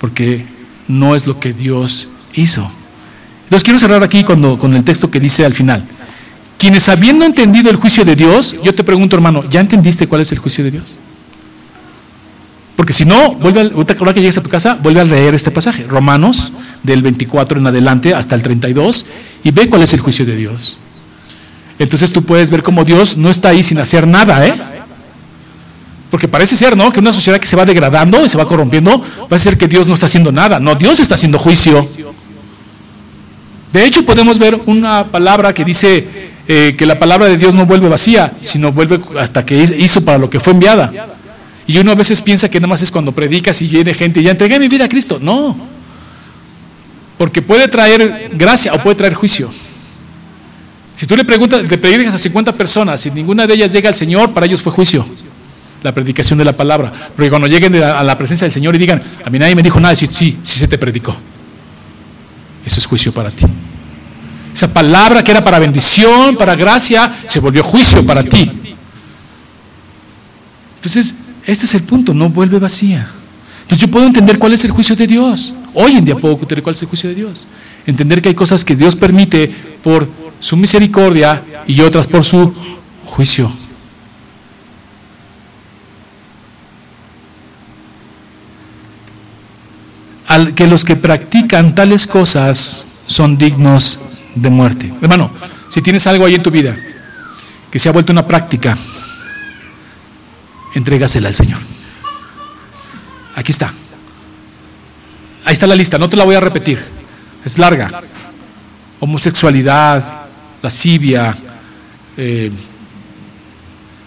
porque 0.00 0.44
no 0.88 1.14
es 1.14 1.26
lo 1.26 1.38
que 1.38 1.52
Dios 1.52 2.08
hizo. 2.34 2.70
Entonces 3.44 3.64
quiero 3.64 3.78
cerrar 3.78 4.02
aquí 4.02 4.24
cuando, 4.24 4.58
con 4.58 4.74
el 4.74 4.84
texto 4.84 5.10
que 5.10 5.20
dice 5.20 5.44
al 5.44 5.54
final. 5.54 5.84
Quienes 6.58 6.88
habiendo 6.88 7.24
entendido 7.24 7.70
el 7.70 7.76
juicio 7.76 8.04
de 8.04 8.16
Dios, 8.16 8.56
yo 8.64 8.74
te 8.74 8.82
pregunto 8.82 9.14
hermano, 9.14 9.48
¿ya 9.48 9.60
entendiste 9.60 10.08
cuál 10.08 10.22
es 10.22 10.32
el 10.32 10.38
juicio 10.38 10.64
de 10.64 10.72
Dios? 10.72 10.96
Porque 12.74 12.92
si 12.92 13.04
no, 13.04 13.34
vuelve 13.34 13.60
a, 13.60 13.94
ahora 13.98 14.12
que 14.12 14.20
llegues 14.20 14.38
a 14.38 14.42
tu 14.42 14.50
casa, 14.50 14.78
vuelve 14.80 15.00
a 15.00 15.04
leer 15.04 15.34
este 15.34 15.50
pasaje, 15.50 15.84
Romanos, 15.84 16.52
del 16.82 17.02
24 17.02 17.60
en 17.60 17.66
adelante 17.66 18.14
hasta 18.14 18.34
el 18.34 18.42
32, 18.42 19.06
y 19.44 19.50
ve 19.52 19.68
cuál 19.68 19.82
es 19.82 19.92
el 19.94 20.00
juicio 20.00 20.26
de 20.26 20.36
Dios. 20.36 20.78
Entonces 21.78 22.12
tú 22.12 22.24
puedes 22.24 22.50
ver 22.50 22.62
cómo 22.62 22.84
Dios 22.84 23.16
no 23.16 23.30
está 23.30 23.50
ahí 23.50 23.62
sin 23.62 23.78
hacer 23.78 24.06
nada, 24.06 24.46
¿eh? 24.46 24.54
Porque 26.10 26.26
parece 26.26 26.56
ser, 26.56 26.76
¿no? 26.76 26.90
Que 26.90 27.00
una 27.00 27.12
sociedad 27.12 27.38
que 27.38 27.46
se 27.46 27.56
va 27.56 27.64
degradando 27.64 28.24
y 28.24 28.28
se 28.28 28.38
va 28.38 28.46
corrompiendo, 28.46 29.02
va 29.30 29.36
a 29.36 29.40
ser 29.40 29.58
que 29.58 29.68
Dios 29.68 29.86
no 29.86 29.94
está 29.94 30.06
haciendo 30.06 30.32
nada. 30.32 30.58
No, 30.58 30.74
Dios 30.74 30.98
está 30.98 31.14
haciendo 31.14 31.38
juicio. 31.38 31.86
De 33.72 33.84
hecho, 33.84 34.04
podemos 34.06 34.38
ver 34.38 34.60
una 34.66 35.06
palabra 35.08 35.52
que 35.52 35.64
dice 35.64 36.27
eh, 36.50 36.74
que 36.78 36.86
la 36.86 36.98
palabra 36.98 37.26
de 37.26 37.36
Dios 37.36 37.54
no 37.54 37.66
vuelve 37.66 37.90
vacía, 37.90 38.32
sino 38.40 38.72
vuelve 38.72 38.98
hasta 39.20 39.44
que 39.44 39.54
hizo 39.78 40.02
para 40.02 40.16
lo 40.16 40.30
que 40.30 40.40
fue 40.40 40.54
enviada. 40.54 40.90
Y 41.66 41.76
uno 41.76 41.92
a 41.92 41.94
veces 41.94 42.22
piensa 42.22 42.50
que 42.50 42.58
nada 42.58 42.68
más 42.68 42.80
es 42.80 42.90
cuando 42.90 43.12
predicas 43.12 43.60
y 43.60 43.68
viene 43.68 43.92
gente 43.92 44.20
y 44.20 44.22
ya 44.22 44.30
entregué 44.30 44.58
mi 44.58 44.66
vida 44.66 44.86
a 44.86 44.88
Cristo. 44.88 45.18
No. 45.20 45.54
Porque 47.18 47.42
puede 47.42 47.68
traer 47.68 48.30
gracia 48.32 48.72
o 48.72 48.82
puede 48.82 48.96
traer 48.96 49.12
juicio. 49.12 49.50
Si 50.96 51.06
tú 51.06 51.16
le 51.16 51.26
preguntas, 51.26 51.68
le 51.68 51.76
predicas 51.76 52.14
a 52.14 52.18
50 52.18 52.54
personas 52.54 53.04
y 53.04 53.10
ninguna 53.10 53.46
de 53.46 53.52
ellas 53.52 53.70
llega 53.70 53.90
al 53.90 53.94
Señor, 53.94 54.32
para 54.32 54.46
ellos 54.46 54.62
fue 54.62 54.72
juicio. 54.72 55.04
La 55.82 55.92
predicación 55.92 56.38
de 56.38 56.46
la 56.46 56.54
palabra. 56.54 56.90
Porque 57.14 57.28
cuando 57.28 57.46
lleguen 57.46 57.74
a 57.74 58.02
la 58.02 58.16
presencia 58.16 58.46
del 58.46 58.52
Señor 58.52 58.74
y 58.74 58.78
digan, 58.78 59.02
a 59.22 59.28
mí 59.28 59.38
nadie 59.38 59.54
me 59.54 59.62
dijo 59.62 59.78
nada, 59.78 59.90
decir, 59.90 60.08
sí, 60.10 60.38
sí 60.42 60.58
se 60.58 60.66
te 60.66 60.78
predicó. 60.78 61.14
Eso 62.64 62.80
es 62.80 62.86
juicio 62.86 63.12
para 63.12 63.30
ti. 63.30 63.44
Esa 64.58 64.74
palabra 64.74 65.22
que 65.22 65.30
era 65.30 65.44
para 65.44 65.60
bendición, 65.60 66.36
para 66.36 66.56
gracia, 66.56 67.08
se 67.26 67.38
volvió 67.38 67.62
juicio 67.62 68.04
para 68.04 68.24
ti. 68.24 68.50
Entonces, 70.74 71.14
este 71.46 71.66
es 71.66 71.74
el 71.74 71.84
punto, 71.84 72.12
no 72.12 72.28
vuelve 72.28 72.58
vacía. 72.58 73.08
Entonces 73.60 73.78
yo 73.78 73.88
puedo 73.88 74.04
entender 74.04 74.36
cuál 74.36 74.54
es 74.54 74.64
el 74.64 74.72
juicio 74.72 74.96
de 74.96 75.06
Dios. 75.06 75.54
Hoy 75.74 75.92
en 75.92 76.04
día 76.04 76.16
puedo 76.16 76.34
entender 76.34 76.64
cuál 76.64 76.74
es 76.74 76.82
el 76.82 76.88
juicio 76.88 77.08
de 77.08 77.14
Dios. 77.14 77.46
Entender 77.86 78.20
que 78.20 78.30
hay 78.30 78.34
cosas 78.34 78.64
que 78.64 78.74
Dios 78.74 78.96
permite 78.96 79.46
por 79.80 80.08
su 80.40 80.56
misericordia 80.56 81.44
y 81.68 81.80
otras 81.82 82.08
por 82.08 82.24
su 82.24 82.52
juicio. 83.04 83.52
Al 90.26 90.52
que 90.54 90.66
los 90.66 90.84
que 90.84 90.96
practican 90.96 91.76
tales 91.76 92.08
cosas 92.08 92.88
son 93.06 93.38
dignos 93.38 94.00
de 94.40 94.50
muerte. 94.50 94.92
Hermano, 95.00 95.30
si 95.68 95.82
tienes 95.82 96.06
algo 96.06 96.24
ahí 96.24 96.34
en 96.34 96.42
tu 96.42 96.50
vida 96.50 96.76
que 97.70 97.78
se 97.78 97.88
ha 97.88 97.92
vuelto 97.92 98.12
una 98.12 98.26
práctica, 98.26 98.76
entrégasela 100.74 101.28
al 101.28 101.34
Señor. 101.34 101.60
Aquí 103.34 103.52
está. 103.52 103.72
Ahí 105.44 105.52
está 105.52 105.66
la 105.66 105.76
lista, 105.76 105.98
no 105.98 106.08
te 106.08 106.16
la 106.16 106.24
voy 106.24 106.34
a 106.34 106.40
repetir. 106.40 106.82
Es 107.44 107.58
larga. 107.58 108.02
Homosexualidad, 109.00 110.02
lascivia, 110.62 111.34
eh, 112.16 112.50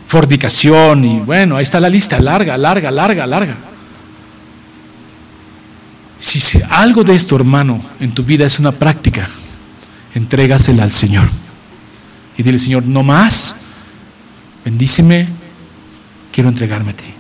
fornicación 0.06 1.06
y 1.06 1.20
bueno, 1.20 1.56
ahí 1.56 1.64
está 1.64 1.80
la 1.80 1.88
lista, 1.88 2.20
larga, 2.20 2.58
larga, 2.58 2.92
larga, 2.92 3.26
larga. 3.26 3.56
Si 6.20 6.62
algo 6.70 7.04
de 7.04 7.16
esto, 7.16 7.36
hermano, 7.36 7.82
en 8.00 8.14
tu 8.14 8.24
vida 8.24 8.46
es 8.46 8.60
una 8.60 8.74
práctica, 8.74 9.28
entrégasela 10.16 10.84
al 10.84 10.92
Señor. 10.92 11.28
Y 12.38 12.44
dile, 12.44 12.60
Señor, 12.60 12.86
no 12.86 13.04
más, 13.04 13.56
bendíceme, 14.66 15.28
quiero 16.32 16.50
entregarme 16.50 16.92
a 16.92 16.96
ti. 16.96 17.14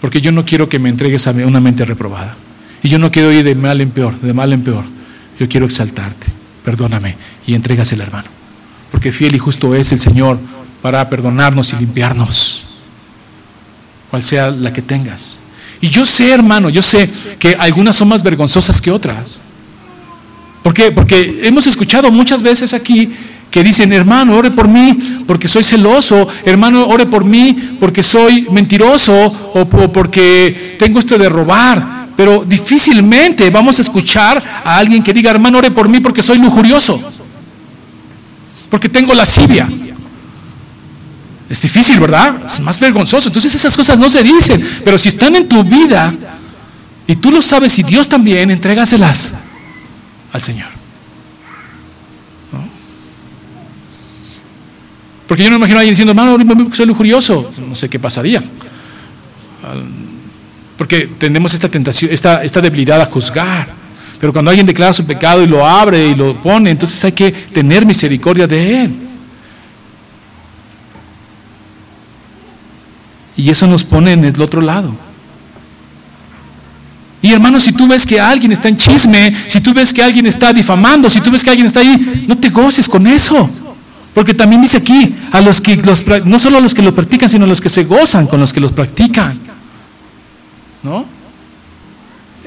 Porque 0.00 0.20
yo 0.20 0.32
no 0.32 0.44
quiero 0.44 0.68
que 0.68 0.78
me 0.78 0.90
entregues 0.90 1.26
a 1.26 1.30
una 1.30 1.60
mente 1.60 1.84
reprobada. 1.84 2.36
Y 2.82 2.88
yo 2.88 2.98
no 2.98 3.10
quiero 3.10 3.32
ir 3.32 3.44
de 3.44 3.54
mal 3.54 3.80
en 3.80 3.90
peor, 3.90 4.20
de 4.20 4.34
mal 4.34 4.52
en 4.52 4.62
peor. 4.62 4.84
Yo 5.38 5.48
quiero 5.48 5.66
exaltarte. 5.66 6.26
Perdóname 6.64 7.16
y 7.46 7.54
entrégasela, 7.54 8.04
hermano. 8.04 8.28
Porque 8.90 9.12
fiel 9.12 9.34
y 9.34 9.38
justo 9.38 9.74
es 9.74 9.92
el 9.92 9.98
Señor 9.98 10.38
para 10.82 11.08
perdonarnos 11.08 11.72
y 11.72 11.76
limpiarnos. 11.76 12.66
Cual 14.10 14.22
sea 14.22 14.50
la 14.50 14.72
que 14.72 14.82
tengas. 14.82 15.38
Y 15.80 15.88
yo 15.88 16.06
sé, 16.06 16.32
hermano, 16.32 16.68
yo 16.68 16.82
sé 16.82 17.10
que 17.38 17.56
algunas 17.58 17.96
son 17.96 18.08
más 18.08 18.22
vergonzosas 18.22 18.80
que 18.80 18.90
otras. 18.90 19.42
¿Por 20.64 20.72
qué? 20.72 20.90
Porque 20.92 21.40
hemos 21.42 21.66
escuchado 21.66 22.10
muchas 22.10 22.40
veces 22.40 22.72
aquí 22.72 23.12
que 23.50 23.62
dicen, 23.62 23.92
hermano, 23.92 24.34
ore 24.34 24.50
por 24.50 24.66
mí 24.66 24.96
porque 25.26 25.46
soy 25.46 25.62
celoso, 25.62 26.26
hermano, 26.42 26.86
ore 26.86 27.04
por 27.04 27.22
mí 27.22 27.76
porque 27.78 28.02
soy 28.02 28.48
mentiroso 28.50 29.12
o, 29.52 29.66
porque 29.66 30.76
tengo 30.78 31.00
esto 31.00 31.18
de 31.18 31.28
robar. 31.28 32.06
Pero 32.16 32.46
difícilmente 32.46 33.50
vamos 33.50 33.78
a 33.78 33.82
escuchar 33.82 34.42
a 34.64 34.78
alguien 34.78 35.02
que 35.02 35.12
diga, 35.12 35.30
hermano, 35.30 35.58
ore 35.58 35.70
por 35.70 35.86
mí 35.86 36.00
porque 36.00 36.22
soy 36.22 36.38
lujurioso, 36.38 36.98
porque 38.70 38.88
tengo 38.88 39.12
lascivia. 39.12 39.68
Es 41.46 41.60
difícil, 41.60 42.00
¿verdad? 42.00 42.40
Es 42.46 42.58
más 42.60 42.80
vergonzoso. 42.80 43.28
Entonces 43.28 43.54
esas 43.54 43.76
cosas 43.76 43.98
no 43.98 44.08
se 44.08 44.22
dicen, 44.22 44.66
pero 44.82 44.96
si 44.96 45.10
están 45.10 45.36
en 45.36 45.46
tu 45.46 45.62
vida 45.62 46.14
y 47.06 47.16
tú 47.16 47.30
lo 47.30 47.42
sabes 47.42 47.78
y 47.78 47.82
Dios 47.82 48.08
también, 48.08 48.50
entrégaselas 48.50 49.34
al 50.34 50.42
Señor. 50.42 50.66
Porque 55.28 55.42
yo 55.42 55.48
no 55.48 55.54
me 55.54 55.60
imagino 55.60 55.78
a 55.78 55.80
alguien 55.80 55.92
diciendo, 55.92 56.10
hermano, 56.10 56.72
soy 56.74 56.86
lujurioso. 56.86 57.50
No 57.66 57.74
sé 57.74 57.88
qué 57.88 57.98
pasaría. 57.98 58.42
Porque 60.76 61.08
tenemos 61.18 61.54
esta 61.54 61.68
tentación, 61.68 62.12
esta, 62.12 62.42
esta 62.42 62.60
debilidad 62.60 63.00
a 63.00 63.06
juzgar. 63.06 63.68
Pero 64.20 64.32
cuando 64.32 64.50
alguien 64.50 64.66
declara 64.66 64.92
su 64.92 65.06
pecado 65.06 65.42
y 65.42 65.46
lo 65.46 65.64
abre 65.64 66.08
y 66.08 66.14
lo 66.16 66.40
pone, 66.42 66.70
entonces 66.70 67.02
hay 67.04 67.12
que 67.12 67.30
tener 67.30 67.86
misericordia 67.86 68.46
de 68.46 68.84
él. 68.84 68.96
Y 73.36 73.48
eso 73.48 73.66
nos 73.68 73.84
pone 73.84 74.12
en 74.12 74.24
el 74.24 74.42
otro 74.42 74.60
lado. 74.60 75.03
Y 77.24 77.32
hermano, 77.32 77.58
si 77.58 77.72
tú 77.72 77.88
ves 77.88 78.04
que 78.04 78.20
alguien 78.20 78.52
está 78.52 78.68
en 78.68 78.76
chisme, 78.76 79.34
si 79.46 79.62
tú 79.62 79.72
ves 79.72 79.94
que 79.94 80.02
alguien 80.02 80.26
está 80.26 80.52
difamando, 80.52 81.08
si 81.08 81.22
tú 81.22 81.30
ves 81.30 81.42
que 81.42 81.48
alguien 81.48 81.66
está 81.66 81.80
ahí, 81.80 82.26
no 82.28 82.36
te 82.36 82.50
goces 82.50 82.86
con 82.86 83.06
eso. 83.06 83.48
Porque 84.12 84.34
también 84.34 84.60
dice 84.60 84.76
aquí, 84.76 85.16
a 85.32 85.40
los 85.40 85.58
que 85.58 85.74
los, 85.76 86.04
no 86.26 86.38
solo 86.38 86.58
a 86.58 86.60
los 86.60 86.74
que 86.74 86.82
lo 86.82 86.94
practican, 86.94 87.30
sino 87.30 87.46
a 87.46 87.48
los 87.48 87.62
que 87.62 87.70
se 87.70 87.84
gozan 87.84 88.26
con 88.26 88.40
los 88.40 88.52
que 88.52 88.60
los 88.60 88.72
practican. 88.72 89.40
¿No? 90.82 91.06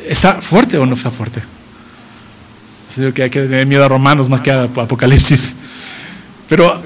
¿Está 0.07 0.43
fuerte 0.43 0.77
o 0.77 0.85
no 0.85 0.93
está 0.93 1.09
fuerte? 1.09 1.41
Yo 2.95 3.11
que 3.15 3.23
hay 3.23 3.29
que 3.31 3.41
tener 3.41 3.65
miedo 3.65 3.83
a 3.83 3.87
Romanos 3.87 4.29
más 4.29 4.41
que 4.41 4.51
a 4.51 4.65
Apocalipsis. 4.65 5.55
Pero 6.47 6.83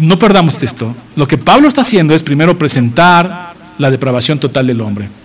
no 0.00 0.18
perdamos 0.18 0.60
esto. 0.60 0.92
Lo 1.14 1.28
que 1.28 1.38
Pablo 1.38 1.68
está 1.68 1.82
haciendo 1.82 2.16
es 2.16 2.24
primero 2.24 2.58
presentar 2.58 3.54
la 3.78 3.92
depravación 3.92 4.40
total 4.40 4.66
del 4.66 4.80
hombre. 4.80 5.21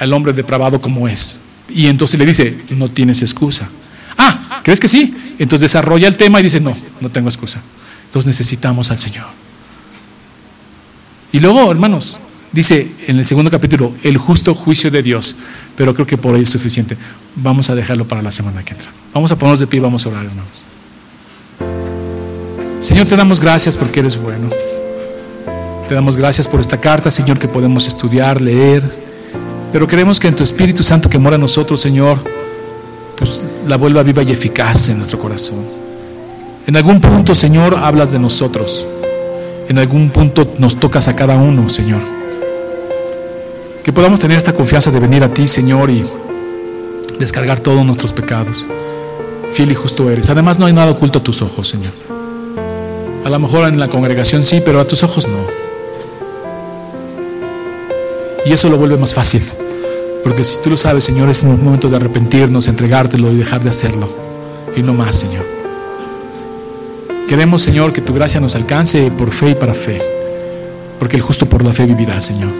Al 0.00 0.12
hombre 0.12 0.32
depravado 0.32 0.80
como 0.80 1.06
es. 1.06 1.38
Y 1.68 1.86
entonces 1.86 2.18
le 2.18 2.26
dice, 2.26 2.58
no 2.70 2.88
tienes 2.88 3.22
excusa. 3.22 3.68
Ah, 4.18 4.60
¿crees 4.64 4.80
que 4.80 4.88
sí? 4.88 5.14
Entonces 5.38 5.70
desarrolla 5.70 6.08
el 6.08 6.16
tema 6.16 6.40
y 6.40 6.42
dice, 6.42 6.58
no, 6.58 6.76
no 7.00 7.08
tengo 7.10 7.28
excusa. 7.28 7.60
Entonces 8.06 8.26
necesitamos 8.26 8.90
al 8.90 8.98
Señor. 8.98 9.26
Y 11.32 11.38
luego, 11.38 11.70
hermanos, 11.70 12.18
dice 12.50 12.90
en 13.06 13.18
el 13.18 13.26
segundo 13.26 13.50
capítulo, 13.50 13.94
el 14.02 14.18
justo 14.18 14.54
juicio 14.54 14.90
de 14.90 15.02
Dios. 15.02 15.36
Pero 15.76 15.94
creo 15.94 16.06
que 16.06 16.18
por 16.18 16.34
ahí 16.34 16.42
es 16.42 16.50
suficiente. 16.50 16.96
Vamos 17.36 17.70
a 17.70 17.74
dejarlo 17.74 18.08
para 18.08 18.20
la 18.20 18.32
semana 18.32 18.62
que 18.62 18.74
entra. 18.74 18.90
Vamos 19.14 19.30
a 19.30 19.38
ponernos 19.38 19.60
de 19.60 19.68
pie 19.68 19.78
y 19.78 19.82
vamos 19.82 20.04
a 20.04 20.08
orar, 20.08 20.24
hermanos. 20.24 20.64
Señor, 22.80 23.06
te 23.06 23.14
damos 23.14 23.40
gracias 23.40 23.76
porque 23.76 24.00
eres 24.00 24.20
bueno. 24.20 24.48
Te 25.88 25.94
damos 25.94 26.16
gracias 26.16 26.48
por 26.48 26.60
esta 26.60 26.80
carta, 26.80 27.10
Señor, 27.10 27.38
que 27.38 27.48
podemos 27.48 27.86
estudiar, 27.86 28.40
leer. 28.40 29.09
Pero 29.72 29.86
queremos 29.86 30.18
que 30.18 30.28
en 30.28 30.34
tu 30.34 30.42
Espíritu 30.42 30.82
Santo 30.82 31.08
que 31.08 31.18
mora 31.18 31.36
en 31.36 31.42
nosotros, 31.42 31.80
Señor, 31.80 32.18
pues 33.16 33.42
la 33.66 33.76
vuelva 33.76 34.02
viva 34.02 34.22
y 34.22 34.32
eficaz 34.32 34.88
en 34.88 34.98
nuestro 34.98 35.18
corazón. 35.18 35.64
En 36.66 36.76
algún 36.76 37.00
punto, 37.00 37.34
Señor, 37.34 37.74
hablas 37.74 38.10
de 38.12 38.18
nosotros. 38.18 38.86
En 39.68 39.78
algún 39.78 40.10
punto 40.10 40.52
nos 40.58 40.80
tocas 40.80 41.06
a 41.08 41.14
cada 41.14 41.36
uno, 41.36 41.68
Señor. 41.68 42.00
Que 43.84 43.92
podamos 43.92 44.20
tener 44.20 44.36
esta 44.36 44.52
confianza 44.52 44.90
de 44.90 45.00
venir 45.00 45.22
a 45.22 45.32
ti, 45.32 45.46
Señor, 45.46 45.90
y 45.90 46.04
descargar 47.18 47.60
todos 47.60 47.84
nuestros 47.84 48.12
pecados. 48.12 48.66
Fiel 49.52 49.72
y 49.72 49.74
justo 49.74 50.10
eres. 50.10 50.30
Además, 50.30 50.58
no 50.58 50.66
hay 50.66 50.72
nada 50.72 50.90
oculto 50.90 51.20
a 51.20 51.22
tus 51.22 51.42
ojos, 51.42 51.68
Señor. 51.68 51.92
A 53.24 53.30
lo 53.30 53.38
mejor 53.38 53.68
en 53.68 53.78
la 53.78 53.88
congregación 53.88 54.42
sí, 54.42 54.60
pero 54.64 54.80
a 54.80 54.86
tus 54.86 55.02
ojos 55.02 55.28
no. 55.28 55.59
Y 58.46 58.52
eso 58.52 58.68
lo 58.68 58.78
vuelve 58.78 58.96
más 58.96 59.14
fácil. 59.14 59.42
Porque 60.22 60.44
si 60.44 60.58
tú 60.62 60.70
lo 60.70 60.76
sabes, 60.76 61.04
Señor, 61.04 61.28
es 61.30 61.42
un 61.42 61.62
momento 61.62 61.88
de 61.88 61.96
arrepentirnos, 61.96 62.68
entregártelo 62.68 63.32
y 63.32 63.36
dejar 63.36 63.62
de 63.62 63.70
hacerlo. 63.70 64.08
Y 64.76 64.82
no 64.82 64.94
más, 64.94 65.16
Señor. 65.16 65.44
Queremos, 67.28 67.62
Señor, 67.62 67.92
que 67.92 68.00
tu 68.00 68.12
gracia 68.12 68.40
nos 68.40 68.56
alcance 68.56 69.10
por 69.10 69.30
fe 69.30 69.50
y 69.50 69.54
para 69.54 69.74
fe. 69.74 70.00
Porque 70.98 71.16
el 71.16 71.22
justo 71.22 71.46
por 71.46 71.64
la 71.64 71.72
fe 71.72 71.86
vivirá, 71.86 72.20
Señor. 72.20 72.50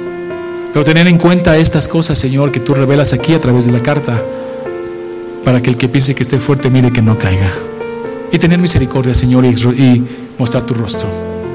Pero 0.72 0.84
tener 0.84 1.08
en 1.08 1.18
cuenta 1.18 1.56
estas 1.58 1.88
cosas, 1.88 2.18
Señor, 2.18 2.52
que 2.52 2.60
tú 2.60 2.74
revelas 2.74 3.12
aquí 3.12 3.34
a 3.34 3.40
través 3.40 3.66
de 3.66 3.72
la 3.72 3.80
carta, 3.80 4.22
para 5.44 5.60
que 5.60 5.70
el 5.70 5.76
que 5.76 5.88
piense 5.88 6.14
que 6.14 6.22
esté 6.22 6.38
fuerte 6.38 6.70
mire 6.70 6.92
que 6.92 7.02
no 7.02 7.18
caiga. 7.18 7.50
Y 8.30 8.38
tener 8.38 8.58
misericordia, 8.58 9.12
Señor, 9.12 9.44
y 9.44 10.02
mostrar 10.38 10.62
tu 10.62 10.74
rostro. 10.74 11.08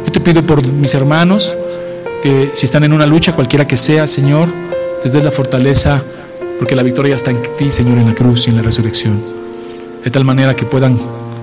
Yo 0.06 0.12
te 0.12 0.20
pido 0.20 0.46
por 0.46 0.66
mis 0.68 0.94
hermanos, 0.94 1.58
si 2.54 2.66
están 2.66 2.84
en 2.84 2.94
una 2.94 3.06
lucha, 3.06 3.34
cualquiera 3.34 3.68
que 3.68 3.78
sea, 3.78 4.08
Señor, 4.08 4.50
les 5.04 5.14
des 5.14 5.24
la 5.24 5.30
fortaleza, 5.30 6.02
porque 6.58 6.76
la 6.76 6.82
victoria 6.82 7.16
está 7.16 7.30
en 7.30 7.42
ti, 7.58 7.70
Señor, 7.70 8.00
en 8.00 8.08
la 8.08 8.16
cruz 8.16 8.48
y 8.48 8.50
en 8.50 8.56
la 8.56 8.64
resurrección. 8.64 9.22
De 10.04 10.10
tal 10.10 10.26
manera 10.26 10.56
que 10.56 10.66
puedan 10.66 10.98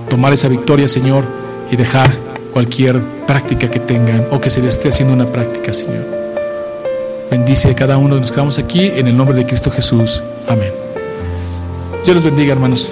tomar 0.09 0.33
esa 0.33 0.49
victoria, 0.49 0.89
Señor, 0.89 1.23
y 1.71 1.77
dejar 1.77 2.09
cualquier 2.51 3.01
práctica 3.25 3.71
que 3.71 3.79
tengan 3.79 4.27
o 4.31 4.41
que 4.41 4.49
se 4.49 4.61
les 4.61 4.75
esté 4.75 4.89
haciendo 4.89 5.13
una 5.13 5.25
práctica, 5.25 5.73
Señor. 5.73 6.05
Bendice 7.31 7.69
a 7.69 7.75
cada 7.75 7.97
uno 7.97 8.15
de 8.15 8.21
los 8.21 8.29
que 8.29 8.33
estamos 8.33 8.59
aquí 8.59 8.91
en 8.93 9.07
el 9.07 9.15
nombre 9.15 9.37
de 9.37 9.45
Cristo 9.45 9.71
Jesús. 9.71 10.21
Amén. 10.49 10.73
Dios 12.03 12.13
los 12.13 12.25
bendiga, 12.25 12.51
hermanos. 12.51 12.91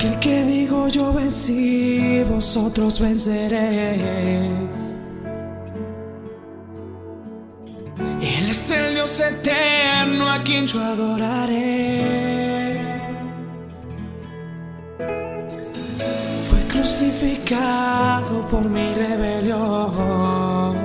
Aquel 0.00 0.18
que 0.18 0.44
digo 0.44 0.88
yo 0.88 1.12
vencí, 1.12 2.22
vosotros 2.22 2.98
venceréis. 2.98 4.94
Él 8.22 8.48
es 8.48 8.70
el 8.70 8.94
Dios 8.94 9.20
eterno 9.20 10.32
a 10.32 10.42
quien 10.42 10.66
yo 10.66 10.82
adoraré. 10.82 12.00
Fue 16.48 16.60
crucificado 16.72 18.48
por 18.50 18.70
mi 18.70 18.94
rebelión. 18.94 20.78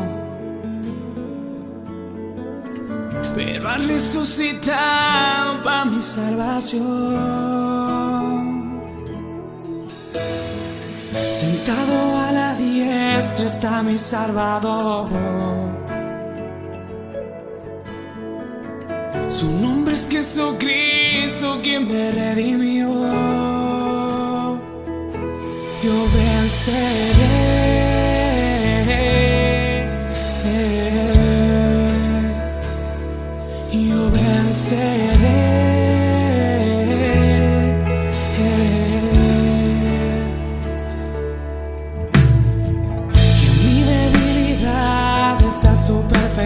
Pero 3.34 3.70
ha 3.70 3.78
resucitado 3.78 5.64
para 5.64 5.86
mi 5.86 6.02
salvación. 6.02 7.65
Sentado 11.66 12.16
a 12.16 12.32
la 12.32 12.54
diestra 12.54 13.46
está 13.48 13.82
mi 13.82 13.98
Salvador. 13.98 15.10
Su 19.30 19.50
nombre 19.50 19.96
es 19.96 20.08
Jesucristo 20.08 21.60
quien 21.64 21.88
me 21.88 22.12
redimió. 22.12 22.88
Yo 25.84 25.96
venceré. 26.14 27.85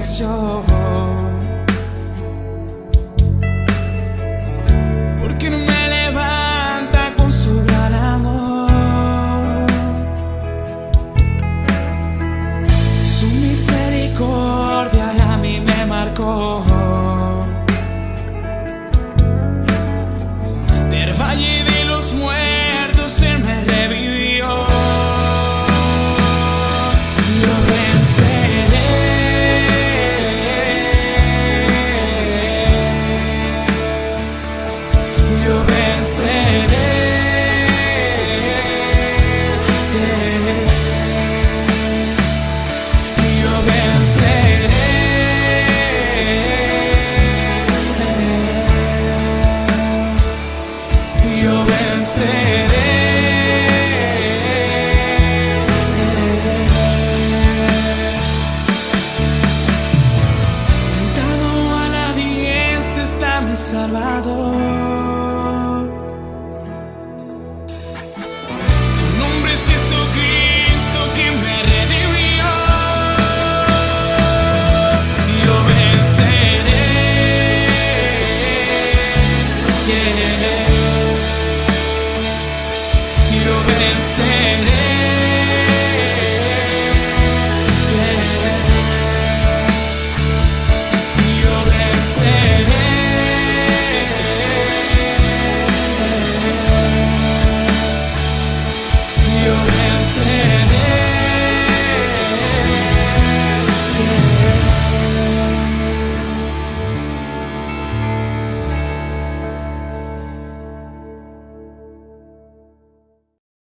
Su 0.06 0.24
perfección. 0.24 0.68